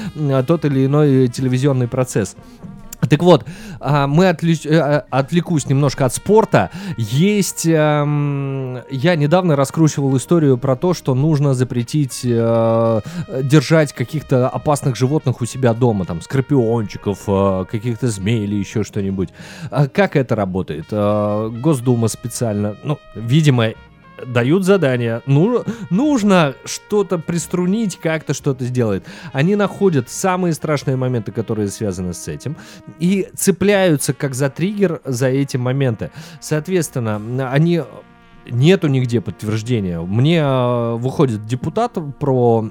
тот 0.48 0.66
или 0.66 0.86
иной 0.86 1.28
телевизионный 1.28 1.88
процесс. 1.88 2.36
Так 3.10 3.24
вот, 3.24 3.46
а, 3.80 4.08
мы 4.08 4.30
отвлеч... 4.30 4.66
Э, 4.66 4.70
э, 4.70 5.02
отвлекусь 5.10 5.68
немножко 5.68 6.06
от 6.06 6.14
спорта. 6.14 6.70
Есть... 6.98 7.66
Эм... 7.66 8.80
Я 8.90 9.16
недавно 9.16 9.56
раскручивал 9.56 10.16
историю 10.18 10.58
про 10.58 10.76
то, 10.76 10.94
что 10.94 11.16
нужно 11.16 11.54
запретить 11.54 12.22
э, 12.24 13.02
держать 13.44 13.94
каких-то 13.94 14.48
опасных 14.48 14.96
животных 14.96 15.42
у 15.42 15.46
себя 15.46 15.74
дома, 15.74 16.06
там, 16.06 16.22
скорпиончиков, 16.22 17.20
э, 17.28 17.66
каких-то 17.70 18.08
змей 18.08 18.44
или 18.44 18.56
еще 18.56 18.84
что-нибудь. 18.84 19.30
А 19.72 19.88
как 19.88 20.16
это 20.16 20.36
работает? 20.36 20.86
Э, 20.92 21.50
Госдума 21.50 22.08
специально, 22.08 22.76
ну, 22.84 23.00
видимо, 23.16 23.74
дают 24.26 24.64
задание, 24.64 25.22
ну, 25.26 25.64
нужно 25.90 26.56
что-то 26.66 27.18
приструнить, 27.18 27.98
как-то 27.98 28.34
что-то 28.34 28.66
сделать. 28.66 29.04
Они 29.34 29.56
находят 29.56 30.10
самые 30.10 30.54
страшные 30.54 30.96
моменты, 30.96 31.32
которые 31.32 31.68
связаны 31.70 32.14
с 32.14 32.28
этим, 32.28 32.56
и 33.00 33.28
цепляются 33.36 34.14
как 34.14 34.36
за 34.36 34.50
триггер 34.50 35.02
за 35.06 35.28
эти 35.28 35.58
моменты. 35.58 36.12
Соответственно, 36.40 37.50
они 37.52 37.82
нету 38.50 38.88
нигде 38.88 39.22
подтверждения. 39.22 40.00
Мне 40.00 40.40
э, 40.40 40.96
выходит 40.96 41.46
депутат 41.46 41.98
про 42.20 42.70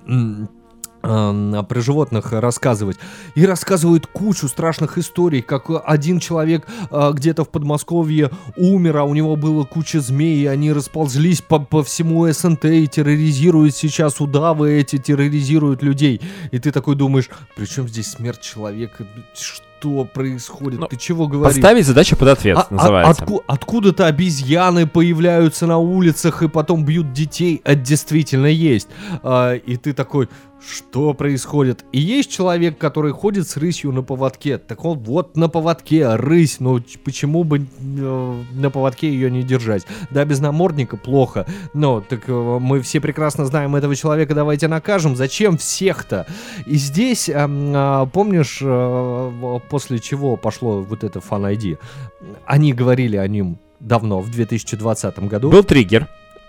про 1.01 1.81
животных 1.81 2.33
рассказывать. 2.33 2.99
И 3.35 3.47
рассказывают 3.47 4.07
кучу 4.07 4.49
страшных 4.49 4.99
историй, 4.99 5.43
как 5.43 5.71
один 5.85 6.21
человек 6.21 6.67
э, 6.91 7.11
где-то 7.13 7.45
в 7.45 7.49
Подмосковье 7.51 8.31
умер, 8.57 8.97
а 8.99 9.05
у 9.05 9.15
него 9.15 9.37
было 9.37 9.65
куча 9.65 10.01
змей, 10.01 10.39
и 10.43 10.47
они 10.47 10.73
расползлись 10.73 11.41
по, 11.41 11.59
по 11.59 11.83
всему 11.83 12.31
СНТ 12.31 12.65
и 12.65 12.87
терроризируют 12.87 13.75
сейчас 13.75 14.21
удавы 14.21 14.73
эти, 14.73 14.99
терроризируют 14.99 15.83
людей. 15.83 16.21
И 16.51 16.59
ты 16.59 16.73
такой 16.73 16.97
думаешь, 16.97 17.31
при 17.57 17.67
чем 17.67 17.89
здесь 17.89 18.11
смерть 18.11 18.41
человека? 18.41 19.07
Что? 19.35 19.69
что 19.79 20.05
происходит? 20.05 20.81
Ну, 20.81 20.87
Ты 20.87 20.97
чего 20.97 21.29
говоришь? 21.29 21.57
Поставить 21.57 21.87
задачу 21.87 22.17
под 22.17 22.29
ответ, 22.29 22.59
а, 22.59 22.67
а 22.69 22.75
называется. 22.75 23.23
Отку, 23.23 23.45
откуда-то 23.47 24.07
обезьяны 24.07 24.87
появляются 24.87 25.67
на 25.67 25.79
улицах 25.79 26.43
и 26.43 26.49
потом 26.49 26.85
бьют 26.85 27.13
детей. 27.13 27.61
Это 27.65 27.81
действительно 27.81 28.47
есть. 28.47 28.89
А, 29.23 29.55
и 29.55 29.77
ты 29.77 29.93
такой, 29.93 30.29
что 30.61 31.15
происходит? 31.15 31.85
И 31.93 32.01
есть 32.01 32.31
человек, 32.31 32.79
который 32.79 33.13
ходит 33.13 33.49
с 33.49 33.57
рысью 33.57 33.93
на 33.93 34.03
поводке. 34.03 34.59
Так 34.59 34.85
он 34.85 34.99
вот 34.99 35.37
на 35.37 35.49
поводке, 35.49 36.15
рысь, 36.17 36.61
ну 36.61 36.81
почему 37.05 37.45
бы 37.45 37.59
э, 37.61 38.43
на 38.55 38.71
поводке 38.71 39.09
ее 39.09 39.31
не 39.31 39.43
держать? 39.43 39.87
Да, 40.11 40.25
без 40.25 40.41
намордника 40.41 40.97
плохо. 40.97 41.47
Но 41.75 42.01
так 42.01 42.29
э, 42.29 42.33
мы 42.33 42.81
все 42.81 43.01
прекрасно 43.01 43.45
знаем 43.45 43.77
этого 43.77 43.95
человека, 43.95 44.35
давайте 44.35 44.69
накажем. 44.69 45.17
Зачем 45.17 45.59
всех-то? 45.59 46.27
И 46.67 46.77
здесь, 46.77 47.29
э, 47.29 47.35
э, 47.35 48.07
помнишь, 48.13 48.59
после 49.69 49.99
чего 50.01 50.37
пошло 50.37 50.83
вот 50.83 51.05
это 51.05 51.21
ID? 51.21 51.79
Они 52.47 52.73
говорили 52.73 53.17
о 53.17 53.29
нем 53.29 53.59
давно, 53.81 54.21
в 54.21 54.31
2020 54.31 55.19
году. 55.21 55.51
Был 55.51 55.63
триггер. 55.63 56.09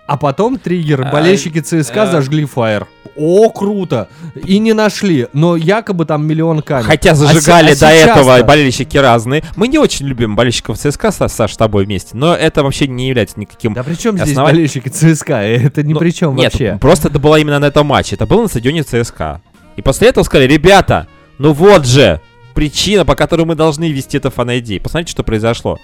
А 0.10 0.18
потом 0.18 0.58
триггер. 0.58 1.04
А, 1.06 1.12
болельщики 1.12 1.60
ЦСКА 1.60 2.04
а, 2.04 2.08
зажгли 2.08 2.44
фаер. 2.46 2.88
О, 3.16 3.52
круто! 3.52 4.10
И 4.44 4.58
не 4.58 4.74
нашли, 4.74 5.28
но 5.34 5.56
якобы 5.56 6.06
там 6.06 6.26
миллион 6.26 6.64
камер. 6.64 6.86
Хотя 6.86 7.14
зажигали 7.14 7.70
а, 7.70 7.74
а 7.74 7.76
до 7.76 7.88
этого 7.90 8.44
болельщики 8.44 8.98
разные. 8.98 9.44
Мы 9.56 9.68
не 9.68 9.78
очень 9.78 10.08
любим 10.08 10.36
болельщиков 10.36 10.80
ЦСКА, 10.80 11.12
Саш, 11.12 11.54
с 11.54 11.58
тобой 11.58 11.86
вместе, 11.86 12.18
но 12.18 12.34
это 12.34 12.64
вообще 12.64 12.88
не 12.88 13.08
является 13.08 13.40
никаким 13.40 13.76
Да 13.76 13.84
при 13.84 13.94
чем 13.94 14.18
здесь 14.18 14.36
болельщики 14.36 14.90
ЦСКА? 14.90 15.34
Это 15.44 15.84
ни 15.84 15.94
ну, 15.94 16.00
при 16.00 16.10
чем 16.10 16.36
нет, 16.36 16.54
вообще. 16.54 16.80
просто 16.82 17.10
это 17.10 17.20
было 17.20 17.36
именно 17.36 17.60
на 17.60 17.66
этом 17.66 17.86
матче. 17.86 18.16
Это 18.16 18.26
было 18.26 18.42
на 18.42 18.48
стадионе 18.48 18.82
ЦСКА. 18.82 19.42
И 19.76 19.84
после 19.84 20.08
этого 20.08 20.24
сказали, 20.24 20.52
ребята, 20.52 21.08
ну 21.38 21.54
вот 21.54 21.86
же, 21.86 22.20
причина, 22.56 23.06
по 23.06 23.16
которой 23.16 23.46
мы 23.46 23.54
должны 23.54 23.92
вести 23.92 24.18
это 24.18 24.32
фан-ID. 24.32 24.82
Посмотрите, 24.82 25.12
что 25.12 25.24
произошло. 25.24 25.78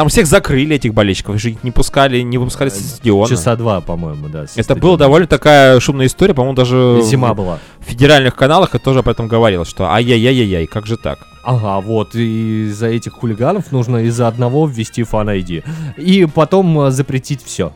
Там 0.00 0.08
всех 0.08 0.26
закрыли, 0.26 0.76
этих 0.76 0.94
болельщиков, 0.94 1.38
же 1.38 1.58
не 1.62 1.70
пускали, 1.72 2.22
не 2.22 2.38
выпускали 2.38 2.70
с 2.70 2.94
стадиона. 2.94 3.28
Часа 3.28 3.54
два, 3.54 3.82
по-моему, 3.82 4.30
да. 4.30 4.46
Это 4.56 4.74
была 4.74 4.96
довольно 4.96 5.26
такая 5.26 5.78
шумная 5.78 6.06
история, 6.06 6.32
по-моему, 6.32 6.56
даже... 6.56 7.02
Зима 7.02 7.34
была. 7.34 7.58
В 7.80 7.84
федеральных 7.84 8.34
каналах 8.34 8.74
это 8.74 8.82
тоже 8.82 9.00
об 9.00 9.10
этом 9.10 9.28
говорилось, 9.28 9.68
что 9.68 9.92
ай-яй-яй-яй, 9.92 10.64
как 10.64 10.86
же 10.86 10.96
так? 10.96 11.18
Ага, 11.44 11.82
вот, 11.86 12.14
и 12.14 12.68
из-за 12.68 12.86
этих 12.86 13.12
хулиганов 13.12 13.72
нужно 13.72 13.98
из-за 13.98 14.26
одного 14.26 14.66
ввести 14.66 15.02
фан-айди. 15.02 15.64
И 15.98 16.26
потом 16.34 16.80
э, 16.80 16.90
запретить 16.90 17.44
все. 17.44 17.74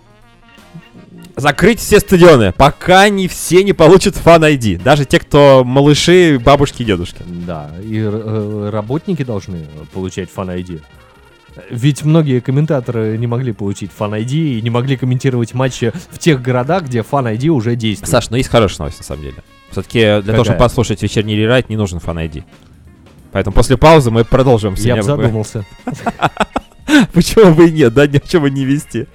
Закрыть 1.36 1.78
все 1.78 2.00
стадионы, 2.00 2.52
пока 2.52 3.10
не 3.10 3.28
все 3.28 3.62
не 3.62 3.74
получат 3.74 4.16
Fan 4.16 4.46
ID. 4.46 4.76
Даже 4.76 5.04
те, 5.04 5.20
кто 5.20 5.62
малыши, 5.62 6.40
бабушки 6.42 6.80
и 6.80 6.84
дедушки. 6.86 7.22
Да, 7.46 7.70
и 7.82 7.98
э, 7.98 8.70
работники 8.72 9.24
должны 9.24 9.66
получать 9.92 10.30
Fan 10.30 10.55
ID. 10.55 10.80
Ведь 11.70 12.04
многие 12.04 12.40
комментаторы 12.40 13.16
не 13.16 13.26
могли 13.26 13.52
получить 13.52 13.92
Fan 13.92 14.14
ID 14.14 14.58
и 14.58 14.62
не 14.62 14.70
могли 14.70 14.96
комментировать 14.96 15.54
матчи 15.54 15.92
в 16.10 16.18
тех 16.18 16.42
городах, 16.42 16.84
где 16.84 17.02
фан 17.02 17.26
ID 17.28 17.48
уже 17.48 17.76
действует. 17.76 18.10
Саш, 18.10 18.30
ну 18.30 18.36
есть 18.36 18.48
хорошая 18.48 18.80
новость 18.80 18.98
на 18.98 19.04
самом 19.04 19.22
деле. 19.22 19.36
Все-таки 19.70 19.98
для 19.98 20.20
Какая? 20.20 20.32
того, 20.32 20.44
чтобы 20.44 20.58
послушать 20.58 21.02
вечерний 21.02 21.36
рерайт, 21.36 21.68
не 21.68 21.76
нужен 21.76 22.00
Fan 22.00 22.18
ID. 22.18 22.44
Поэтому 23.32 23.54
после 23.54 23.76
паузы 23.76 24.10
мы 24.10 24.24
продолжим. 24.24 24.74
Я 24.74 24.96
бы 24.96 25.02
задумался. 25.02 25.64
Почему 27.12 27.54
бы 27.54 27.68
и 27.68 27.72
нет, 27.72 27.94
да, 27.94 28.06
ни 28.06 28.16
о 28.16 28.20
чем 28.20 28.46
не 28.46 28.64
вести. 28.64 29.06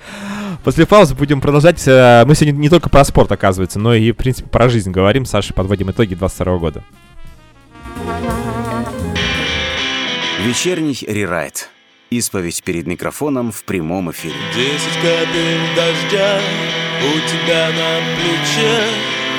После 0.64 0.86
паузы 0.86 1.16
будем 1.16 1.40
продолжать. 1.40 1.82
Э, 1.88 2.26
мы 2.26 2.36
сегодня 2.36 2.58
не 2.58 2.70
только 2.70 2.90
про 2.90 3.06
спорт, 3.06 3.32
оказывается, 3.32 3.80
но 3.80 3.94
и, 3.94 4.12
в 4.12 4.16
принципе, 4.16 4.50
про 4.50 4.68
жизнь 4.68 4.92
говорим. 4.92 5.26
Саша, 5.26 5.54
подводим 5.54 5.92
итоги 5.92 6.16
22 6.16 6.58
года. 6.58 6.84
Вечерний 10.46 10.98
рерайт. 11.08 11.70
Исповедь 12.12 12.64
перед 12.64 12.88
микрофоном 12.88 13.52
в 13.52 13.64
прямом 13.64 14.10
эфире. 14.10 14.34
Десять 14.56 14.96
капель 14.96 15.76
дождя 15.76 16.42
у 17.04 17.12
тебя 17.30 17.68
на 17.68 18.02
плече. 18.16 18.84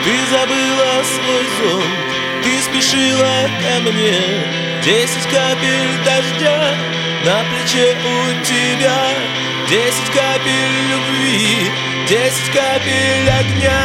Ты 0.04 0.12
забыла 0.30 1.02
свой 1.02 1.46
зонт, 1.58 1.84
ты 2.44 2.60
спешила 2.62 3.50
ко 3.60 3.80
мне. 3.90 4.20
Десять 4.84 5.26
капель 5.32 6.04
дождя 6.04 6.76
на 7.24 7.42
плече 7.50 7.96
у 8.06 8.44
тебя. 8.44 9.14
Десять 9.68 10.14
капель 10.14 10.76
любви, 10.90 11.72
десять 12.08 12.52
капель 12.52 13.30
огня. 13.30 13.82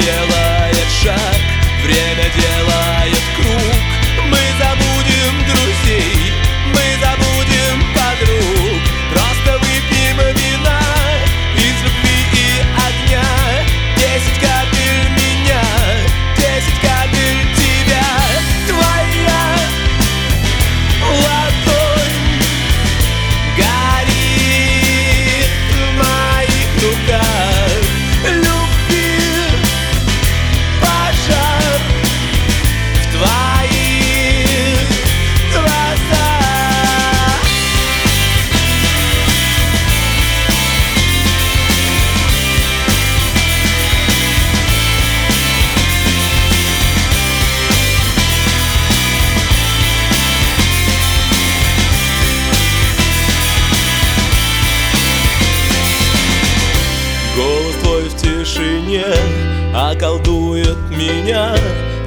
делает 0.00 0.88
шаг 1.02 1.39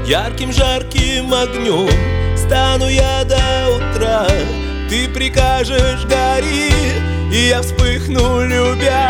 ярким 0.06 0.52
жарким 0.52 1.34
огнем 1.34 1.89
Стану 2.38 2.88
я 2.88 3.24
до 3.24 3.70
утра, 3.76 4.28
ты 4.89 5.08
прикажешь 5.08 6.06
гори 6.06 6.72
И 7.32 7.48
я 7.50 7.62
вспыхну, 7.62 8.46
любя. 8.46 9.10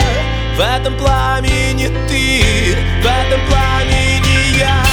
В 0.55 0.59
этом 0.59 0.95
пламени 0.97 1.87
ты, 2.07 2.75
в 3.01 3.05
этом 3.05 3.39
пламени 3.47 4.59
я 4.59 4.92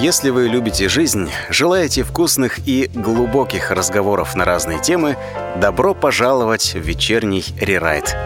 Если 0.00 0.30
вы 0.30 0.48
любите 0.48 0.88
жизнь, 0.88 1.30
желаете 1.50 2.04
вкусных 2.04 2.66
и 2.66 2.90
глубоких 2.94 3.70
разговоров 3.70 4.34
на 4.34 4.46
разные 4.46 4.80
темы, 4.80 5.18
добро 5.60 5.92
пожаловать 5.92 6.72
в 6.72 6.78
вечерний 6.78 7.44
рерайт. 7.60 8.16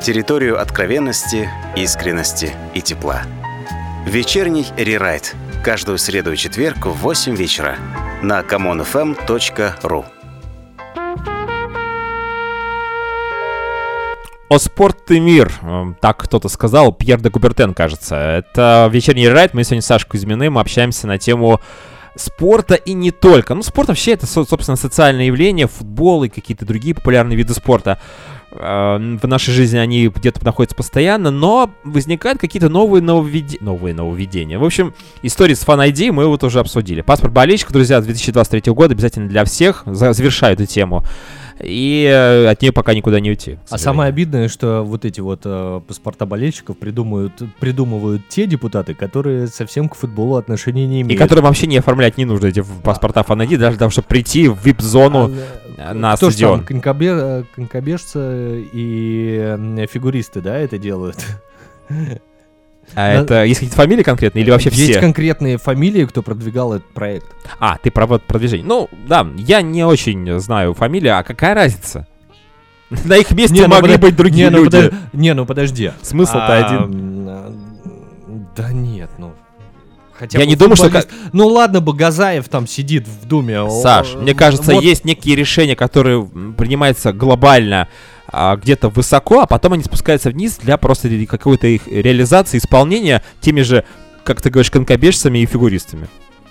Территорию 0.00 0.60
откровенности, 0.60 1.50
искренности 1.74 2.52
и 2.72 2.80
тепла. 2.80 3.22
Вечерний 4.06 4.66
рерайт. 4.76 5.34
Каждую 5.64 5.98
среду 5.98 6.30
и 6.30 6.36
четверг 6.36 6.86
в 6.86 6.92
8 6.98 7.34
вечера 7.34 7.78
на 8.22 8.42
commonfm.ru. 8.42 10.13
О 14.50 14.58
спорт 14.58 15.10
и 15.10 15.18
мир, 15.20 15.52
эм, 15.62 15.96
так 16.00 16.18
кто-то 16.18 16.48
сказал, 16.48 16.92
Пьер 16.92 17.20
де 17.20 17.30
Кубертен, 17.30 17.74
кажется. 17.74 18.14
Это 18.16 18.88
вечерний 18.92 19.28
райд, 19.28 19.54
мы 19.54 19.64
сегодня 19.64 19.82
с 19.82 19.86
Сашей 19.86 20.06
Кузьминым 20.08 20.58
общаемся 20.58 21.06
на 21.06 21.18
тему 21.18 21.60
спорта 22.14 22.74
и 22.74 22.92
не 22.92 23.10
только. 23.10 23.54
Ну, 23.54 23.62
спорт 23.62 23.88
вообще 23.88 24.12
это, 24.12 24.26
со- 24.26 24.44
собственно, 24.44 24.76
социальное 24.76 25.24
явление, 25.26 25.66
футбол 25.66 26.22
и 26.24 26.28
какие-то 26.28 26.64
другие 26.64 26.94
популярные 26.94 27.36
виды 27.36 27.54
спорта. 27.54 27.98
Э, 28.52 29.16
В 29.20 29.26
нашей 29.26 29.52
жизни 29.52 29.78
они 29.78 30.06
где-то 30.06 30.44
находятся 30.44 30.76
постоянно, 30.76 31.32
но 31.32 31.70
возникают 31.82 32.38
какие-то 32.38 32.68
новые, 32.68 33.02
нововведе- 33.02 33.58
новые 33.60 33.94
нововведения. 33.94 34.60
В 34.60 34.64
общем, 34.64 34.94
истории 35.22 35.54
с 35.54 35.66
Fan 35.66 35.90
ID 35.90 36.12
мы 36.12 36.26
вот 36.26 36.44
уже 36.44 36.60
обсудили. 36.60 37.00
Паспорт 37.00 37.32
болельщика, 37.32 37.72
друзья, 37.72 38.00
2023 38.00 38.70
года 38.72 38.92
обязательно 38.92 39.26
для 39.28 39.44
всех. 39.44 39.82
За- 39.86 40.12
Завершаю 40.12 40.52
эту 40.54 40.66
тему. 40.66 41.02
И 41.62 42.04
э, 42.10 42.46
от 42.48 42.60
нее 42.62 42.72
пока 42.72 42.94
никуда 42.94 43.20
не 43.20 43.30
уйти. 43.30 43.58
А 43.70 43.78
самое 43.78 44.08
обидное, 44.08 44.48
что 44.48 44.82
вот 44.82 45.04
эти 45.04 45.20
вот 45.20 45.42
э, 45.44 45.80
паспорта 45.86 46.26
болельщиков 46.26 46.76
придумывают, 46.76 47.40
придумывают 47.60 48.22
те 48.28 48.46
депутаты, 48.46 48.94
которые 48.94 49.46
совсем 49.46 49.88
к 49.88 49.94
футболу 49.94 50.36
отношения 50.36 50.86
не 50.86 50.98
И 50.98 51.02
имеют. 51.02 51.20
которым 51.22 51.44
вообще 51.44 51.66
не 51.68 51.78
оформлять 51.78 52.18
не 52.18 52.24
нужно 52.24 52.46
эти 52.48 52.64
паспорта 52.82 53.22
фанайди, 53.22 53.56
даже 53.56 53.72
для 53.72 53.78
того, 53.78 53.90
чтобы 53.90 54.08
прийти 54.08 54.48
в 54.48 54.64
вип-зону 54.64 55.30
А, 55.78 55.94
на 55.94 56.16
Кто 56.16 56.30
стадион. 56.30 56.64
там, 56.64 56.76
конькобе- 56.78 57.40
э, 57.40 57.44
конькобежцы 57.54 58.64
и 58.72 59.86
фигуристы, 59.90 60.40
да, 60.40 60.56
это 60.58 60.76
делают? 60.78 61.16
А 62.94 63.12
это 63.12 63.44
есть 63.44 63.60
какие-то 63.60 63.76
фамилии 63.76 64.02
конкретные 64.02 64.42
или 64.44 64.50
вообще 64.50 64.70
Есть 64.70 64.90
все? 64.92 65.00
конкретные 65.00 65.58
фамилии, 65.58 66.04
кто 66.04 66.22
продвигал 66.22 66.74
этот 66.74 66.88
проект. 66.92 67.26
А, 67.58 67.76
ты 67.82 67.90
про 67.90 68.06
вот 68.06 68.22
продвижение. 68.22 68.66
Ну, 68.66 68.88
да, 69.08 69.26
я 69.36 69.62
не 69.62 69.84
очень 69.84 70.38
знаю 70.40 70.74
фамилии, 70.74 71.08
а 71.08 71.22
какая 71.22 71.54
разница? 71.54 72.06
На 73.04 73.16
их 73.16 73.30
месте 73.32 73.54
Не, 73.56 73.62
ну 73.62 73.68
могли 73.68 73.94
подо- 73.94 74.00
быть 74.00 74.16
другие 74.16 74.44
не, 74.46 74.50
ну 74.50 74.64
люди. 74.64 74.76
подо- 74.76 74.94
Не, 75.12 75.34
ну 75.34 75.46
подожди. 75.46 75.92
Смысл-то 76.02 76.46
А, 76.46 76.66
один. 76.66 77.26
а, 77.28 77.52
Да 78.56 78.72
нет, 78.72 79.10
ну... 79.18 79.32
Хотя 80.16 80.38
Я 80.38 80.46
не 80.46 80.54
думаю, 80.54 80.76
что 80.76 80.90
Ну 81.32 81.48
ладно 81.48 81.80
бы 81.80 81.92
Газаев 81.92 82.48
там 82.48 82.68
сидит 82.68 83.08
в 83.08 83.26
Думе. 83.26 83.60
о- 83.62 83.68
Саш, 83.82 84.14
мне 84.14 84.32
кажется, 84.34 84.72
вот 84.72 84.84
есть 84.84 85.04
некие 85.04 85.34
решения, 85.34 85.74
которые 85.74 86.24
принимаются 86.56 87.12
глобально 87.12 87.88
а, 88.34 88.56
где-то 88.56 88.88
высоко, 88.88 89.40
а 89.40 89.46
потом 89.46 89.74
они 89.74 89.84
спускаются 89.84 90.30
вниз 90.30 90.58
для 90.62 90.76
просто 90.76 91.08
какой-то 91.26 91.66
их 91.66 91.86
реализации, 91.86 92.58
исполнения 92.58 93.22
теми 93.40 93.62
же, 93.62 93.84
как 94.24 94.40
ты 94.42 94.50
говоришь, 94.50 94.70
конкобежцами 94.70 95.38
и 95.38 95.46
фигуристами. 95.46 96.08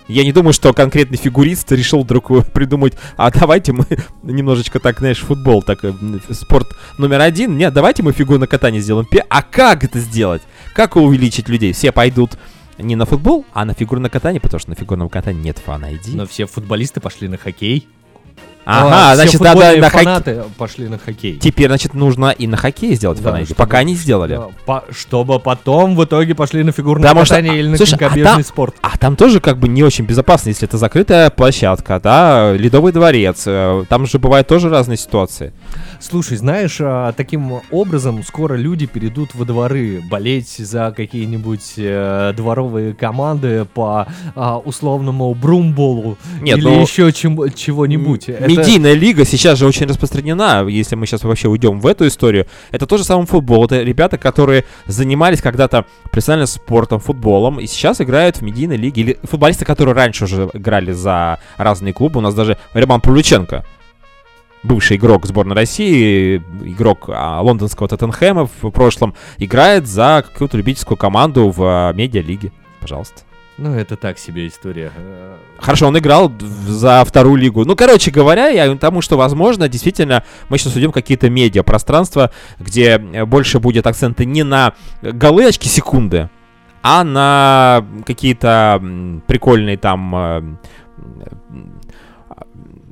Я 0.08 0.24
не 0.24 0.34
думаю, 0.34 0.54
что 0.54 0.74
конкретный 0.74 1.18
фигурист 1.18 1.72
решил 1.72 2.04
вдруг 2.04 2.46
придумать, 2.54 2.94
а 3.16 3.32
давайте 3.32 3.74
мы 3.74 3.86
немножечко 4.24 4.80
так, 4.80 5.00
знаешь, 5.00 5.20
футбол, 5.20 5.62
так, 5.62 5.84
э, 5.84 5.94
спорт 6.32 6.68
номер 6.98 7.22
один. 7.22 7.58
Нет, 7.58 7.74
давайте 7.74 8.04
мы 8.04 8.12
фигурное 8.12 8.48
катание 8.48 8.82
сделаем. 8.82 9.08
А 9.30 9.42
как 9.42 9.84
это 9.84 10.00
сделать? 10.00 10.42
Как 10.74 10.96
увеличить 10.96 11.50
людей? 11.50 11.74
Все 11.74 11.92
пойдут 11.92 12.38
не 12.78 12.96
на 12.96 13.06
футбол, 13.06 13.46
а 13.54 13.66
на 13.66 13.74
фигурное 13.74 14.10
катание, 14.10 14.42
потому 14.42 14.60
что 14.60 14.72
на 14.72 14.76
фигурном 14.76 15.10
катании 15.10 15.44
нет 15.44 15.60
фан-айди. 15.64 16.16
Но 16.16 16.26
все 16.26 16.46
футболисты 16.46 17.00
пошли 17.00 17.28
на 17.28 17.38
хоккей. 17.38 17.88
Ага, 18.66 19.12
А, 19.12 19.16
значит, 19.16 19.42
надо 19.42 19.60
на 19.78 19.90
хоккей. 19.90 20.06
фанаты 20.06 20.44
пошли 20.58 20.88
на 20.88 20.98
хоккей. 20.98 21.38
Теперь, 21.38 21.68
значит, 21.68 21.94
нужно 21.94 22.30
и 22.32 22.48
на 22.48 22.56
хоккее 22.58 22.96
сделать 22.96 23.22
Да, 23.22 23.32
фан 23.32 23.46
чтобы- 23.46 23.58
Пока 23.58 23.84
не 23.84 23.94
сделали. 23.96 24.36
Да, 24.38 24.48
по- 24.66 24.84
чтобы 24.92 25.40
потом 25.40 25.96
в 25.96 26.04
итоге 26.06 26.34
пошли 26.34 26.64
на 26.64 26.72
фигурное 26.72 27.04
Потому 27.10 27.26
что- 27.26 27.36
катание 27.36 27.60
или 27.60 27.68
на 27.68 27.78
слушай, 27.78 27.96
а 27.96 27.98
конькобежный 27.98 28.32
там- 28.36 28.44
спорт. 28.44 28.76
А 28.82 28.98
там 28.98 29.16
тоже 29.18 29.40
как 29.42 29.58
бы 29.58 29.68
не 29.68 29.84
очень 29.84 30.06
безопасно, 30.06 30.50
если 30.50 30.68
это 30.68 30.78
закрытая 30.78 31.30
площадка, 31.30 32.00
да, 32.02 32.54
ледовый 32.54 32.94
дворец. 32.94 33.44
э, 33.46 33.84
Там 33.90 34.06
же 34.06 34.18
бывают 34.20 34.48
тоже 34.48 34.70
разные 34.70 34.98
ситуации. 34.98 35.52
Слушай, 36.04 36.36
знаешь, 36.36 36.80
а, 36.82 37.14
таким 37.14 37.62
образом 37.72 38.24
скоро 38.24 38.56
люди 38.56 38.86
перейдут 38.88 39.34
во 39.36 39.46
дворы 39.46 40.02
болеть 40.02 40.50
за 40.58 40.94
какие-нибудь 40.96 41.76
э, 41.78 42.34
дворовые 42.36 42.94
команды 42.94 43.66
по 43.74 44.06
а, 44.36 44.58
условному 44.58 45.34
брумболу 45.34 46.18
Нет, 46.42 46.58
или 46.58 46.66
ну, 46.66 46.82
еще 46.82 47.14
чем- 47.14 47.50
чего-нибудь. 47.54 48.28
Это- 48.28 48.48
Медийная 48.48 48.96
лига 48.96 49.24
сейчас 49.24 49.58
же 49.58 49.66
очень 49.66 49.88
распространена, 49.88 50.68
если 50.68 50.96
мы 50.96 51.06
сейчас 51.06 51.24
вообще 51.24 51.48
уйдем 51.48 51.80
в 51.80 51.88
эту 51.88 52.06
историю. 52.06 52.48
Это 52.72 52.86
тот 52.86 53.00
же 53.00 53.06
самый 53.06 53.26
футбол. 53.26 53.64
Это 53.64 53.82
ребята, 53.82 54.18
которые 54.18 54.66
занимались 54.86 55.42
когда-то 55.42 55.86
профессиональным 56.12 56.48
спортом, 56.48 57.00
футболом, 57.00 57.62
и 57.62 57.66
сейчас 57.66 58.02
играют 58.02 58.38
в 58.38 58.42
медийной 58.42 58.76
лиге. 58.76 59.02
Или 59.02 59.20
футболисты, 59.24 59.64
которые 59.64 59.96
раньше 59.96 60.26
уже 60.26 60.50
играли 60.54 60.92
за 60.92 61.40
разные 61.56 61.94
клубы. 61.94 62.18
У 62.18 62.22
нас 62.22 62.36
даже 62.36 62.58
Роман 62.74 63.00
Павлюченко, 63.00 63.64
бывший 64.64 64.98
игрок 64.98 65.26
сборной 65.26 65.56
России, 65.56 66.38
игрок 66.64 67.06
а, 67.10 67.42
лондонского 67.42 67.88
Тоттенхэма 67.88 68.50
в 68.62 68.72
прошлом, 68.72 69.14
играет 69.38 69.88
за 69.88 70.24
какую-то 70.28 70.58
любительскую 70.58 70.98
команду 70.98 71.50
в 71.50 71.62
а, 71.64 71.94
медиалиге. 71.94 72.52
Пожалуйста. 72.80 73.22
Ну, 73.58 73.76
это 73.76 73.96
так 73.96 74.18
себе 74.18 74.48
история. 74.48 74.92
Хорошо, 75.60 75.88
он 75.88 75.98
играл 75.98 76.32
за 76.40 77.04
вторую 77.06 77.36
лигу. 77.36 77.66
Ну, 77.66 77.76
короче 77.76 78.10
говоря, 78.10 78.48
я 78.48 78.76
тому, 78.76 79.02
что, 79.02 79.16
возможно, 79.16 79.70
действительно, 79.70 80.24
мы 80.50 80.58
сейчас 80.58 80.76
уйдем 80.76 80.92
какие-то 80.92 81.30
медиа-пространства, 81.30 82.32
где 82.60 82.98
э, 82.98 83.26
больше 83.26 83.60
будет 83.60 83.86
акценты 83.86 84.26
не 84.26 84.44
на 84.44 84.74
голы 85.04 85.46
очки 85.46 85.70
секунды, 85.70 86.30
а 86.82 87.04
на 87.04 87.86
какие-то 88.08 88.84
прикольные 89.28 89.78
там 89.78 90.16
э, 90.16 90.42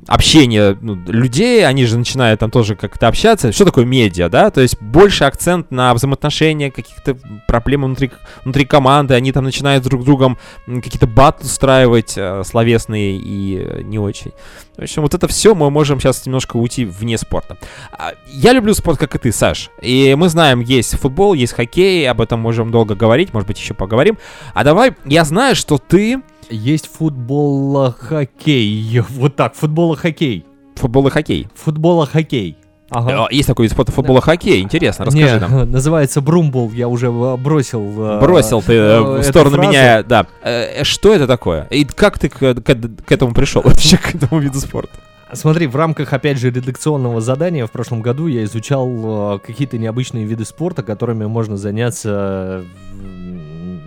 общение 0.08 0.76
ну, 0.80 0.96
людей, 1.06 1.66
они 1.66 1.86
же 1.86 1.96
начинают 1.96 2.40
там 2.40 2.50
тоже 2.50 2.74
как-то 2.74 3.08
общаться. 3.08 3.52
Что 3.52 3.64
такое 3.64 3.84
медиа, 3.84 4.28
да? 4.28 4.50
То 4.50 4.60
есть 4.60 4.80
больше 4.80 5.24
акцент 5.24 5.70
на 5.70 5.94
взаимоотношения, 5.94 6.70
каких-то 6.70 7.16
проблемы 7.46 7.86
внутри, 7.86 8.10
внутри 8.44 8.64
команды, 8.64 9.14
они 9.14 9.32
там 9.32 9.44
начинают 9.44 9.84
друг 9.84 10.02
с 10.02 10.04
другом 10.04 10.38
какие-то 10.66 11.06
батл 11.06 11.46
устраивать 11.46 12.14
э, 12.16 12.42
словесные 12.44 13.16
и 13.16 13.58
э, 13.58 13.82
не 13.82 13.98
очень. 13.98 14.32
В 14.76 14.82
общем, 14.82 15.02
вот 15.02 15.14
это 15.14 15.28
все 15.28 15.54
мы 15.54 15.70
можем 15.70 16.00
сейчас 16.00 16.24
немножко 16.26 16.56
уйти 16.56 16.84
вне 16.84 17.18
спорта. 17.18 17.58
А, 17.92 18.12
Я 18.26 18.52
люблю 18.52 18.74
спорт, 18.74 18.98
как 18.98 19.14
и 19.14 19.18
ты, 19.18 19.32
Саш. 19.32 19.70
И 19.80 20.14
мы 20.16 20.28
знаем, 20.28 20.60
есть 20.60 20.96
футбол, 20.98 21.34
есть 21.34 21.52
хоккей, 21.52 22.08
об 22.10 22.20
этом 22.20 22.40
можем 22.40 22.70
долго 22.70 22.94
говорить, 22.94 23.32
может 23.32 23.46
быть, 23.46 23.58
еще 23.58 23.74
поговорим. 23.74 24.18
А 24.54 24.64
давай, 24.64 24.96
я 25.04 25.24
знаю, 25.24 25.54
что 25.54 25.78
ты 25.78 26.22
Есть 26.52 26.88
футбол-хоккей. 26.96 29.00
Вот 29.10 29.36
так, 29.36 29.54
футбол-хоккей. 29.54 30.44
футбол 30.76 31.06
и 31.08 31.10
хоккей. 31.10 31.48
Футбол-хоккей. 31.54 32.56
Ага. 32.90 33.26
А, 33.26 33.32
Есть 33.32 33.48
такой 33.48 33.64
вид 33.64 33.72
спорта 33.72 33.90
футбола 33.92 34.20
хоккей. 34.20 34.60
Интересно, 34.60 35.04
Не, 35.10 35.24
расскажи 35.24 35.40
нам. 35.40 35.70
называется 35.70 36.20
брумбол, 36.20 36.70
я 36.72 36.88
уже 36.88 37.06
э, 37.06 37.36
бросил. 37.38 37.80
э, 38.04 38.20
Бросил 38.20 38.60
ты 38.60 38.74
э, 38.74 38.76
э, 38.76 39.18
в 39.20 39.22
сторону 39.22 39.56
фразу. 39.56 39.70
меня, 39.70 40.02
да. 40.02 40.26
Э, 40.42 40.84
Что 40.84 41.14
это 41.14 41.26
такое? 41.26 41.66
И 41.70 41.84
как 41.86 42.18
ты 42.18 42.28
к, 42.28 42.38
к- 42.38 43.04
к 43.06 43.12
этому 43.12 43.32
пришел 43.32 43.62
вообще, 43.64 43.96
к 43.96 44.14
этому 44.14 44.40
виду 44.40 44.58
спорта? 44.60 44.92
Смотри, 45.32 45.66
в 45.66 45.76
рамках, 45.76 46.12
опять 46.12 46.36
же, 46.36 46.50
редакционного 46.50 47.22
задания 47.22 47.66
в 47.66 47.70
прошлом 47.70 48.02
году 48.02 48.26
я 48.26 48.44
изучал 48.44 49.36
э, 49.36 49.38
какие-то 49.38 49.78
необычные 49.78 50.26
виды 50.26 50.44
спорта, 50.44 50.82
которыми 50.82 51.24
можно 51.24 51.56
заняться, 51.56 52.62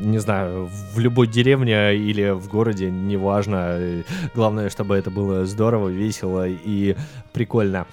не 0.06 0.20
знаю, 0.20 0.70
в 0.94 1.00
любой 1.00 1.28
деревне 1.28 1.96
или 1.96 2.30
в 2.30 2.48
городе, 2.48 2.90
неважно. 2.92 4.04
Главное, 4.34 4.70
чтобы 4.70 4.96
это 4.96 5.12
было 5.12 5.46
здорово, 5.46 5.90
весело 5.90 6.48
и 6.48 6.96
прикольно. 7.34 7.88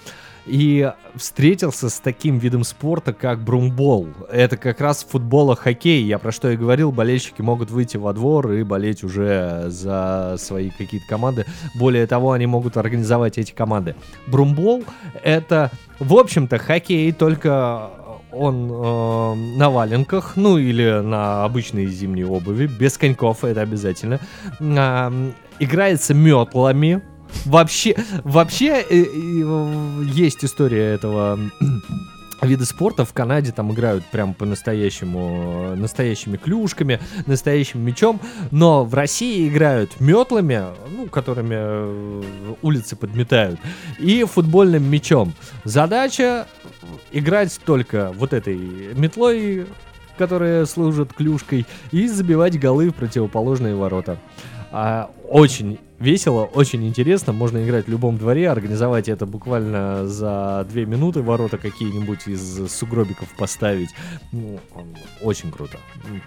И 0.45 0.91
встретился 1.15 1.89
с 1.89 1.99
таким 1.99 2.37
видом 2.37 2.65
спорта, 2.65 3.13
как 3.13 3.39
брумбол. 3.39 4.09
Это 4.29 4.57
как 4.57 4.81
раз 4.81 5.05
футбола 5.09 5.55
хоккей. 5.55 6.03
Я 6.03 6.19
про 6.19 6.33
что 6.33 6.49
и 6.49 6.57
говорил, 6.57 6.91
болельщики 6.91 7.41
могут 7.41 7.71
выйти 7.71 7.95
во 7.95 8.11
двор 8.11 8.51
и 8.51 8.63
болеть 8.63 9.05
уже 9.05 9.65
за 9.69 10.35
свои 10.37 10.69
какие-то 10.69 11.07
команды. 11.07 11.45
Более 11.75 12.05
того, 12.07 12.33
они 12.33 12.45
могут 12.45 12.75
организовать 12.75 13.37
эти 13.37 13.53
команды. 13.53 13.95
Брумбол— 14.27 14.83
это, 15.23 15.71
в 15.99 16.13
общем-то, 16.13 16.57
хоккей, 16.57 17.13
только 17.13 17.89
он 18.35 18.69
э, 18.71 19.57
на 19.57 19.69
валенках, 19.69 20.33
ну 20.35 20.57
или 20.57 21.01
на 21.01 21.43
обычной 21.43 21.87
зимней 21.87 22.25
обуви, 22.25 22.67
без 22.67 22.97
коньков, 22.97 23.43
это 23.43 23.61
обязательно. 23.61 24.19
Ам, 24.59 25.33
играется 25.59 26.13
метлами. 26.13 27.01
Вообще, 27.45 27.95
вообще 28.23 28.83
э, 28.89 29.03
э, 29.03 30.03
есть 30.05 30.45
история 30.45 30.93
этого 30.93 31.39
вида 32.45 32.65
спорта 32.65 33.05
в 33.05 33.13
Канаде 33.13 33.51
там 33.51 33.71
играют 33.73 34.05
прям 34.05 34.33
по-настоящему 34.33 35.75
настоящими 35.75 36.37
клюшками, 36.37 36.99
настоящим 37.25 37.81
мечом, 37.81 38.19
но 38.51 38.83
в 38.83 38.93
России 38.93 39.47
играют 39.47 39.99
метлами, 39.99 40.63
ну, 40.89 41.07
которыми 41.07 41.55
э, 41.57 42.23
улицы 42.61 42.95
подметают, 42.95 43.59
и 43.99 44.23
футбольным 44.23 44.89
мячом. 44.89 45.33
Задача 45.63 46.47
играть 47.11 47.59
только 47.65 48.11
вот 48.15 48.33
этой 48.33 48.55
метлой, 48.95 49.65
которая 50.17 50.65
служит 50.65 51.13
клюшкой, 51.13 51.65
и 51.91 52.07
забивать 52.07 52.59
голы 52.59 52.89
в 52.89 52.95
противоположные 52.95 53.75
ворота. 53.75 54.17
А, 54.75 55.11
очень 55.29 55.77
весело, 55.99 56.45
очень 56.45 56.85
интересно. 56.87 57.31
Можно 57.31 57.63
играть 57.63 57.85
в 57.85 57.89
любом 57.89 58.17
дворе, 58.17 58.49
организовать 58.49 59.07
это 59.07 59.27
буквально 59.27 60.07
за 60.07 60.65
две 60.69 60.85
минуты, 60.87 61.21
ворота 61.21 61.57
какие-нибудь 61.59 62.27
из 62.27 62.71
сугробиков 62.73 63.27
поставить. 63.37 63.89
Ну, 64.31 64.59
Очень 65.21 65.51
круто, 65.51 65.77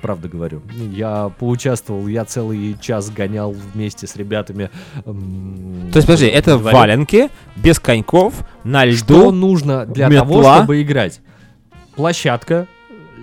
правда 0.00 0.28
говорю. 0.28 0.62
Я 0.92 1.30
поучаствовал, 1.40 2.06
я 2.06 2.24
целый 2.24 2.76
час 2.80 3.10
гонял 3.10 3.50
вместе 3.50 4.06
с 4.06 4.14
ребятами. 4.14 4.70
То 5.04 5.10
есть, 5.96 6.06
подожди, 6.06 6.26
это 6.26 6.52
во 6.52 6.58
дворе. 6.60 6.76
валенки, 6.76 7.28
без 7.56 7.80
коньков, 7.80 8.32
на 8.62 8.90
Что 8.92 9.14
льду. 9.24 9.30
нужно 9.32 9.84
для 9.86 10.08
того, 10.08 10.36
метла. 10.36 10.58
чтобы 10.58 10.80
играть? 10.82 11.20
Площадка 11.96 12.66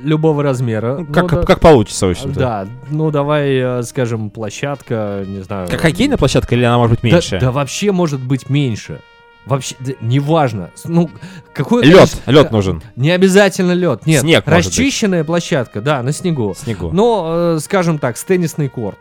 любого 0.04 0.43
размера. 0.43 0.97
Ну, 0.99 1.06
Как, 1.06 1.32
Ну, 1.32 1.39
да- 1.41 1.45
как 1.47 1.60
получится, 1.60 2.08
в 2.08 2.12
общем-то. 2.12 2.39
Да, 2.39 2.68
ну 2.89 3.12
давай, 3.12 3.56
э, 3.56 3.84
скажем, 3.84 4.30
площадка, 4.30 5.24
не 5.26 5.41
знаю. 5.41 5.68
Как 5.70 5.82
хоккейная 5.82 6.18
площадка 6.18 6.56
или 6.56 6.64
она 6.64 6.78
может 6.78 6.91
быть 6.91 7.01
Да- 7.01 7.08
меньше? 7.18 7.39
Да, 7.39 7.51
вообще 7.51 7.91
может 7.91 8.22
быть 8.22 8.49
меньше. 8.49 9.01
Вообще, 9.45 9.76
да, 9.80 9.91
неважно. 9.99 10.70
Ну, 10.86 11.10
какой 11.54 11.84
Лед, 11.86 12.16
лед 12.28 12.51
нужен. 12.51 12.82
Не 12.95 13.12
обязательно 13.12 13.74
лед. 13.74 14.06
Нет, 14.06 14.22
Снег, 14.22 14.43
расчищенная 14.47 15.24
площадка, 15.26 15.82
да, 15.82 16.01
на 16.01 16.14
снегу. 16.14 16.56
Снегу. 16.58 16.91
Но, 16.93 17.56
э, 17.56 17.60
скажем 17.60 17.99
так, 17.99 18.16
с 18.18 18.24
теннисный 18.24 18.70
корт. 18.70 18.99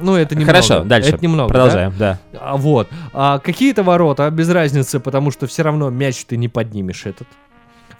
Ну, 0.00 0.14
это 0.16 0.34
немного. 0.34 0.52
Хорошо, 0.52 0.84
дальше. 0.84 1.10
Это 1.10 1.22
немного. 1.22 1.48
да? 1.48 1.52
Продолжаем, 1.52 1.92
да. 1.98 2.18
А, 2.40 2.56
вот. 2.56 2.88
А 3.12 3.38
какие-то 3.40 3.82
ворота, 3.82 4.30
без 4.30 4.48
разницы, 4.48 5.00
потому 5.00 5.30
что 5.30 5.46
все 5.46 5.62
равно 5.62 5.90
мяч 5.90 6.24
ты 6.24 6.38
не 6.38 6.48
поднимешь 6.48 7.04
этот. 7.04 7.28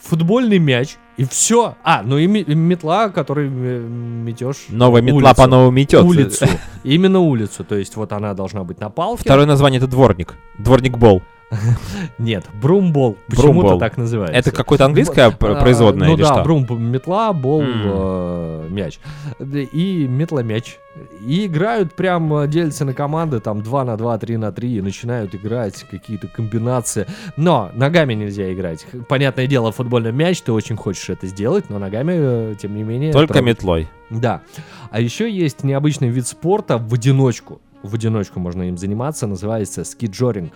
Футбольный 0.02 0.58
мяч, 0.58 0.96
и 1.16 1.24
все. 1.24 1.76
А, 1.84 2.02
ну 2.02 2.18
и 2.18 2.26
ме- 2.26 2.44
метла, 2.44 3.08
которой 3.08 3.48
э, 3.48 3.80
метешь. 3.80 4.66
Новая 4.68 5.00
метла 5.02 5.18
улицу. 5.18 5.34
по-новому 5.36 5.70
метет. 5.70 6.02
Улицу. 6.02 6.46
Именно 6.84 7.20
улицу. 7.20 7.64
То 7.64 7.76
есть 7.76 7.96
вот 7.96 8.12
она 8.12 8.34
должна 8.34 8.64
быть 8.64 8.80
на 8.80 8.90
палке. 8.90 9.22
Второе 9.22 9.46
название 9.46 9.78
это 9.78 9.86
дворник. 9.86 10.34
Дворник 10.58 10.96
бол. 10.98 11.22
Нет, 12.18 12.44
брумбол. 12.60 13.16
Почему-то 13.28 13.78
так 13.78 13.96
называется. 13.96 14.36
Это 14.36 14.50
какое-то 14.50 14.86
английское 14.86 15.30
пр- 15.30 15.52
А, 15.52 15.60
производное 15.60 16.08
Ну 16.08 16.14
или 16.14 16.22
да, 16.22 16.34
что? 16.34 16.42
брум 16.42 16.66
метла, 16.90 17.32
бол, 17.32 17.62
э, 17.64 18.68
мяч. 18.70 18.98
И 19.40 20.06
метла 20.08 20.42
мяч. 20.42 20.78
И 21.26 21.46
играют 21.46 21.94
прям, 21.94 22.32
э, 22.34 22.48
делятся 22.48 22.84
на 22.84 22.94
команды, 22.94 23.40
там 23.40 23.62
2 23.62 23.84
на 23.84 23.96
2, 23.96 24.18
3 24.18 24.36
на 24.36 24.52
3, 24.52 24.76
и 24.76 24.80
начинают 24.80 25.34
играть 25.34 25.84
какие-то 25.90 26.28
комбинации. 26.28 27.06
Но 27.36 27.70
ногами 27.74 28.14
нельзя 28.14 28.52
играть. 28.52 28.86
Понятное 29.08 29.46
дело, 29.46 29.72
футбольный 29.72 30.12
мяч, 30.12 30.42
ты 30.42 30.52
очень 30.52 30.76
хочешь 30.76 31.08
это 31.10 31.26
сделать, 31.26 31.70
но 31.70 31.78
ногами, 31.78 32.12
э, 32.14 32.54
тем 32.60 32.74
не 32.76 32.82
менее... 32.82 33.12
Только 33.12 33.34
трогать. 33.34 33.46
метлой. 33.56 33.88
Да. 34.10 34.42
А 34.90 35.00
еще 35.00 35.30
есть 35.30 35.64
необычный 35.64 36.08
вид 36.08 36.26
спорта 36.26 36.76
в 36.78 36.92
одиночку. 36.94 37.60
В 37.82 37.94
одиночку 37.94 38.38
можно 38.38 38.62
им 38.62 38.76
заниматься, 38.78 39.26
называется 39.26 39.84
скиджоринг. 39.84 40.52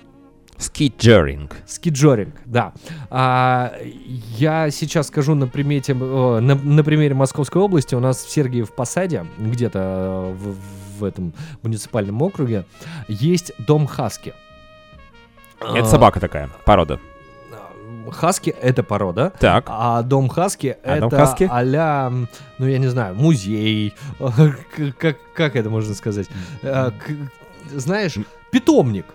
Скиджеринг. 0.59 1.57
Скиджоринг, 1.67 2.35
да. 2.45 2.73
А, 3.11 3.75
я 4.39 4.71
сейчас 4.71 5.09
скажу 5.09 5.35
на, 5.35 5.47
примете, 5.47 5.93
э, 5.93 6.41
на, 6.41 6.55
на 6.55 6.85
примере 6.85 7.15
Московской 7.15 7.61
области. 7.61 7.95
У 7.95 8.01
нас 8.01 8.25
в 8.25 8.31
Сергиев 8.31 8.75
Посаде, 8.75 9.27
где-то 9.39 9.79
э, 9.79 10.33
в, 10.35 11.01
в 11.01 11.05
этом 11.05 11.33
муниципальном 11.63 12.23
округе, 12.23 12.65
есть 13.09 13.53
дом 13.59 13.87
Хаски. 13.87 14.35
Это 15.61 15.81
А, 15.81 15.85
собака 15.85 16.21
такая, 16.21 16.49
порода. 16.65 16.99
Хаски 18.11 18.51
это 18.51 18.83
порода. 18.83 19.33
Так. 19.39 19.67
А 19.69 20.03
дом 20.03 20.29
Хаски 20.29 20.77
А 20.85 20.97
это 20.97 21.11
Хаски? 21.11 21.49
а 21.51 22.11
ну 22.59 22.67
я 22.67 22.79
не 22.79 22.87
знаю, 22.87 23.15
музей. 23.15 23.95
Как, 24.99 25.17
как 25.35 25.57
это 25.57 25.71
можно 25.71 25.95
сказать? 25.95 26.29
Э, 26.63 26.91
Знаешь, 27.73 28.17
питомник. 28.51 29.07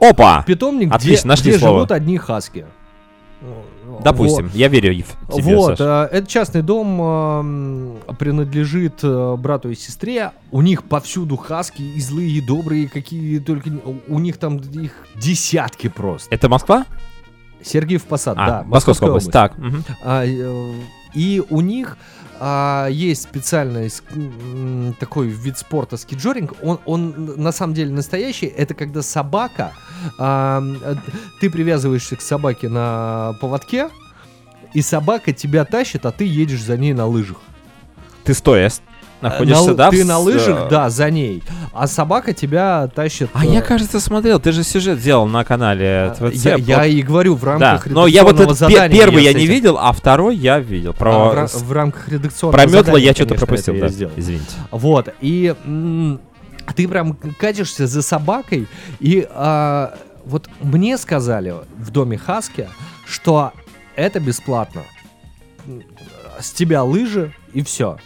Опа! 0.00 0.42
Питомник, 0.46 0.92
Отлично, 0.92 1.20
где, 1.22 1.28
нашли 1.28 1.50
где 1.50 1.58
слово. 1.58 1.74
живут 1.78 1.92
одни 1.92 2.18
хаски. 2.18 2.66
Допустим, 4.02 4.50
я 4.54 4.68
верю 4.68 5.04
в 5.04 5.28
Вот, 5.28 5.36
тебе, 5.36 5.56
вот 5.56 5.78
Саш. 5.78 6.10
э, 6.10 6.16
этот 6.16 6.28
частный 6.28 6.62
дом 6.62 7.98
принадлежит 8.18 9.00
э, 9.02 9.36
брату 9.36 9.70
и 9.70 9.74
сестре. 9.74 10.32
У 10.50 10.60
них 10.62 10.84
повсюду 10.84 11.36
хаски 11.36 11.82
и 11.82 12.00
злые, 12.00 12.30
и 12.30 12.40
добрые, 12.40 12.88
какие 12.88 13.38
только... 13.38 13.70
У 14.08 14.18
них 14.18 14.38
там 14.38 14.56
их 14.56 14.92
десятки 15.16 15.88
просто. 15.88 16.34
Это 16.34 16.48
Москва? 16.48 16.86
Сергиев 17.62 18.04
Посад, 18.04 18.36
А, 18.38 18.46
да. 18.46 18.62
Московская 18.66 19.08
область. 19.08 19.30
Так. 19.30 19.56
мгм. 19.58 19.84
А, 20.04 20.24
э, 20.24 20.72
и 21.14 21.42
у 21.48 21.60
них 21.60 21.96
а, 22.40 22.88
есть 22.88 23.22
специальный 23.22 23.90
такой 24.98 25.28
вид 25.28 25.58
спорта 25.58 25.96
скиджоринг. 25.96 26.54
Он, 26.62 26.80
он 26.84 27.34
на 27.36 27.52
самом 27.52 27.74
деле 27.74 27.92
настоящий. 27.92 28.46
Это 28.46 28.74
когда 28.74 29.02
собака, 29.02 29.72
а, 30.18 30.62
ты 31.40 31.50
привязываешься 31.50 32.16
к 32.16 32.20
собаке 32.20 32.68
на 32.68 33.34
поводке, 33.40 33.90
и 34.74 34.82
собака 34.82 35.32
тебя 35.32 35.64
тащит, 35.64 36.04
а 36.04 36.12
ты 36.12 36.24
едешь 36.24 36.62
за 36.62 36.76
ней 36.76 36.92
на 36.92 37.06
лыжах. 37.06 37.38
Ты 38.24 38.34
стоя 38.34 38.70
находишься, 39.20 39.68
На 39.68 39.74
да? 39.74 39.90
Ты 39.90 40.02
в 40.02 40.06
на 40.06 40.18
лыжах, 40.18 40.66
э, 40.66 40.68
да, 40.70 40.90
за 40.90 41.10
ней. 41.10 41.42
А 41.72 41.86
собака 41.86 42.32
тебя 42.32 42.88
тащит. 42.94 43.30
А 43.32 43.44
э, 43.44 43.48
я, 43.50 43.62
кажется, 43.62 44.00
смотрел. 44.00 44.40
Ты 44.40 44.52
же 44.52 44.62
сюжет 44.62 45.00
делал 45.00 45.26
на 45.26 45.44
канале 45.44 46.14
ТВЦ. 46.18 46.44
я, 46.44 46.56
я 46.56 46.86
и 46.86 47.02
говорю 47.02 47.34
в 47.34 47.40
Да, 47.42 47.72
рамках 47.72 47.86
но 47.86 48.06
я 48.06 48.24
вот 48.24 48.40
этот 48.40 48.58
первый 48.90 49.22
я 49.24 49.32
не 49.32 49.46
видел, 49.46 49.78
а 49.78 49.92
второй 49.92 50.36
я 50.36 50.58
видел. 50.58 50.90
А, 50.90 50.94
Про, 50.94 51.12
в, 51.30 51.34
ра- 51.34 51.64
в 51.64 51.72
рамках 51.72 52.08
редакционного 52.08 52.62
про 52.62 52.70
метла 52.70 52.98
я 52.98 53.12
что-то 53.12 53.34
пропустил, 53.34 53.78
да. 53.78 53.88
сделал. 53.88 54.12
Извините. 54.16 54.46
Вот, 54.70 55.08
и 55.20 55.54
м, 55.64 56.20
ты 56.74 56.88
прям 56.88 57.16
катишься 57.38 57.86
за 57.86 58.02
собакой, 58.02 58.66
и 59.00 59.26
а, 59.30 59.94
вот 60.24 60.48
мне 60.60 60.98
сказали 60.98 61.54
в 61.78 61.90
доме 61.90 62.18
Хаски, 62.18 62.68
что 63.06 63.52
это 63.94 64.20
бесплатно. 64.20 64.82
С 66.40 66.50
тебя 66.52 66.82
лыжи 66.82 67.32
и 67.54 67.62
все. 67.62 67.96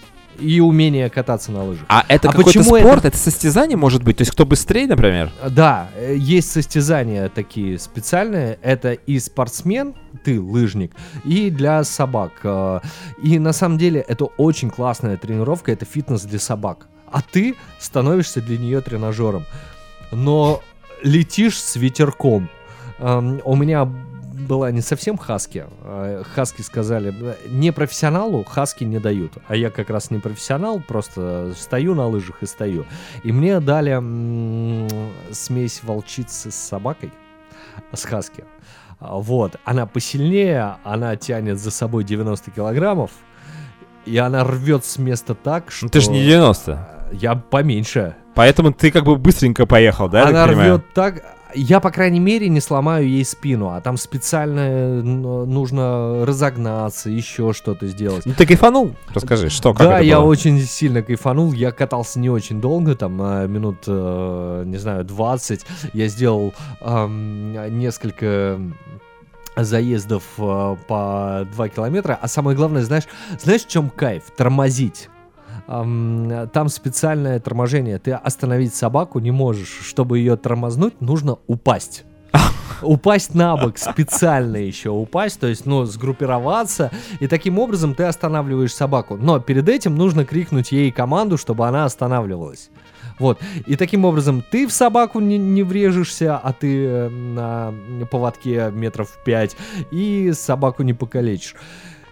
И 0.40 0.60
умение 0.60 1.08
кататься 1.10 1.52
на 1.52 1.64
лыжах. 1.64 1.84
А 1.88 2.04
это 2.08 2.28
А 2.28 2.32
какой-то 2.32 2.58
почему 2.58 2.76
это- 2.76 2.86
спорт? 2.86 3.04
Это... 3.04 3.16
состязание 3.16 3.76
может 3.76 4.02
быть? 4.02 4.16
То 4.18 4.22
есть 4.22 4.32
кто 4.32 4.46
быстрее, 4.46 4.86
например? 4.86 5.30
Да, 5.48 5.88
э, 5.96 6.14
есть 6.16 6.50
состязания 6.50 7.28
такие 7.28 7.78
специальные. 7.78 8.58
Это 8.62 8.92
и 8.92 9.18
спортсмен, 9.18 9.94
ты 10.24 10.40
лыжник, 10.40 10.92
и 11.24 11.50
для 11.50 11.84
собак. 11.84 12.32
Э, 12.44 12.80
И 13.22 13.38
на 13.38 13.52
самом 13.52 13.78
деле 13.78 14.00
это 14.08 14.24
очень 14.24 14.70
классная 14.70 15.16
тренировка, 15.16 15.72
это 15.72 15.84
фитнес 15.84 16.22
для 16.22 16.38
собак. 16.38 16.86
А 17.12 17.20
ты 17.22 17.54
становишься 17.78 18.40
для 18.40 18.56
нее 18.58 18.80
тренажером. 18.80 19.44
Но 20.12 20.60
летишь 21.02 21.60
с 21.60 21.76
ветерком. 21.76 22.48
Эм, 22.98 23.40
У 23.44 23.56
меня 23.56 23.88
была 24.46 24.70
не 24.70 24.80
совсем 24.80 25.16
хаски. 25.16 25.66
А, 25.82 26.22
Хаски 26.34 26.62
сказали, 26.62 27.14
«Э, 27.20 27.34
не 27.48 27.72
профессионалу 27.72 28.44
хаски 28.44 28.84
не 28.84 28.98
дают. 28.98 29.32
А 29.48 29.56
я 29.56 29.70
как 29.70 29.90
раз 29.90 30.10
не 30.10 30.18
профессионал, 30.18 30.80
просто 30.80 31.52
стою 31.56 31.94
на 31.94 32.06
лыжах 32.06 32.42
и 32.42 32.46
стою. 32.46 32.86
И 33.22 33.32
мне 33.32 33.60
дали 33.60 33.92
м, 33.92 34.88
смесь 35.32 35.82
волчицы 35.82 36.50
с 36.50 36.54
собакой, 36.54 37.12
с 37.92 38.04
хаски. 38.04 38.44
Вот, 39.00 39.56
она 39.64 39.86
посильнее, 39.86 40.76
она 40.84 41.16
тянет 41.16 41.58
за 41.58 41.70
собой 41.70 42.04
90 42.04 42.50
килограммов, 42.50 43.10
и 44.04 44.16
она 44.18 44.44
рвет 44.44 44.84
с 44.84 44.98
места 44.98 45.34
так, 45.34 45.70
что... 45.70 45.86
Ну 45.86 45.90
ты 45.90 46.00
же 46.00 46.10
не 46.10 46.22
90. 46.24 47.08
Я 47.12 47.34
поменьше. 47.34 48.14
Поэтому 48.34 48.72
ты 48.72 48.90
как 48.90 49.04
бы 49.04 49.16
быстренько 49.16 49.66
поехал, 49.66 50.08
да? 50.08 50.28
Она 50.28 50.46
рвет 50.46 50.92
так. 50.92 51.22
Я, 51.54 51.80
по 51.80 51.90
крайней 51.90 52.20
мере, 52.20 52.48
не 52.48 52.60
сломаю 52.60 53.08
ей 53.08 53.24
спину, 53.24 53.70
а 53.70 53.80
там 53.80 53.96
специально 53.96 54.60
э, 54.60 55.02
нужно 55.02 56.24
разогнаться, 56.26 57.10
еще 57.10 57.52
что-то 57.52 57.86
сделать. 57.86 58.26
Ну 58.26 58.34
ты 58.36 58.46
кайфанул? 58.46 58.94
Расскажи, 59.12 59.50
что, 59.50 59.72
как 59.74 59.86
да, 59.86 59.94
это 59.96 60.04
я 60.04 60.20
было? 60.20 60.26
очень 60.26 60.60
сильно 60.60 61.02
кайфанул. 61.02 61.52
Я 61.52 61.72
катался 61.72 62.18
не 62.18 62.30
очень 62.30 62.60
долго, 62.60 62.94
там 62.94 63.20
а, 63.20 63.46
минут, 63.46 63.84
э, 63.86 64.62
не 64.66 64.76
знаю, 64.78 65.04
20. 65.04 65.66
Я 65.92 66.08
сделал 66.08 66.54
ам, 66.80 67.52
несколько 67.78 68.60
заездов 69.56 70.22
э, 70.38 70.76
по 70.88 71.46
2 71.52 71.68
километра. 71.68 72.18
А 72.20 72.28
самое 72.28 72.56
главное, 72.56 72.82
знаешь, 72.82 73.04
знаешь, 73.40 73.62
в 73.62 73.68
чем 73.68 73.90
кайф? 73.90 74.24
Тормозить. 74.36 75.08
Ам, 75.72 76.48
Там 76.52 76.68
специальное 76.68 77.38
торможение. 77.38 78.00
Ты 78.00 78.10
остановить 78.10 78.74
собаку 78.74 79.20
не 79.20 79.30
можешь. 79.30 79.78
Чтобы 79.82 80.18
ее 80.18 80.36
тормознуть, 80.36 81.00
нужно 81.00 81.38
упасть. 81.46 82.04
Упасть 82.82 83.34
на 83.34 83.56
бок, 83.56 83.78
специально 83.78 84.56
еще 84.56 84.88
упасть, 84.88 85.38
то 85.38 85.46
есть, 85.46 85.66
ну, 85.66 85.84
сгруппироваться, 85.84 86.90
и 87.20 87.26
таким 87.26 87.58
образом 87.58 87.94
ты 87.94 88.04
останавливаешь 88.04 88.74
собаку. 88.74 89.16
Но 89.16 89.38
перед 89.38 89.68
этим 89.68 89.96
нужно 89.96 90.24
крикнуть 90.24 90.72
ей 90.72 90.90
команду, 90.90 91.36
чтобы 91.36 91.68
она 91.68 91.84
останавливалась. 91.84 92.70
Вот. 93.18 93.38
И 93.66 93.76
таким 93.76 94.06
образом 94.06 94.42
ты 94.50 94.66
в 94.66 94.72
собаку 94.72 95.20
не, 95.20 95.36
не 95.36 95.62
врежешься, 95.62 96.38
а 96.38 96.54
ты 96.54 96.86
э, 96.86 97.08
на 97.10 97.74
поводке 98.10 98.70
метров 98.72 99.18
5, 99.26 99.56
и 99.90 100.32
собаку 100.32 100.82
не 100.82 100.94
покалечишь. 100.94 101.54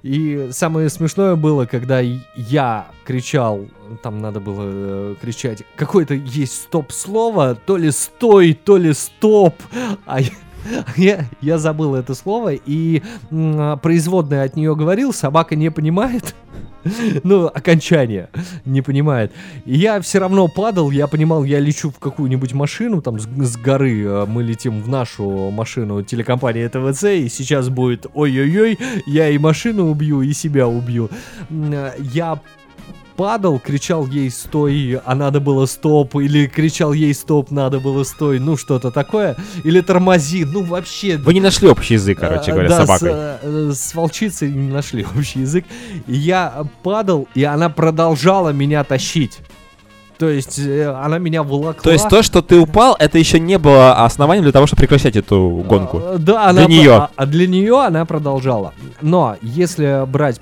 И 0.09 0.49
самое 0.53 0.89
смешное 0.89 1.37
было, 1.37 1.67
когда 1.67 2.01
я 2.01 2.87
кричал, 3.05 3.67
там 4.03 4.23
надо 4.23 4.41
было 4.41 4.63
э, 4.63 5.15
кричать, 5.21 5.65
какое-то 5.77 6.15
есть 6.15 6.63
стоп-слово, 6.63 7.55
то 7.55 7.77
ли 7.77 7.91
стой, 7.91 8.55
то 8.55 8.79
ли 8.79 8.95
стоп, 8.95 9.55
а 10.07 10.23
я, 10.23 10.31
я, 10.97 11.25
я 11.43 11.59
забыл 11.59 11.95
это 11.95 12.15
слово, 12.15 12.55
и 12.55 13.03
м, 13.31 13.61
а, 13.61 13.77
производная 13.77 14.45
от 14.45 14.57
нее 14.57 14.75
говорил, 14.75 15.13
собака 15.13 15.57
не 15.57 15.71
понимает, 15.71 16.35
ну, 17.25 17.47
окончание 17.47 18.29
не 18.65 18.83
понимает. 18.83 19.33
И 19.65 19.77
я 19.77 20.01
все 20.01 20.19
равно 20.19 20.49
падал, 20.49 20.91
я 20.91 21.07
понимал, 21.07 21.45
я 21.45 21.61
лечу 21.61 21.91
в 21.91 21.99
какую-нибудь 21.99 22.53
машину, 22.53 23.03
там 23.03 23.19
с, 23.19 23.27
с 23.27 23.57
горы 23.57 24.05
э, 24.05 24.27
мы 24.27 24.43
летим 24.43 24.83
в 24.83 24.89
нашу 24.89 25.51
машину 25.51 26.03
телекомпании 26.03 26.67
ТВЦ, 26.67 27.05
и 27.05 27.29
сейчас 27.29 27.69
будет 27.69 28.07
ой-ой-ой, 28.15 28.79
я 29.07 29.29
и 29.29 29.39
машину 29.39 29.91
убью, 29.91 30.23
и 30.23 30.33
себя 30.33 30.67
убью. 30.69 31.11
Э, 31.51 31.93
Я 31.99 32.41
падал, 33.19 33.59
кричал 33.59 34.07
ей 34.07 34.31
стой, 34.31 35.01
а 35.05 35.17
надо 35.17 35.41
было 35.41 35.67
стоп, 35.67 36.15
или 36.15 36.47
кричал 36.47 36.93
ей 36.93 37.13
стоп, 37.13 37.51
надо 37.51 37.81
было 37.81 38.05
стой, 38.05 38.39
ну 38.39 38.57
что-то 38.57 38.93
такое, 38.93 39.37
или 39.65 39.81
тормози, 39.81 40.45
ну 40.45 40.63
вообще 40.63 41.17
Вы 41.17 41.35
не 41.35 41.41
нашли 41.41 41.69
общий 41.69 41.95
язык, 41.95 42.21
короче 42.21 42.53
Э, 42.53 42.55
говоря, 42.55 42.69
да, 42.69 42.77
с 42.77 42.87
собакой. 42.87 43.11
С, 43.11 43.39
э, 43.43 43.73
с 43.75 43.95
волчицей 43.95 44.53
не 44.53 44.71
нашли 44.71 45.05
общий 45.05 45.41
язык. 45.41 45.65
Я 46.07 46.65
падал, 46.85 47.27
и 47.35 47.43
она 47.43 47.69
продолжала 47.69 48.51
меня 48.51 48.85
тащить. 48.85 49.41
То 50.19 50.29
есть 50.29 50.59
э, 50.59 50.91
она 50.91 51.19
меня 51.19 51.45
волокла. 51.45 51.83
То 51.83 51.93
есть 51.93 52.09
то, 52.09 52.23
что 52.23 52.43
ты 52.43 52.59
упал, 52.59 52.97
это 52.99 53.19
еще 53.19 53.39
не 53.39 53.57
было 53.57 54.05
основанием 54.05 54.43
для 54.43 54.53
того, 54.53 54.67
чтобы 54.67 54.81
прекращать 54.81 55.15
эту 55.15 55.65
гонку. 55.67 55.99
А, 56.03 56.19
Да, 56.19 56.53
Для 56.53 56.63
она, 56.63 56.65
неё. 56.67 56.95
А, 56.95 57.11
а 57.15 57.27
для 57.27 57.47
нее 57.47 57.81
она 57.81 58.05
продолжала. 58.05 58.75
Но 59.01 59.37
если 59.43 60.05
брать 60.07 60.41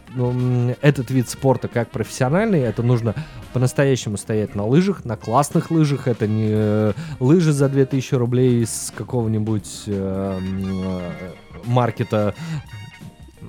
этот 0.81 1.11
вид 1.11 1.29
спорта 1.29 1.69
как 1.69 1.91
профессиональный, 1.91 2.61
это 2.61 2.83
нужно 2.83 3.15
по-настоящему 3.53 4.17
стоять 4.17 4.55
на 4.55 4.65
лыжах, 4.67 5.05
на 5.05 5.17
классных 5.17 5.71
лыжах. 5.71 6.09
Это 6.09 6.27
не 6.27 6.49
э, 6.49 6.93
лыжи 7.21 7.53
за 7.53 7.69
2000 7.69 8.15
рублей 8.15 8.63
из 8.63 8.93
какого-нибудь 8.97 9.83
э, 9.89 10.41
маркета 11.65 12.35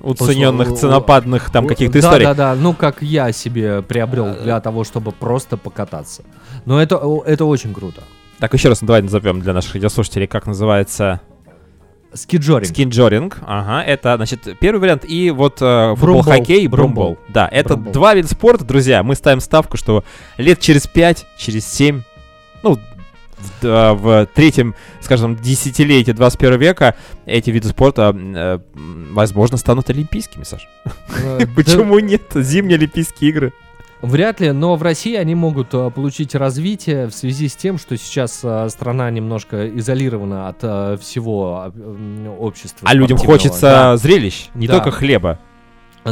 Уцененных, 0.02 0.74
ценопадных 0.74 1.50
там 1.50 1.66
каких-то 1.66 1.94
да, 1.94 1.98
историй. 2.00 2.26
Да, 2.26 2.34
да, 2.34 2.54
ну 2.54 2.74
как 2.74 3.02
я 3.02 3.32
себе 3.32 3.82
приобрел 3.82 4.34
для 4.42 4.60
того, 4.60 4.84
чтобы 4.84 5.12
просто 5.12 5.56
покататься. 5.56 6.22
Но 6.64 6.80
это, 6.80 7.00
это 7.26 7.44
очень 7.44 7.74
круто. 7.74 8.02
Так, 8.38 8.54
еще 8.54 8.68
раз 8.68 8.80
давай 8.80 9.02
назовем 9.02 9.40
для 9.40 9.52
наших 9.52 9.74
радиослушателей, 9.74 10.26
как 10.26 10.46
называется 10.46 11.20
Скиджоринг. 12.14 12.68
скинджоринг. 12.68 13.38
Ага, 13.46 13.82
это, 13.82 14.16
значит, 14.16 14.40
первый 14.60 14.80
вариант. 14.80 15.04
И 15.06 15.30
вот 15.30 15.58
э, 15.60 15.94
футбол, 15.96 16.22
Брумбол. 16.22 16.22
хоккей, 16.22 16.66
брумбол. 16.66 17.04
Брумбол. 17.04 17.18
Да, 17.28 17.48
это 17.50 17.74
Брумбол. 17.74 17.92
два 17.92 18.14
вида 18.14 18.28
спорта, 18.28 18.64
друзья. 18.64 19.02
Мы 19.02 19.14
ставим 19.14 19.40
ставку, 19.40 19.76
что 19.76 20.04
лет 20.38 20.60
через 20.60 20.86
пять, 20.86 21.26
через 21.36 21.66
семь, 21.66 22.02
ну, 22.62 22.78
в, 23.38 23.62
да, 23.62 23.94
в 23.94 24.26
третьем, 24.34 24.74
скажем, 25.00 25.36
десятилетии 25.36 26.12
21 26.12 26.58
века 26.58 26.94
эти 27.26 27.50
виды 27.50 27.68
спорта, 27.68 28.14
э, 28.16 28.58
возможно, 28.74 29.56
станут 29.56 29.90
олимпийскими, 29.90 30.44
Саш. 30.44 30.68
Э, 31.22 31.38
да, 31.40 31.46
Почему 31.54 31.98
нет? 31.98 32.22
Зимние 32.34 32.76
Олимпийские 32.76 33.30
игры. 33.30 33.52
Вряд 34.00 34.38
ли, 34.38 34.52
но 34.52 34.76
в 34.76 34.82
России 34.82 35.16
они 35.16 35.34
могут 35.34 35.74
э, 35.74 35.90
получить 35.90 36.36
развитие 36.36 37.08
в 37.08 37.12
связи 37.12 37.48
с 37.48 37.56
тем, 37.56 37.78
что 37.78 37.96
сейчас 37.96 38.40
э, 38.44 38.68
страна 38.68 39.10
немножко 39.10 39.68
изолирована 39.76 40.48
от 40.48 40.58
э, 40.62 40.98
всего 41.00 41.72
э, 41.74 42.28
общества. 42.38 42.88
А 42.88 42.94
людям 42.94 43.18
хочется 43.18 43.96
зрелищ, 43.96 44.50
не 44.54 44.68
Да. 44.68 44.74
только 44.74 44.92
хлеба. 44.92 45.40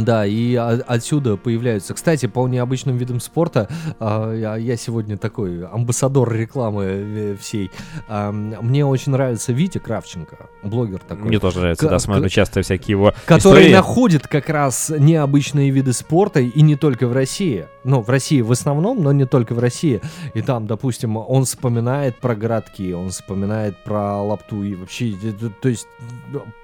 Да, 0.01 0.25
и 0.25 0.55
отсюда 0.55 1.37
появляются. 1.37 1.93
Кстати, 1.93 2.25
по 2.27 2.47
необычным 2.47 2.97
видам 2.97 3.19
спорта, 3.19 3.67
а, 3.99 4.33
я, 4.33 4.75
сегодня 4.77 5.17
такой 5.17 5.65
амбассадор 5.65 6.31
рекламы 6.33 6.83
э, 6.85 7.35
всей. 7.39 7.71
Мне 8.09 8.85
очень 8.85 9.11
нравится 9.11 9.53
Витя 9.53 9.77
Кравченко, 9.79 10.49
блогер 10.63 10.99
такой. 10.99 11.25
Мне 11.25 11.39
тоже 11.39 11.59
нравится, 11.59 11.87
К- 11.87 11.89
да, 11.89 11.99
смотрю 11.99 12.27
к- 12.27 12.31
часто 12.31 12.61
всякие 12.61 12.91
его 12.93 13.13
который 13.25 13.61
истории. 13.63 13.73
находит 13.73 14.27
как 14.27 14.49
раз 14.49 14.91
необычные 14.97 15.69
виды 15.69 15.93
спорта 15.93 16.39
и 16.39 16.61
не 16.61 16.75
только 16.75 17.07
в 17.07 17.13
России. 17.13 17.67
Ну, 17.83 18.01
в 18.01 18.09
России 18.09 18.41
в 18.41 18.51
основном, 18.51 19.01
но 19.01 19.11
не 19.11 19.25
только 19.25 19.53
в 19.53 19.59
России. 19.59 20.01
И 20.33 20.41
там, 20.41 20.67
допустим, 20.67 21.17
он 21.17 21.45
вспоминает 21.45 22.17
про 22.17 22.35
городки, 22.35 22.93
он 22.93 23.09
вспоминает 23.09 23.83
про 23.83 24.21
лапту 24.21 24.63
и 24.63 24.75
вообще, 24.75 25.13
то 25.61 25.69
есть, 25.69 25.87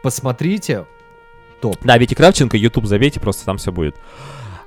посмотрите, 0.02 0.86
топ. 1.64 1.78
Да, 1.82 1.98
Витя 1.98 2.14
Кравченко, 2.14 2.58
YouTube 2.58 2.86
забейте, 2.86 3.22
просто 3.22 3.46
там 3.46 3.58
все 3.58 3.72
будет. 3.72 3.96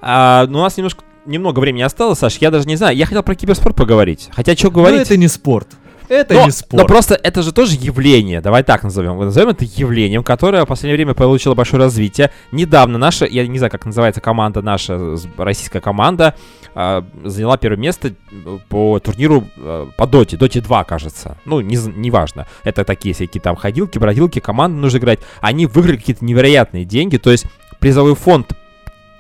А, 0.00 0.46
ну, 0.48 0.60
у 0.60 0.62
нас 0.62 0.76
немножко 0.78 1.04
немного 1.26 1.60
времени 1.60 1.82
осталось, 1.82 2.18
Саш, 2.18 2.38
я 2.38 2.50
даже 2.50 2.66
не 2.66 2.76
знаю. 2.76 2.96
Я 2.96 3.04
хотел 3.04 3.22
про 3.22 3.34
киберспорт 3.34 3.76
поговорить. 3.76 4.30
Хотя, 4.32 4.56
что 4.56 4.68
Но 4.68 4.76
говорить... 4.76 5.02
это 5.02 5.18
не 5.18 5.28
спорт. 5.28 5.68
Это 6.08 6.34
но, 6.34 6.44
не 6.44 6.50
спорт. 6.50 6.82
но 6.82 6.86
просто 6.86 7.14
это 7.14 7.42
же 7.42 7.52
тоже 7.52 7.76
явление, 7.80 8.40
давай 8.40 8.62
так 8.62 8.82
назовем. 8.82 9.18
Назовем 9.18 9.50
это 9.50 9.64
явлением, 9.64 10.22
которое 10.22 10.64
в 10.64 10.68
последнее 10.68 10.96
время 10.96 11.14
получило 11.14 11.54
большое 11.54 11.82
развитие. 11.82 12.30
Недавно 12.52 12.98
наша, 12.98 13.26
я 13.26 13.46
не 13.46 13.58
знаю, 13.58 13.70
как 13.70 13.84
называется 13.86 14.20
команда, 14.20 14.62
наша 14.62 15.16
с- 15.16 15.26
российская 15.36 15.80
команда, 15.80 16.34
а, 16.74 17.04
заняла 17.24 17.56
первое 17.56 17.78
место 17.78 18.08
э, 18.30 18.58
по 18.68 18.98
турниру 19.00 19.44
э, 19.56 19.86
по 19.96 20.06
Доте, 20.06 20.36
Доте 20.36 20.60
2, 20.60 20.84
кажется. 20.84 21.38
Ну, 21.44 21.60
не, 21.60 21.76
з- 21.76 21.90
неважно. 21.90 22.46
Это 22.64 22.84
такие 22.84 23.14
всякие 23.14 23.40
там 23.40 23.56
ходилки, 23.56 23.98
бродилки, 23.98 24.40
команды 24.40 24.78
нужно 24.78 24.98
играть. 24.98 25.20
Они 25.40 25.66
выиграли 25.66 25.96
какие-то 25.96 26.24
невероятные 26.24 26.84
деньги, 26.84 27.16
то 27.16 27.30
есть 27.30 27.46
призовой 27.80 28.14
фонд 28.14 28.52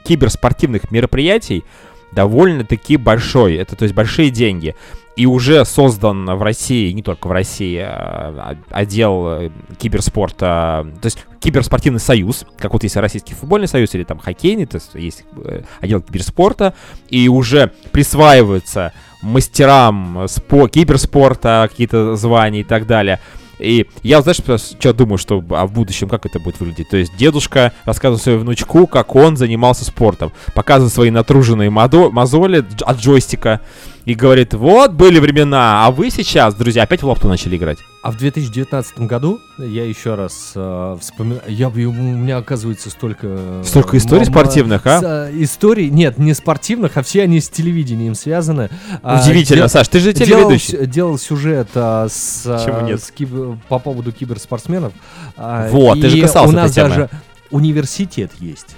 киберспортивных 0.04 0.90
мероприятий 0.90 1.64
довольно-таки 2.12 2.96
большой. 2.96 3.56
Это, 3.56 3.76
то 3.76 3.82
есть, 3.84 3.94
большие 3.94 4.30
деньги. 4.30 4.74
И 5.16 5.24
уже 5.24 5.64
создан 5.64 6.26
в 6.26 6.42
России, 6.42 6.92
не 6.92 7.02
только 7.02 7.26
в 7.26 7.32
России, 7.32 7.78
а, 7.78 8.56
а, 8.70 8.78
отдел 8.80 9.26
э, 9.28 9.50
киберспорта, 9.78 10.86
то 11.00 11.06
есть 11.06 11.24
киберспортивный 11.40 12.00
союз, 12.00 12.44
как 12.58 12.74
вот 12.74 12.82
есть 12.82 12.96
Российский 12.96 13.32
футбольный 13.32 13.66
союз 13.66 13.94
или 13.94 14.04
там 14.04 14.18
хоккейный, 14.18 14.66
то 14.66 14.74
есть 14.74 14.90
есть 14.94 15.24
э, 15.42 15.62
отдел 15.80 16.02
киберспорта, 16.02 16.74
и 17.08 17.28
уже 17.30 17.72
присваиваются 17.92 18.92
мастерам 19.22 20.24
спо- 20.24 20.68
киберспорта 20.68 21.66
какие-то 21.70 22.14
звания 22.16 22.60
и 22.60 22.64
так 22.64 22.86
далее. 22.86 23.18
И 23.58 23.86
я, 24.02 24.20
знаешь, 24.20 24.36
что 24.36 24.92
думаю, 24.92 25.16
что 25.16 25.42
а 25.50 25.66
в 25.66 25.72
будущем 25.72 26.08
как 26.08 26.26
это 26.26 26.38
будет 26.38 26.60
выглядеть? 26.60 26.90
То 26.90 26.98
есть 26.98 27.16
дедушка 27.16 27.72
рассказывает 27.84 28.22
своему 28.22 28.42
внучку, 28.42 28.86
как 28.86 29.14
он 29.16 29.38
занимался 29.38 29.84
спортом, 29.84 30.32
показывает 30.54 30.92
свои 30.92 31.10
натруженные 31.10 31.70
мозоли 31.70 32.64
от 32.82 32.98
джойстика, 32.98 33.62
и 34.06 34.14
говорит, 34.14 34.54
вот 34.54 34.92
были 34.92 35.18
времена, 35.18 35.84
а 35.84 35.90
вы 35.90 36.10
сейчас, 36.10 36.54
друзья, 36.54 36.84
опять 36.84 37.02
в 37.02 37.06
лапту 37.08 37.26
начали 37.28 37.56
играть. 37.56 37.78
А 38.02 38.12
в 38.12 38.16
2019 38.16 39.00
году, 39.00 39.40
я 39.58 39.84
еще 39.84 40.14
раз 40.14 40.52
э, 40.54 40.96
вспоминаю, 41.00 41.42
я, 41.48 41.68
у 41.68 41.72
меня 41.72 42.36
оказывается 42.38 42.88
столько... 42.88 43.26
э, 43.28 43.62
Столько 43.66 43.98
историй 43.98 44.24
ма- 44.24 44.30
спортивных, 44.30 44.86
а? 44.86 45.00
с, 45.00 45.02
э, 45.04 45.42
историй, 45.42 45.90
нет, 45.90 46.18
не 46.18 46.34
спортивных, 46.34 46.96
а 46.96 47.02
все 47.02 47.24
они 47.24 47.40
с 47.40 47.48
телевидением 47.48 48.14
связаны. 48.14 48.70
А, 49.02 49.20
Удивительно, 49.20 49.62
дел- 49.62 49.68
Саш, 49.68 49.88
ты 49.88 49.98
же 49.98 50.12
делал, 50.12 50.42
телеведущий. 50.50 50.78
с- 50.84 50.88
делал 50.88 51.18
сюжет 51.18 51.68
а, 51.74 52.06
с, 52.08 52.44
а, 52.46 52.58
Почему 52.58 52.86
нет? 52.86 53.02
с 53.02 53.10
киб- 53.10 53.58
по 53.68 53.80
поводу 53.80 54.12
киберспортсменов. 54.12 54.92
А, 55.36 55.68
Вот, 55.70 56.00
ты 56.00 56.08
же 56.10 56.20
касался 56.22 56.48
у 56.48 56.52
нас 56.52 56.70
этой 56.70 56.74
темы. 56.76 56.88
даже 56.90 57.10
университет 57.50 58.30
есть. 58.38 58.76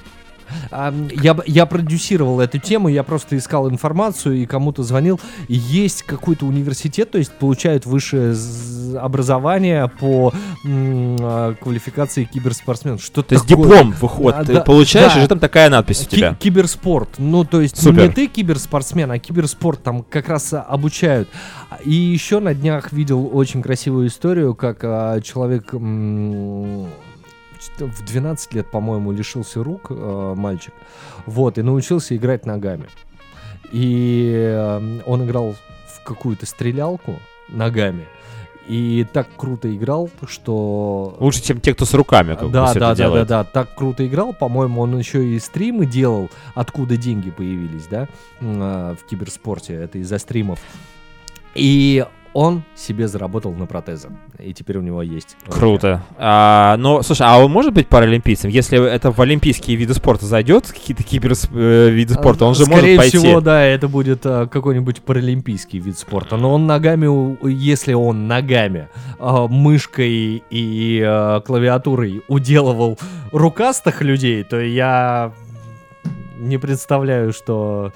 А, 0.70 0.94
Я, 1.22 1.36
я 1.46 1.66
продюсировал 1.66 2.40
эту 2.40 2.58
тему, 2.58 2.88
я 2.88 3.02
просто 3.02 3.36
искал 3.36 3.68
информацию 3.70 4.36
и 4.36 4.46
кому-то 4.46 4.82
звонил. 4.82 5.20
Есть 5.48 6.02
какой-то 6.02 6.46
университет, 6.46 7.10
то 7.10 7.18
есть 7.18 7.32
получают 7.32 7.86
высшее 7.86 8.34
образование 8.98 9.88
по 10.00 10.32
а, 10.66 11.54
квалификации 11.54 12.24
киберспортсменов. 12.24 13.02
Что 13.02 13.22
То 13.22 13.34
есть 13.34 13.46
диплом 13.46 13.92
выход 14.00 14.34
Да, 14.38 14.44
ты 14.44 14.52
да, 14.54 14.60
получаешь, 14.60 15.12
да. 15.14 15.18
и 15.18 15.22
же 15.22 15.28
там 15.28 15.38
такая 15.38 15.68
надпись 15.70 16.02
у 16.02 16.10
тебя. 16.10 16.34
киберспорт. 16.34 17.10
Ну, 17.18 17.44
то 17.44 17.60
есть 17.60 17.80
Супер. 17.80 18.02
не 18.02 18.08
ты 18.08 18.26
киберспортсмен, 18.26 19.10
а 19.10 19.18
киберспорт 19.18 19.82
там 19.82 20.02
как 20.02 20.28
раз 20.28 20.52
а, 20.52 20.62
обучают. 20.62 21.28
И 21.84 21.92
еще 21.92 22.40
на 22.40 22.54
днях 22.54 22.92
видел 22.92 23.28
очень 23.32 23.62
красивую 23.62 24.08
историю, 24.08 24.54
как 24.54 24.78
а, 24.82 25.20
человек 25.20 25.72
м, 25.74 26.86
в 27.78 28.04
12 28.04 28.54
лет, 28.54 28.70
по-моему, 28.70 29.12
лишился 29.12 29.62
рук, 29.62 29.86
а, 29.90 30.34
мальчик, 30.34 30.74
вот, 31.26 31.58
и 31.58 31.62
научился 31.62 32.16
играть 32.16 32.46
ногами. 32.46 32.88
И 33.72 34.32
а, 34.34 34.82
он 35.06 35.24
играл 35.24 35.54
в 35.86 36.04
какую-то 36.04 36.46
стрелялку 36.46 37.18
ногами. 37.48 38.06
И 38.68 39.06
так 39.14 39.28
круто 39.34 39.74
играл, 39.74 40.10
что 40.26 41.16
Лучше, 41.20 41.42
чем 41.42 41.58
те, 41.58 41.72
кто 41.72 41.86
с 41.86 41.94
руками 41.94 42.34
как 42.34 42.50
да, 42.50 42.66
да, 42.66 42.70
это 42.70 42.80
да, 42.80 43.10
да, 43.10 43.24
да, 43.24 43.44
так 43.44 43.74
круто 43.74 44.06
играл. 44.06 44.34
По-моему, 44.34 44.82
он 44.82 44.98
еще 44.98 45.26
и 45.26 45.38
стримы 45.38 45.86
делал, 45.86 46.28
откуда 46.54 46.98
деньги 46.98 47.30
появились, 47.30 47.86
да, 47.86 48.08
а, 48.42 48.94
в 48.94 49.06
киберспорте. 49.08 49.72
Это 49.72 49.98
из-за 49.98 50.18
стримов. 50.18 50.60
И 51.54 52.04
он 52.32 52.62
себе 52.74 53.08
заработал 53.08 53.52
на 53.52 53.66
протезы. 53.66 54.10
И 54.38 54.52
теперь 54.52 54.78
у 54.78 54.82
него 54.82 55.02
есть. 55.02 55.36
Круто. 55.48 56.02
А, 56.16 56.76
но, 56.78 57.02
слушай, 57.02 57.26
а 57.26 57.38
он 57.38 57.50
может 57.50 57.72
быть 57.72 57.88
паралимпийцем? 57.88 58.50
Если 58.50 58.84
это 58.90 59.10
в 59.10 59.20
олимпийские 59.20 59.76
виды 59.76 59.94
спорта 59.94 60.26
зайдет, 60.26 60.68
какие-то 60.68 61.02
кибер 61.02 61.32
э, 61.32 61.88
виды 61.90 62.14
спорта, 62.14 62.44
он 62.44 62.54
же 62.54 62.64
Скорее 62.64 62.96
может 62.96 63.12
пойти. 63.12 63.18
всего, 63.18 63.40
да, 63.40 63.62
это 63.62 63.88
будет 63.88 64.20
а, 64.24 64.46
какой-нибудь 64.46 65.02
паралимпийский 65.02 65.78
вид 65.78 65.98
спорта. 65.98 66.36
Но 66.36 66.54
он 66.54 66.66
ногами, 66.66 67.06
если 67.48 67.94
он 67.94 68.26
ногами, 68.28 68.88
а, 69.18 69.46
мышкой 69.46 70.42
и 70.50 71.02
а, 71.04 71.40
клавиатурой 71.40 72.22
уделывал 72.28 72.98
рукастых 73.32 74.02
людей, 74.02 74.44
то 74.44 74.60
я 74.60 75.32
не 76.38 76.58
представляю, 76.58 77.32
что... 77.32 77.92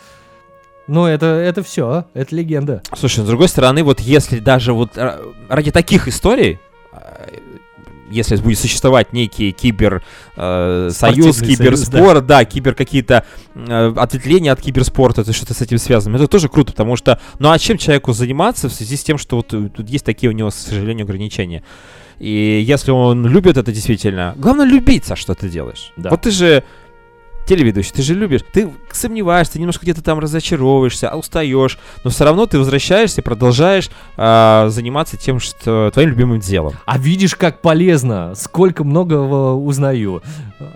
Ну, 0.86 1.06
это, 1.06 1.26
это 1.26 1.62
все, 1.62 2.06
это 2.14 2.34
легенда. 2.34 2.82
Слушай, 2.96 3.20
ну, 3.20 3.24
с 3.26 3.28
другой 3.28 3.48
стороны, 3.48 3.82
вот 3.82 4.00
если 4.00 4.38
даже 4.38 4.72
вот 4.72 4.96
ра- 4.96 5.34
ради 5.48 5.70
таких 5.70 6.08
историй, 6.08 6.58
э, 6.92 7.28
если 8.10 8.36
будет 8.36 8.58
существовать 8.58 9.12
некий 9.12 9.52
кибер 9.52 10.02
э, 10.36 10.90
союз, 10.92 11.36
Спортивный 11.36 11.56
киберспорт, 11.56 12.26
да. 12.26 12.44
кибер 12.44 12.74
какие-то 12.74 13.24
э, 13.54 13.92
ответвления 13.96 14.52
от 14.52 14.60
киберспорта, 14.60 15.24
то 15.24 15.32
что-то 15.32 15.54
с 15.54 15.60
этим 15.62 15.78
связано, 15.78 16.16
это 16.16 16.28
тоже 16.28 16.48
круто, 16.48 16.72
потому 16.72 16.96
что, 16.96 17.20
ну 17.38 17.50
а 17.50 17.58
чем 17.58 17.78
человеку 17.78 18.12
заниматься 18.12 18.68
в 18.68 18.72
связи 18.72 18.96
с 18.96 19.02
тем, 19.04 19.18
что 19.18 19.36
вот 19.36 19.54
э, 19.54 19.68
тут 19.74 19.88
есть 19.88 20.04
такие 20.04 20.30
у 20.30 20.32
него, 20.32 20.50
к 20.50 20.54
сожалению, 20.54 21.04
ограничения. 21.04 21.62
И 22.18 22.62
если 22.64 22.92
он 22.92 23.26
любит 23.26 23.56
это 23.56 23.72
действительно, 23.72 24.34
главное 24.36 24.66
любить, 24.66 25.04
Саш, 25.04 25.18
что 25.18 25.34
ты 25.34 25.48
делаешь. 25.48 25.92
Да. 25.96 26.10
Вот 26.10 26.20
ты 26.20 26.30
же 26.30 26.62
телеведущий, 27.56 27.92
ты 27.92 28.02
же 28.02 28.14
любишь, 28.14 28.40
ты 28.50 28.70
сомневаешься, 28.92 29.58
немножко 29.58 29.84
где-то 29.84 30.02
там 30.02 30.18
разочаровываешься, 30.18 31.10
а 31.10 31.16
устаешь, 31.16 31.78
но 32.02 32.10
все 32.10 32.24
равно 32.24 32.46
ты 32.46 32.58
возвращаешься 32.58 33.20
и 33.20 33.24
продолжаешь 33.24 33.90
а, 34.16 34.68
заниматься 34.70 35.18
тем, 35.18 35.38
что 35.38 35.90
твоим 35.92 36.10
любимым 36.10 36.40
делом. 36.40 36.72
А 36.86 36.98
видишь, 36.98 37.34
как 37.34 37.60
полезно, 37.60 38.34
сколько 38.36 38.84
многого 38.84 39.52
узнаю. 39.52 40.22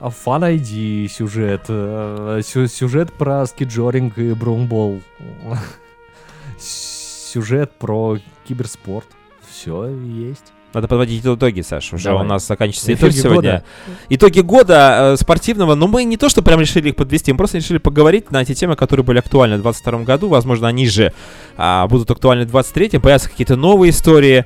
Фан 0.01 0.45
ID 0.45 1.09
сюжет, 1.09 1.63
э, 1.69 2.43
сю- 2.45 2.67
сюжет 2.67 3.13
про 3.13 3.47
скиджоринг 3.47 4.19
и 4.19 4.35
брумбол, 4.35 5.01
сюжет 6.59 7.73
про 7.79 8.19
киберспорт. 8.47 9.07
Все 9.49 9.89
есть. 9.89 10.53
Надо 10.77 10.89
подводить 10.89 11.25
итоги, 11.25 11.63
Саш. 11.63 11.95
Уже 11.95 12.05
Давай. 12.05 12.23
у 12.23 12.29
нас 12.29 12.47
заканчивается 12.47 12.93
эфир 12.93 13.09
Итоги 13.09 13.19
сегодня. 13.23 13.51
года. 13.51 13.65
Итоги 14.11 14.41
года 14.41 15.15
э, 15.15 15.17
спортивного, 15.17 15.75
но 15.75 15.87
мы 15.87 16.05
не 16.05 16.19
то, 16.19 16.29
что 16.29 16.43
прям 16.43 16.61
решили 16.61 16.91
их 16.91 16.97
подвести, 16.97 17.33
мы 17.33 17.39
просто 17.39 17.57
решили 17.57 17.79
поговорить 17.79 18.31
на 18.31 18.43
эти 18.43 18.53
темы, 18.53 18.77
которые 18.77 19.03
были 19.03 19.19
актуальны 19.19 19.57
в 19.57 19.63
2022 19.63 20.05
году. 20.05 20.29
Возможно, 20.29 20.69
они 20.69 20.87
же 20.87 21.15
а, 21.57 21.89
будут 21.89 22.11
актуальны 22.11 22.45
в 22.45 22.51
2023, 22.51 22.99
появятся 22.99 23.31
какие-то 23.31 23.57
новые 23.57 23.89
истории. 23.89 24.45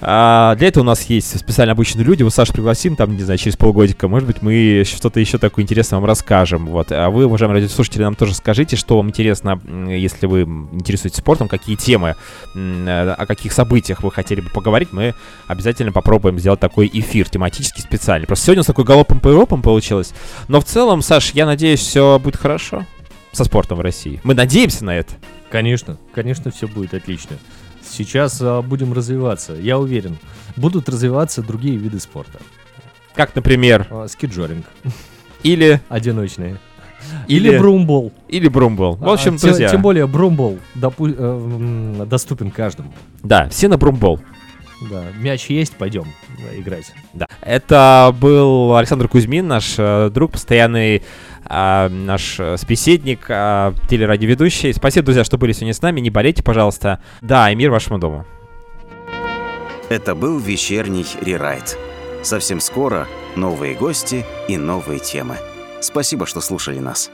А, 0.00 0.54
для 0.54 0.68
этого 0.68 0.84
у 0.84 0.86
нас 0.86 1.02
есть 1.04 1.38
специально 1.38 1.72
обученные 1.72 2.04
люди. 2.04 2.22
Вот 2.22 2.32
Сашу 2.32 2.52
пригласим, 2.52 2.94
там, 2.94 3.16
не 3.16 3.22
знаю, 3.22 3.38
через 3.38 3.56
полгодика. 3.56 4.06
Может 4.06 4.28
быть, 4.28 4.42
мы 4.42 4.84
что-то 4.86 5.18
еще 5.18 5.38
такое 5.38 5.64
интересное 5.64 5.98
вам 5.98 6.04
расскажем. 6.04 6.66
Вот. 6.66 6.92
А 6.92 7.10
вы, 7.10 7.26
уважаемые 7.26 7.62
радиослушатели, 7.62 8.02
нам 8.02 8.14
тоже 8.14 8.34
скажите, 8.34 8.76
что 8.76 8.96
вам 8.96 9.08
интересно, 9.08 9.60
если 9.88 10.26
вы 10.26 10.42
интересуетесь 10.42 11.18
спортом, 11.18 11.48
какие 11.48 11.74
темы, 11.74 12.14
о 12.54 13.24
каких 13.26 13.52
событиях 13.52 14.02
вы 14.02 14.12
хотели 14.12 14.40
бы 14.40 14.50
поговорить. 14.50 14.92
Мы 14.92 15.14
обязательно 15.48 15.90
попробуем 15.90 16.38
сделать 16.38 16.60
такой 16.60 16.88
эфир 16.92 17.28
тематически 17.28 17.80
специальный. 17.80 18.26
Просто 18.26 18.46
сегодня 18.46 18.60
у 18.60 18.62
нас 18.62 18.66
такой 18.66 18.84
галопом 18.84 19.18
по 19.18 19.28
Европам 19.28 19.62
получилось. 19.62 20.12
Но 20.46 20.60
в 20.60 20.64
целом, 20.64 21.02
Саш, 21.02 21.32
я 21.32 21.44
надеюсь, 21.44 21.80
все 21.80 22.20
будет 22.22 22.36
хорошо 22.36 22.86
со 23.32 23.44
спортом 23.44 23.78
в 23.78 23.80
России. 23.80 24.20
Мы 24.22 24.34
надеемся 24.34 24.84
на 24.84 24.96
это. 24.96 25.14
Конечно, 25.50 25.98
конечно, 26.14 26.50
все 26.50 26.68
будет 26.68 26.94
отлично. 26.94 27.36
Сейчас 27.90 28.38
а, 28.40 28.62
будем 28.62 28.92
развиваться, 28.92 29.52
я 29.54 29.78
уверен. 29.78 30.18
Будут 30.56 30.88
развиваться 30.88 31.42
другие 31.42 31.76
виды 31.76 31.98
спорта. 32.00 32.38
Как, 33.14 33.34
например, 33.34 33.86
А, 33.90 34.06
Скиджоринг, 34.08 34.66
или, 35.42 35.80
одиночные. 35.88 36.58
Или, 37.28 37.48
или, 37.50 37.58
брумбол. 37.58 38.12
или 38.28 38.48
брумбол. 38.48 38.96
В 38.96 39.08
общем, 39.08 39.34
А, 39.34 39.38
тем, 39.38 39.48
друзья, 39.50 39.68
тем 39.68 39.80
более 39.82 40.06
брумбол 40.06 40.58
допу- 40.74 41.14
э, 41.16 42.04
доступен 42.06 42.50
каждому. 42.50 42.92
да, 43.22 43.48
все 43.48 43.68
на 43.68 43.78
брумбол. 43.78 44.20
Да, 44.90 45.04
мяч 45.18 45.46
есть, 45.48 45.74
пойдем 45.76 46.04
э, 46.38 46.58
играть. 46.60 46.92
Да. 47.14 47.26
Это 47.40 48.14
был 48.20 48.76
Александр 48.76 49.08
Кузьмин, 49.08 49.46
наш 49.46 49.74
э, 49.78 50.10
друг, 50.12 50.32
постоянный 50.32 51.02
а, 51.48 51.88
наш 51.88 52.38
э, 52.38 52.56
собеседник, 52.56 53.26
а, 53.28 53.74
телерадиоведущий. 53.88 54.72
Спасибо, 54.74 55.06
друзья, 55.06 55.24
что 55.24 55.38
были 55.38 55.52
сегодня 55.52 55.74
с 55.74 55.82
нами. 55.82 56.00
Не 56.00 56.10
болейте, 56.10 56.42
пожалуйста. 56.42 57.00
Да, 57.20 57.50
и 57.50 57.54
мир 57.54 57.70
вашему 57.70 57.98
дому. 57.98 58.26
Это 59.88 60.14
был 60.14 60.38
вечерний 60.38 61.06
рерайт. 61.22 61.78
Совсем 62.22 62.60
скоро 62.60 63.06
новые 63.36 63.74
гости 63.74 64.26
и 64.48 64.56
новые 64.56 65.00
темы. 65.00 65.36
Спасибо, 65.80 66.26
что 66.26 66.40
слушали 66.40 66.78
нас. 66.78 67.10